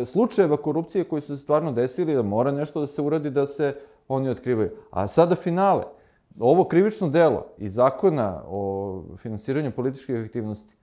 slučajeva 0.07 0.57
korupcije 0.57 1.05
koji 1.05 1.23
su 1.23 1.37
se 1.37 1.43
stvarno 1.43 1.73
desili, 1.73 2.15
da 2.15 2.23
mora 2.23 2.53
nešto 2.53 2.81
da 2.81 2.87
se 2.87 3.03
uradi 3.03 3.31
da 3.31 3.47
se 3.47 3.75
oni 4.09 4.29
otkrivaju. 4.29 4.71
A 4.91 5.07
sada 5.07 5.35
finale. 5.35 5.83
ovo 6.39 6.65
krivično 6.65 7.09
delo 7.09 7.47
i 7.59 7.69
zakona 7.69 8.43
o 8.49 9.03
finansiranju 9.17 9.71
političkih 9.71 10.25
aktivnosti, 10.25 10.75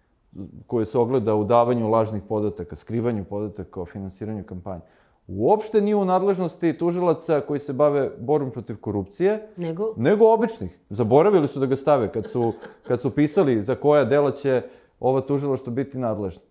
koje 0.67 0.85
se 0.85 0.97
ogleda 0.97 1.35
u 1.35 1.43
davanju 1.43 1.89
lažnih 1.89 2.23
podataka, 2.29 2.75
skrivanju 2.75 3.23
podataka 3.23 3.81
o 3.81 3.85
finansiranju 3.85 4.43
kampanje, 4.43 4.81
uopšte 5.27 5.81
nije 5.81 5.95
u 5.95 6.05
nadležnosti 6.05 6.77
tužilaca 6.77 7.41
koji 7.41 7.59
se 7.59 7.73
bave 7.73 8.11
borbom 8.19 8.51
protiv 8.51 8.79
korupcije, 8.79 9.47
Nego? 9.57 9.93
nego 9.97 10.33
običnih. 10.33 10.79
Zaboravili 10.89 11.47
su 11.47 11.59
da 11.59 11.65
ga 11.65 11.75
stave 11.75 12.11
kad 12.11 12.29
su, 12.29 12.53
kad 12.88 13.01
su 13.01 13.09
pisali 13.09 13.61
za 13.61 13.75
koja 13.75 14.05
dela 14.05 14.31
će 14.31 14.61
ova 14.99 15.21
tužilaštva 15.21 15.73
biti 15.73 15.99
nadležna. 15.99 16.43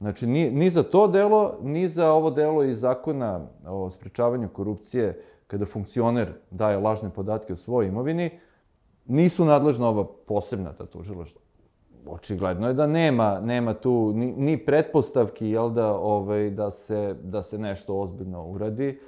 Znači, 0.00 0.26
ni, 0.26 0.50
ni 0.50 0.70
za 0.70 0.82
to 0.82 1.08
delo, 1.08 1.58
ni 1.62 1.88
za 1.88 2.12
ovo 2.12 2.30
delo 2.30 2.64
iz 2.64 2.80
zakona 2.80 3.46
o 3.66 3.90
sprečavanju 3.90 4.48
korupcije, 4.48 5.22
kada 5.46 5.66
funkcioner 5.66 6.32
daje 6.50 6.76
lažne 6.76 7.10
podatke 7.10 7.52
o 7.52 7.56
svojoj 7.56 7.88
imovini, 7.88 8.30
nisu 9.06 9.44
nadležna 9.44 9.88
ova 9.88 10.04
posebna 10.26 10.72
ta 10.72 10.86
tužilaštva. 10.86 11.47
Očigledno 12.10 12.68
je 12.68 12.74
da 12.74 12.86
nema, 12.86 13.40
nema 13.40 13.74
tu 13.74 14.12
ni, 14.14 14.32
ni 14.36 14.58
pretpostavki, 14.58 15.48
jel 15.48 15.70
da, 15.70 15.92
ovaj, 15.92 16.50
da, 16.50 16.70
se, 16.70 17.16
da 17.22 17.42
se 17.42 17.58
nešto 17.58 18.00
ozbiljno 18.00 18.46
uradi 18.46 18.98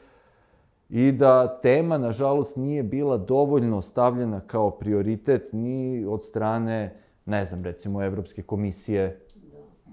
i 0.88 1.12
da 1.12 1.60
tema, 1.60 1.98
nažalost, 1.98 2.56
nije 2.56 2.82
bila 2.82 3.16
dovoljno 3.16 3.82
stavljena 3.82 4.40
kao 4.40 4.70
prioritet 4.70 5.48
ni 5.52 6.06
od 6.08 6.24
strane, 6.24 6.96
ne 7.26 7.44
znam, 7.44 7.64
recimo, 7.64 8.02
Evropske 8.02 8.42
komisije. 8.42 9.26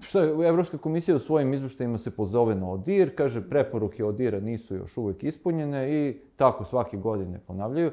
Šta 0.02 0.22
je, 0.22 0.48
Evropska 0.48 0.78
komisija 0.78 1.16
u 1.16 1.20
svojim 1.20 1.54
izveštajima 1.54 1.98
se 1.98 2.12
pozove 2.12 2.56
na 2.56 2.72
ODIR, 2.72 3.16
kaže 3.16 3.50
preporuke 3.50 4.06
ODIR-a 4.06 4.40
nisu 4.40 4.76
još 4.76 4.98
uvek 4.98 5.24
ispunjene 5.24 5.92
i 5.92 6.20
tako 6.36 6.66
svake 6.66 6.98
godine 6.98 7.40
ponavljaju. 7.48 7.92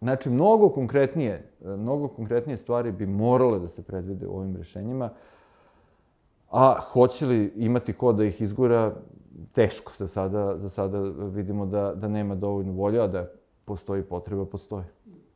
Znači, 0.00 0.30
mnogo 0.30 0.68
konkretnije, 0.68 1.50
mnogo 1.64 2.08
konkretnije 2.08 2.56
stvari 2.56 2.92
bi 2.92 3.06
morale 3.06 3.58
da 3.58 3.68
se 3.68 3.82
predvide 3.82 4.26
u 4.26 4.36
ovim 4.36 4.56
rešenjima, 4.56 5.10
a 6.50 6.76
hoće 6.92 7.26
li 7.26 7.52
imati 7.56 7.92
ko 7.92 8.12
da 8.12 8.24
ih 8.24 8.40
izgura, 8.42 8.94
teško 9.52 9.92
za 9.98 10.08
sada, 10.08 10.58
za 10.58 10.68
sada 10.68 11.00
vidimo 11.32 11.66
da, 11.66 11.94
da 11.94 12.08
nema 12.08 12.34
dovoljno 12.34 12.72
volja, 12.72 13.02
a 13.02 13.06
da 13.06 13.30
postoji 13.64 14.02
potreba, 14.02 14.46
postoji. 14.46 14.84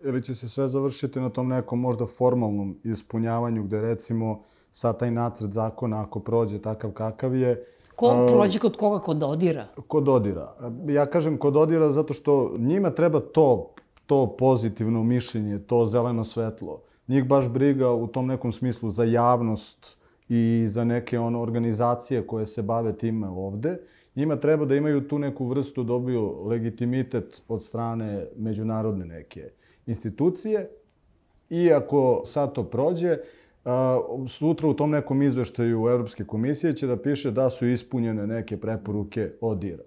Ili 0.00 0.22
će 0.22 0.34
se 0.34 0.48
sve 0.48 0.68
završiti 0.68 1.20
na 1.20 1.30
tom 1.30 1.48
nekom 1.48 1.80
možda 1.80 2.06
formalnom 2.06 2.78
ispunjavanju 2.84 3.62
gde 3.62 3.80
recimo 3.80 4.42
sad 4.72 4.98
taj 4.98 5.10
nacrt 5.10 5.50
zakona 5.52 6.02
ako 6.02 6.20
prođe 6.20 6.58
takav 6.58 6.90
kakav 6.90 7.34
je, 7.36 7.64
Ko 7.96 8.28
prođe 8.32 8.58
kod 8.58 8.76
koga 8.76 8.98
kod 8.98 9.16
dodira? 9.16 9.66
kod 9.88 10.04
dodira. 10.04 10.54
Ja 10.88 11.06
kažem 11.06 11.38
kod 11.38 11.52
dodira 11.52 11.88
zato 11.88 12.14
što 12.14 12.54
njima 12.58 12.90
treba 12.90 13.20
to, 13.20 13.74
to 14.12 14.36
pozitivno 14.38 15.02
mišljenje, 15.02 15.58
to 15.58 15.86
zeleno 15.86 16.24
svetlo. 16.24 16.82
Njih 17.08 17.24
baš 17.24 17.48
briga 17.48 17.90
u 17.90 18.06
tom 18.06 18.26
nekom 18.26 18.52
smislu 18.52 18.90
za 18.90 19.04
javnost 19.04 19.96
i 20.28 20.64
za 20.68 20.84
neke 20.84 21.18
ono 21.18 21.40
organizacije 21.42 22.26
koje 22.26 22.46
se 22.46 22.62
bave 22.62 22.92
time 22.96 23.28
ovde. 23.28 23.78
Njima 24.16 24.36
treba 24.36 24.64
da 24.64 24.76
imaju 24.76 25.08
tu 25.08 25.18
neku 25.18 25.46
vrstu, 25.46 25.84
dobiju 25.84 26.44
legitimitet 26.44 27.42
od 27.48 27.64
strane 27.64 28.26
međunarodne 28.36 29.06
neke 29.06 29.50
institucije. 29.86 30.68
I 31.50 31.72
ako 31.72 32.22
sad 32.24 32.52
to 32.52 32.64
prođe, 32.64 33.16
sutra 34.28 34.68
u 34.68 34.74
tom 34.74 34.90
nekom 34.90 35.22
izveštaju 35.22 35.86
Evropske 35.88 36.24
komisije 36.24 36.72
će 36.76 36.86
da 36.86 36.96
piše 36.96 37.30
da 37.30 37.50
su 37.50 37.66
ispunjene 37.66 38.26
neke 38.26 38.60
preporuke 38.60 39.32
od 39.40 39.64
IRA. 39.64 39.84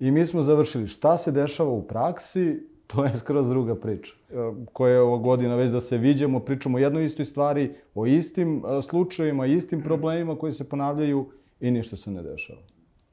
I 0.00 0.10
mi 0.10 0.26
smo 0.26 0.42
završili. 0.42 0.88
Šta 0.88 1.18
se 1.18 1.32
dešava 1.32 1.70
u 1.70 1.82
praksi, 1.82 2.75
to 2.86 3.04
je 3.04 3.18
skroz 3.18 3.48
druga 3.48 3.74
priča. 3.74 4.14
Uh, 4.30 4.56
koja 4.72 4.92
je 4.92 5.00
ovo 5.00 5.18
godina 5.18 5.56
već 5.56 5.70
da 5.70 5.80
se 5.80 5.98
viđamo, 5.98 6.40
pričamo 6.40 6.78
o 6.78 6.80
jednoj 6.80 7.04
istoj 7.04 7.24
stvari, 7.24 7.74
o 7.94 8.06
istim 8.06 8.64
uh, 8.64 8.84
slučajima, 8.84 9.46
istim 9.46 9.82
problemima 9.82 10.38
koji 10.38 10.52
se 10.52 10.68
ponavljaju 10.68 11.30
i 11.60 11.70
ništa 11.70 11.96
se 11.96 12.10
ne 12.10 12.22
dešava. 12.22 12.60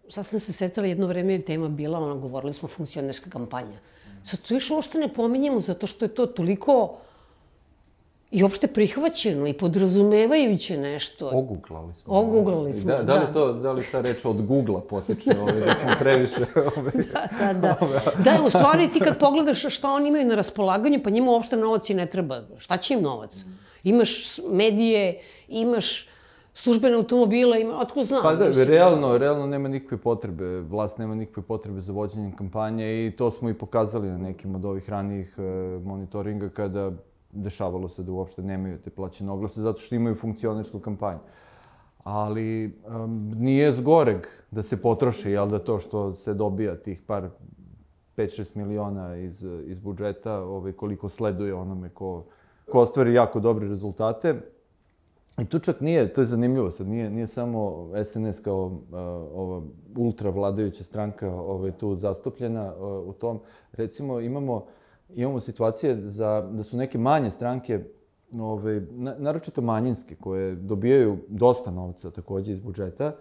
Sad 0.10 0.26
sam 0.26 0.40
se 0.40 0.54
setila, 0.54 0.88
jedno 0.88 1.08
vreme 1.08 1.34
je 1.34 1.42
tema 1.42 1.70
bila, 1.70 2.00
ono, 2.00 2.18
govorili 2.18 2.54
smo 2.54 2.68
funkcionerska 2.68 3.30
kampanja. 3.30 3.78
Sad 4.24 4.42
to 4.42 4.54
još 4.54 4.72
uopšte 4.72 4.98
ne 4.98 5.14
pominjemo, 5.14 5.60
zato 5.60 5.88
što 5.88 6.06
je 6.06 6.10
to 6.16 6.26
toliko 6.26 6.98
i 8.34 8.44
opšte 8.44 8.68
prihvaćeno 8.68 9.48
i 9.48 9.54
podrazumevajuće 9.54 10.78
nešto. 10.78 11.30
Oguglali 11.34 11.94
smo. 11.94 12.14
Oguglali 12.14 12.74
smo, 12.74 12.92
da. 12.92 13.04
Da 13.04 13.14
li, 13.14 13.34
to, 13.34 13.54
da 13.54 13.72
li 13.72 13.84
ta 13.92 14.02
reč 14.02 14.26
od 14.26 14.46
Google-a 14.46 14.82
potiče, 14.82 15.32
ovaj, 15.42 15.54
da 15.54 15.74
smo 15.74 15.92
previše... 16.00 16.46
Ovaj, 16.56 16.92
Da, 17.14 17.54
da, 17.54 17.78
da. 17.80 18.24
Da, 18.24 18.44
u 18.46 18.50
stvari 18.50 18.90
ti 18.90 19.00
kad 19.00 19.20
pogledaš 19.20 19.76
šta 19.76 19.92
oni 19.92 20.10
imaju 20.10 20.26
na 20.26 20.36
raspolaganju, 20.36 21.00
pa 21.04 21.10
njima 21.10 21.32
uopšte 21.32 21.58
novac 21.58 21.90
i 21.90 21.94
ne 21.94 22.06
treba. 22.06 22.42
Šta 22.58 22.78
će 22.78 22.94
im 22.94 23.02
novac? 23.02 23.46
Imaš 23.84 24.38
medije, 24.50 25.20
imaš 25.48 26.08
službene 26.54 26.96
automobile, 26.96 27.62
ima, 27.62 27.80
otko 27.80 28.04
znam? 28.04 28.24
Pa 28.24 28.36
da, 28.36 28.48
mislim, 28.48 28.68
realno, 28.68 29.18
realno 29.18 29.48
nema 29.48 29.70
nikakve 29.70 29.98
potrebe, 29.98 30.60
vlast 30.60 30.98
nema 30.98 31.16
nikakve 31.16 31.44
potrebe 31.44 31.82
za 31.82 31.94
vođenjem 31.94 32.36
kampanje 32.36 33.08
i 33.08 33.12
to 33.12 33.32
smo 33.32 33.50
i 33.50 33.54
pokazali 33.54 34.08
na 34.08 34.18
nekim 34.18 34.56
od 34.56 34.66
ovih 34.66 34.90
ranijih 34.90 35.36
e, 35.38 35.42
monitoringa 35.84 36.50
kada 36.50 36.92
dešavalo 37.34 37.90
se 37.90 38.04
da 38.04 38.12
uopšte 38.12 38.42
nemaju 38.42 38.82
te 38.82 38.90
plaćene 38.90 39.32
oglase 39.32 39.62
zato 39.62 39.80
što 39.80 39.96
imaju 39.96 40.16
funkcionersku 40.16 40.80
kampanju. 40.80 41.20
Ali 42.04 42.80
um, 42.88 43.34
nije 43.38 43.74
zgoreg 43.74 44.26
da 44.52 44.64
se 44.64 44.82
potroši, 44.82 45.32
jel 45.32 45.48
da 45.50 45.60
to 45.60 45.80
što 45.80 46.14
se 46.14 46.34
dobija 46.34 46.76
tih 46.76 47.02
par 47.08 47.30
5-6 48.18 48.56
miliona 48.56 49.16
iz, 49.16 49.46
iz 49.66 49.80
budžeta, 49.80 50.42
ovaj, 50.42 50.72
koliko 50.72 51.10
sleduje 51.10 51.54
onome 51.54 51.90
ko, 51.90 52.26
ko 52.72 52.80
ostvari 52.80 53.14
jako 53.14 53.40
dobre 53.40 53.68
rezultate. 53.68 54.36
I 55.42 55.46
tu 55.46 55.60
čak 55.60 55.82
nije, 55.82 56.14
to 56.14 56.22
je 56.22 56.28
zanimljivo 56.28 56.72
sad, 56.72 56.88
nije, 56.88 57.10
nije 57.10 57.28
samo 57.28 57.90
SNS 58.06 58.40
kao 58.40 58.66
uh, 58.66 58.74
ova 59.34 59.62
ultra 59.98 60.30
vladajuća 60.30 60.84
stranka 60.84 61.36
ovaj, 61.36 61.72
tu 61.72 61.96
zastupljena 61.96 62.76
uh, 62.76 63.08
u 63.08 63.14
tom. 63.14 63.40
Recimo, 63.72 64.20
imamo, 64.20 64.66
imamo 65.10 65.40
situacije 65.40 66.10
za, 66.10 66.50
da 66.52 66.64
su 66.64 66.78
neke 66.78 66.98
manje 66.98 67.32
stranke, 67.32 67.80
ovaj, 68.40 68.82
na, 68.92 69.16
naročito 69.18 69.62
manjinske, 69.62 70.16
koje 70.16 70.56
dobijaju 70.56 71.18
dosta 71.28 71.72
novca 71.72 72.12
takođe 72.12 72.54
iz 72.54 72.60
budžeta, 72.60 73.12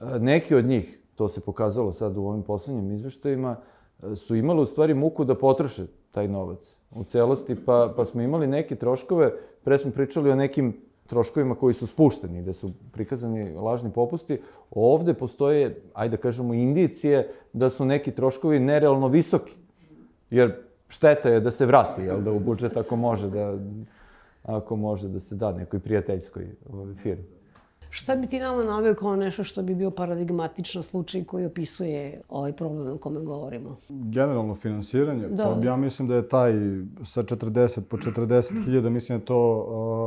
uh, 0.00 0.08
neki 0.20 0.54
od 0.54 0.64
njih, 0.64 0.98
to 1.14 1.28
se 1.28 1.40
pokazalo 1.40 1.92
sad 1.92 2.16
u 2.16 2.24
ovim 2.24 2.42
poslednjim 2.42 2.90
izveštajima, 2.92 3.56
uh, 4.02 4.18
su 4.18 4.34
imali 4.34 4.62
u 4.62 4.66
stvari 4.66 4.94
muku 4.94 5.24
da 5.24 5.38
potroše 5.38 5.86
taj 6.10 6.28
novac 6.28 6.76
u 6.90 7.04
celosti, 7.04 7.56
pa, 7.64 7.94
pa 7.96 8.04
smo 8.04 8.22
imali 8.22 8.46
neke 8.46 8.76
troškove, 8.76 9.32
pre 9.64 9.78
smo 9.78 9.90
pričali 9.90 10.30
o 10.30 10.36
nekim 10.36 10.76
troškovima 11.06 11.54
koji 11.54 11.74
su 11.74 11.86
spušteni, 11.86 12.42
gde 12.42 12.54
su 12.54 12.70
prikazani 12.92 13.54
lažni 13.54 13.92
popusti, 13.92 14.40
ovde 14.70 15.14
postoje, 15.14 15.82
ajde 15.94 16.16
da 16.16 16.22
kažemo, 16.22 16.54
indicije 16.54 17.28
da 17.52 17.70
su 17.70 17.84
neki 17.84 18.10
troškovi 18.10 18.60
nerealno 18.60 19.08
visoki. 19.08 19.54
Jer 20.30 20.71
šteta 20.92 21.28
je 21.28 21.40
da 21.40 21.50
se 21.50 21.66
vrati, 21.66 22.02
jel, 22.02 22.20
da 22.20 22.32
u 22.32 22.40
budžet 22.40 22.76
ako 22.76 22.96
može 22.96 23.30
da, 23.30 23.58
ako 24.42 24.76
može 24.76 25.08
da 25.08 25.20
se 25.20 25.34
da 25.34 25.52
nekoj 25.52 25.80
prijateljskoj 25.80 26.46
ovaj, 26.72 26.94
firmi. 26.94 27.24
Šta 27.90 28.16
bi 28.16 28.26
ti 28.26 28.38
nama 28.38 28.64
naveo 28.64 28.94
kao 28.94 29.16
nešto 29.16 29.44
što 29.44 29.62
bi 29.62 29.74
bio 29.74 29.90
paradigmatičan 29.90 30.82
slučaj 30.82 31.24
koji 31.24 31.46
opisuje 31.46 32.20
ovaj 32.28 32.52
problem 32.52 32.94
o 32.94 32.98
kome 32.98 33.20
govorimo? 33.20 33.76
Generalno 33.88 34.54
finansiranje, 34.54 35.28
Da. 35.28 35.44
pa 35.60 35.66
ja 35.66 35.76
mislim 35.76 36.08
da 36.08 36.14
je 36.14 36.28
taj 36.28 36.52
sa 37.04 37.22
40 37.22 37.80
po 37.80 37.96
40 37.96 38.64
hiljada, 38.64 38.90
mislim 38.90 39.18
da 39.18 39.22
je 39.22 39.26
to 39.26 39.38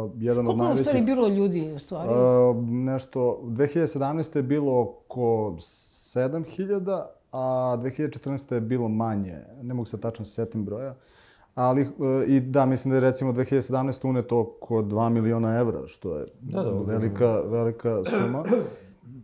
uh, 0.06 0.22
jedan 0.24 0.48
od 0.48 0.56
Koliko 0.56 0.64
je 0.64 0.66
u 0.66 0.70
najvećih... 0.70 0.86
stvari 0.86 1.06
bilo 1.06 1.28
ljudi 1.28 1.72
u 1.72 1.80
stvari? 1.80 2.10
Uh, 2.10 2.64
nešto, 2.70 3.40
2017. 3.44 4.36
je 4.38 4.44
bilo 4.44 4.82
oko 4.82 5.56
7000, 5.60 7.04
a 7.36 7.78
2014. 7.78 8.54
je 8.54 8.62
bilo 8.62 8.90
manje. 8.90 9.42
Ne 9.62 9.74
mogu 9.74 9.86
se 9.86 10.02
tačno 10.02 10.26
setim 10.26 10.66
broja. 10.66 10.96
Ali, 11.56 11.82
uh, 11.82 11.88
i 12.28 12.40
da, 12.40 12.66
mislim 12.66 12.90
da 12.90 12.96
je 12.96 13.02
recimo 13.02 13.34
2017. 13.34 14.10
uneto 14.10 14.40
oko 14.40 14.82
2 14.82 15.10
miliona 15.10 15.58
evra, 15.58 15.88
što 15.88 16.18
je 16.18 16.26
Da, 16.42 16.64
da, 16.64 16.72
velika, 16.72 17.40
velika 17.40 18.04
suma. 18.06 18.44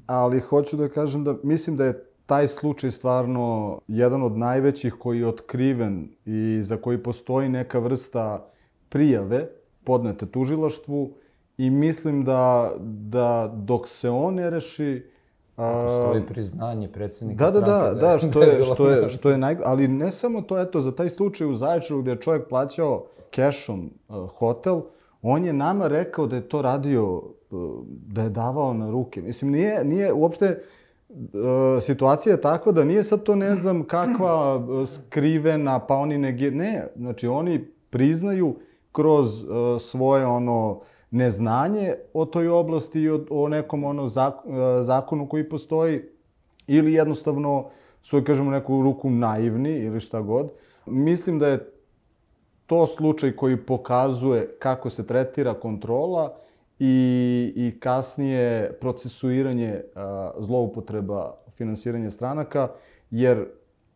Ali 0.08 0.40
hoću 0.40 0.78
da 0.78 0.90
kažem 0.90 1.24
da 1.24 1.36
mislim 1.44 1.78
da 1.78 1.86
je 1.86 2.06
taj 2.26 2.48
slučaj 2.48 2.92
stvarno 2.92 3.80
jedan 3.88 4.24
od 4.24 4.38
najvećih 4.38 4.94
koji 5.00 5.20
je 5.20 5.28
otkriven 5.28 6.10
i 6.26 6.60
za 6.64 6.78
koji 6.78 7.04
postoji 7.04 7.50
neka 7.50 7.80
vrsta 7.80 8.52
prijave 8.90 9.50
podnete 9.84 10.26
tužilaštvu 10.26 11.14
i 11.58 11.70
mislim 11.70 12.24
da, 12.24 12.72
da 12.80 13.54
dok 13.56 13.88
se 13.88 14.10
on 14.10 14.36
ne 14.36 14.50
reši, 14.50 15.12
Postoji 15.56 16.24
priznanje 16.28 16.88
predsednika 16.88 17.52
da, 17.52 17.60
da, 17.60 17.62
da, 17.62 17.92
stranke 17.92 18.00
da, 18.00 18.12
je- 18.12 18.20
što 18.20 18.42
je, 18.44 18.64
što 18.74 18.90
je, 18.90 19.10
što 19.10 19.30
je 19.30 19.38
naj... 19.38 19.58
Ali 19.66 19.88
ne 19.88 20.12
samo 20.12 20.42
to, 20.42 20.60
eto, 20.62 20.82
za 20.82 20.92
taj 20.96 21.10
slučaj 21.10 21.48
u 21.48 21.56
Zaječaru 21.56 22.02
gde 22.02 22.12
je 22.12 22.22
čovjek 22.22 22.50
plaćao 22.50 23.06
cashom 23.36 23.90
uh, 24.08 24.30
hotel, 24.32 24.82
on 25.22 25.46
je 25.46 25.54
nama 25.54 25.88
rekao 25.88 26.28
da 26.28 26.36
je 26.36 26.50
to 26.50 26.62
radio, 26.62 27.16
uh, 27.52 27.70
da 27.88 28.24
je 28.24 28.30
davao 28.30 28.74
na 28.74 28.92
ruke. 28.92 29.22
Mislim, 29.22 29.52
nije, 29.52 29.86
nije 29.86 30.14
uopšte, 30.14 30.60
uh, 31.10 31.20
situacija 31.82 32.34
je 32.34 32.42
takva 32.42 32.72
da 32.72 32.84
nije 32.84 33.04
sad 33.04 33.24
to 33.24 33.36
ne 33.36 33.56
znam 33.56 33.84
kakva 33.84 34.56
uh, 34.56 34.88
skrivena, 34.90 35.80
pa 35.80 35.96
oni 35.96 36.18
negir... 36.18 36.54
Ne, 36.54 36.88
znači 36.96 37.28
oni 37.28 37.66
priznaju 37.90 38.56
kroz 38.92 39.44
uh, 39.44 39.50
svoje 39.82 40.26
ono 40.26 40.80
neznanje 41.12 41.96
o 42.14 42.26
toj 42.26 42.48
oblasti 42.48 43.02
i 43.02 43.10
o, 43.10 43.26
o 43.30 43.48
nekom 43.48 43.84
ono 43.84 44.04
uh, 44.04 44.12
zakonu 44.82 45.30
koji 45.30 45.50
postoji 45.50 46.02
ili 46.68 46.94
jednostavno 46.94 47.70
su, 48.02 48.24
kažemo, 48.24 48.52
neku 48.52 48.84
ruku 48.84 49.10
naivni 49.10 49.70
ili 49.70 50.00
šta 50.00 50.22
god. 50.22 50.52
Mislim 50.86 51.40
da 51.40 51.48
je 51.48 51.72
to 52.66 52.88
slučaj 52.88 53.32
koji 53.32 53.66
pokazuje 53.66 54.56
kako 54.60 54.90
se 54.90 55.08
tretira 55.08 55.54
kontrola 55.54 56.36
i, 56.80 57.54
i 57.56 57.80
kasnije 57.80 58.78
procesuiranje 58.82 59.82
a, 59.96 60.32
zloupotreba 60.40 61.38
finansiranja 61.52 62.10
stranaka, 62.10 62.68
jer 63.10 63.46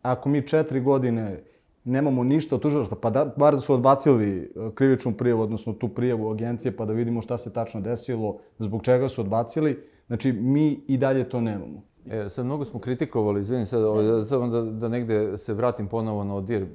ako 0.02 0.30
mi 0.30 0.48
četiri 0.48 0.82
godine 0.82 1.44
nemamo 1.86 2.24
ništa 2.24 2.56
od 2.56 2.62
tužilaštva, 2.62 2.98
pa 3.02 3.10
da, 3.10 3.26
bar 3.38 3.56
da 3.56 3.62
su 3.62 3.74
odbacili 3.74 4.54
krivičnu 4.74 5.14
prijavu, 5.14 5.42
odnosno 5.42 5.74
tu 5.74 5.90
prijavu 5.90 6.32
agencije, 6.32 6.78
pa 6.78 6.86
da 6.86 6.94
vidimo 6.94 7.22
šta 7.22 7.38
se 7.38 7.54
tačno 7.54 7.82
desilo, 7.82 8.38
zbog 8.60 8.84
čega 8.84 9.10
su 9.10 9.22
odbacili, 9.22 9.84
znači 10.08 10.32
mi 10.32 10.84
i 10.88 10.98
dalje 10.98 11.30
to 11.30 11.42
nemamo. 11.42 11.82
E, 12.10 12.30
sad 12.30 12.46
mnogo 12.46 12.66
smo 12.66 12.80
kritikovali, 12.80 13.42
izvini 13.42 13.66
sad, 13.66 13.84
ovaj, 13.84 14.26
samo 14.26 14.48
da, 14.48 14.62
da 14.62 14.90
negde 14.90 15.38
se 15.38 15.54
vratim 15.54 15.88
ponovo 15.88 16.24
na 16.24 16.36
ODIR. 16.36 16.66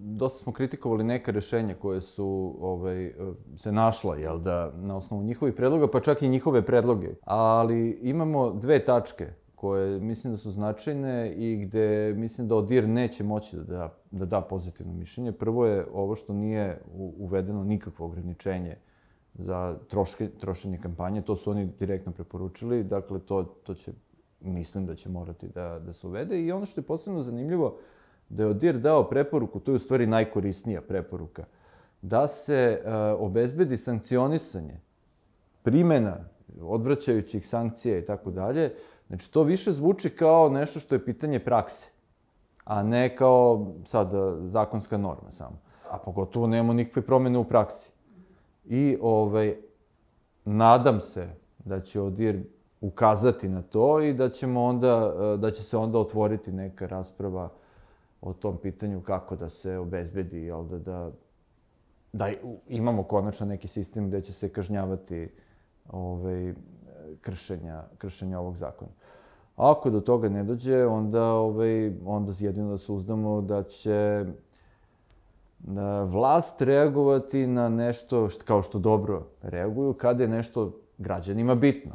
Dosta 0.00 0.38
smo 0.38 0.52
kritikovali 0.52 1.04
neke 1.04 1.32
rešenja 1.32 1.74
koje 1.74 2.00
su 2.00 2.56
ovaj, 2.60 3.12
se 3.56 3.72
našla, 3.72 4.16
jel 4.16 4.38
da, 4.38 4.72
na 4.76 4.96
osnovu 4.96 5.22
njihovih 5.22 5.54
predloga, 5.54 5.88
pa 5.88 6.00
čak 6.00 6.22
i 6.22 6.28
njihove 6.28 6.62
predloge. 6.62 7.08
Ali 7.24 7.98
imamo 8.02 8.52
dve 8.52 8.84
tačke 8.84 9.26
koje 9.56 10.00
mislim 10.00 10.32
da 10.32 10.36
su 10.36 10.50
značajne 10.50 11.32
i 11.32 11.56
gde 11.56 12.14
mislim 12.16 12.48
da 12.48 12.56
ODIR 12.56 12.88
neće 12.88 13.24
moći 13.24 13.56
da 13.56 13.62
da, 13.62 13.94
da 14.10 14.24
da 14.24 14.40
pozitivno 14.40 14.92
mišljenje. 14.92 15.32
Prvo 15.32 15.66
je 15.66 15.86
ovo 15.92 16.14
što 16.14 16.32
nije 16.32 16.80
uvedeno 17.18 17.64
nikakvo 17.64 18.06
ograničenje 18.06 18.76
za 19.34 19.78
troške, 19.88 20.28
trošenje 20.28 20.78
kampanje, 20.78 21.22
to 21.22 21.36
su 21.36 21.50
oni 21.50 21.68
direktno 21.78 22.12
preporučili, 22.12 22.84
dakle 22.84 23.18
to, 23.18 23.42
to 23.42 23.74
će 23.74 23.92
mislim 24.40 24.86
da 24.86 24.94
će 24.94 25.08
morati 25.08 25.48
da, 25.48 25.78
da 25.78 25.92
se 25.92 26.06
uvede. 26.06 26.40
I 26.40 26.52
ono 26.52 26.66
što 26.66 26.80
je 26.80 26.86
posebno 26.86 27.22
zanimljivo, 27.22 27.78
da 28.28 28.42
je 28.42 28.48
ODIR 28.48 28.78
dao 28.78 29.08
preporuku, 29.08 29.60
to 29.60 29.70
je 29.70 29.76
u 29.76 29.78
stvari 29.78 30.06
najkorisnija 30.06 30.80
preporuka, 30.80 31.44
da 32.02 32.28
se 32.28 32.82
uh, 32.84 32.92
obezbedi 33.20 33.76
sankcionisanje, 33.76 34.80
primena 35.62 36.16
odvraćajućih 36.60 37.48
sankcija 37.48 37.98
i 37.98 38.04
tako 38.04 38.30
dalje. 38.30 38.70
Znači, 39.08 39.30
to 39.30 39.42
više 39.42 39.72
zvuči 39.72 40.10
kao 40.10 40.48
nešto 40.48 40.80
što 40.80 40.94
je 40.94 41.04
pitanje 41.04 41.38
prakse, 41.38 41.88
a 42.64 42.82
ne 42.82 43.16
kao 43.16 43.72
sad 43.84 44.10
zakonska 44.44 44.96
norma 44.96 45.30
samo. 45.30 45.58
A 45.90 45.98
pogotovo 45.98 46.46
nemamo 46.46 46.72
nikakve 46.72 47.02
promene 47.02 47.38
u 47.38 47.44
praksi. 47.44 47.90
I 48.64 48.98
ovaj, 49.00 49.56
nadam 50.44 51.00
se 51.00 51.28
da 51.58 51.80
će 51.80 52.00
ODIR 52.00 52.42
ukazati 52.80 53.48
na 53.48 53.62
to 53.62 54.02
i 54.02 54.14
da 54.14 54.28
ćemo 54.28 54.64
onda, 54.64 55.14
e, 55.34 55.36
da 55.36 55.50
će 55.50 55.62
se 55.62 55.76
onda 55.76 55.98
otvoriti 55.98 56.52
neka 56.52 56.86
rasprava 56.86 57.48
o 58.20 58.32
tom 58.32 58.56
pitanju 58.56 59.00
kako 59.00 59.36
da 59.36 59.48
se 59.48 59.78
obezbedi, 59.78 60.42
jel 60.42 60.64
da, 60.64 60.78
da, 60.78 61.10
da 62.12 62.30
imamo 62.68 63.02
konačno 63.02 63.46
neki 63.46 63.68
sistem 63.68 64.08
gde 64.08 64.20
će 64.20 64.32
se 64.32 64.48
kažnjavati 64.48 65.28
ovaj, 65.88 66.54
kršenja, 67.20 67.84
kršenja 67.98 68.40
ovog 68.40 68.56
zakona. 68.56 68.90
Ako 69.56 69.90
do 69.90 70.00
toga 70.00 70.28
ne 70.28 70.44
dođe, 70.44 70.86
onda, 70.86 71.24
ovaj, 71.24 71.92
onda 72.04 72.32
jedino 72.38 72.70
da 72.70 72.78
se 72.78 72.92
uzdamo 72.92 73.40
da 73.40 73.62
će 73.62 74.24
da 75.58 76.02
vlast 76.04 76.62
reagovati 76.62 77.46
na 77.46 77.68
nešto 77.68 78.30
što, 78.30 78.44
kao 78.44 78.62
što 78.62 78.78
dobro 78.78 79.26
reaguju 79.42 79.92
kada 79.92 80.22
je 80.22 80.28
nešto 80.28 80.72
građanima 80.98 81.54
bitno. 81.54 81.92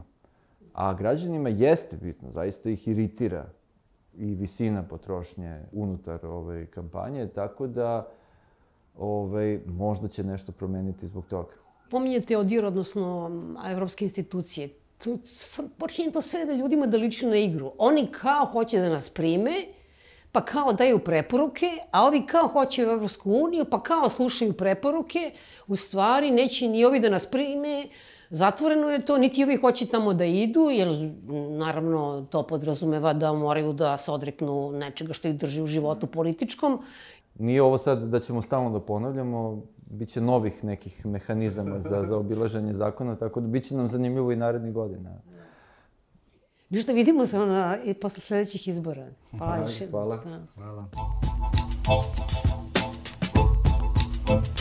A 0.74 0.94
građanima 0.94 1.50
jeste 1.50 1.98
bitno, 1.98 2.32
zaista 2.32 2.70
ih 2.70 2.88
iritira 2.88 3.46
i 4.18 4.36
visina 4.36 4.84
potrošnje 4.84 5.62
unutar 5.72 6.26
ove 6.26 6.66
kampanje, 6.66 7.28
tako 7.28 7.68
da 7.68 8.08
ovaj, 8.98 9.60
možda 9.66 10.08
će 10.08 10.24
nešto 10.24 10.52
promeniti 10.52 11.08
zbog 11.08 11.26
toga. 11.26 11.54
Pominjete 11.92 12.38
ODIR, 12.38 12.66
odnosno 12.66 13.32
evropske 13.72 14.06
institucije. 14.06 14.70
To, 15.04 15.18
počinje 15.78 16.12
to 16.12 16.22
sve 16.22 16.46
da 16.46 16.54
ljudima 16.54 16.86
da 16.86 16.98
liči 16.98 17.26
na 17.26 17.38
igru. 17.38 17.72
Oni 17.78 18.08
kao 18.12 18.46
hoće 18.46 18.80
da 18.80 18.90
nas 18.90 19.10
prime, 19.10 19.54
pa 20.32 20.46
kao 20.46 20.74
daju 20.74 21.00
preporuke, 21.00 21.68
a 21.92 22.06
ovi 22.06 22.26
kao 22.26 22.48
hoće 22.48 22.88
u 22.88 22.92
Evropsku 22.92 23.32
uniju, 23.32 23.66
pa 23.66 23.84
kao 23.84 24.10
slušaju 24.10 24.54
preporuke, 24.54 25.32
u 25.68 25.76
stvari 25.76 26.32
neće 26.32 26.68
ni 26.68 26.86
ovi 26.86 27.00
da 27.00 27.10
nas 27.10 27.26
prime, 27.26 27.88
Zatvoreno 28.32 28.90
je 28.90 29.06
to, 29.06 29.18
niti 29.18 29.44
ovi 29.44 29.56
hoće 29.56 29.86
tamo 29.86 30.14
da 30.14 30.26
idu, 30.26 30.70
jer 30.72 30.88
naravno 31.58 32.28
to 32.30 32.44
podrazumeva 32.44 33.14
da 33.14 33.34
moraju 33.34 33.74
da 33.74 33.98
se 33.98 34.12
odreknu 34.12 34.72
nečega 34.72 35.14
što 35.14 35.28
ih 35.28 35.36
drži 35.36 35.62
u 35.62 35.66
životu 35.66 36.08
političkom. 36.08 36.80
Nije 37.40 37.62
ovo 37.62 37.78
sad 37.78 38.04
da 38.04 38.20
ćemo 38.20 38.42
stalno 38.42 38.70
da 38.70 38.80
ponavljamo, 38.80 39.64
biće 39.92 40.22
novih 40.22 40.64
nekih 40.64 41.06
mehanizama 41.06 41.80
za, 41.80 42.04
za 42.04 42.18
obilaženje 42.18 42.74
zakona, 42.74 43.16
tako 43.16 43.42
da 43.42 43.48
biće 43.48 43.76
nam 43.76 43.88
zanimljivo 43.88 44.32
i 44.32 44.36
naredni 44.36 44.72
godina. 44.72 45.22
Ništa, 46.70 46.92
vidimo 46.92 47.26
se 47.26 47.40
onda 47.40 47.78
i 47.86 47.94
posle 47.94 48.22
sledećih 48.22 48.68
izbora. 48.68 49.08
Hvala. 49.38 49.68
Hvala. 49.92 50.22
Pa. 50.24 50.30
Hvala. 50.56 50.88
Hvala. 54.26 54.61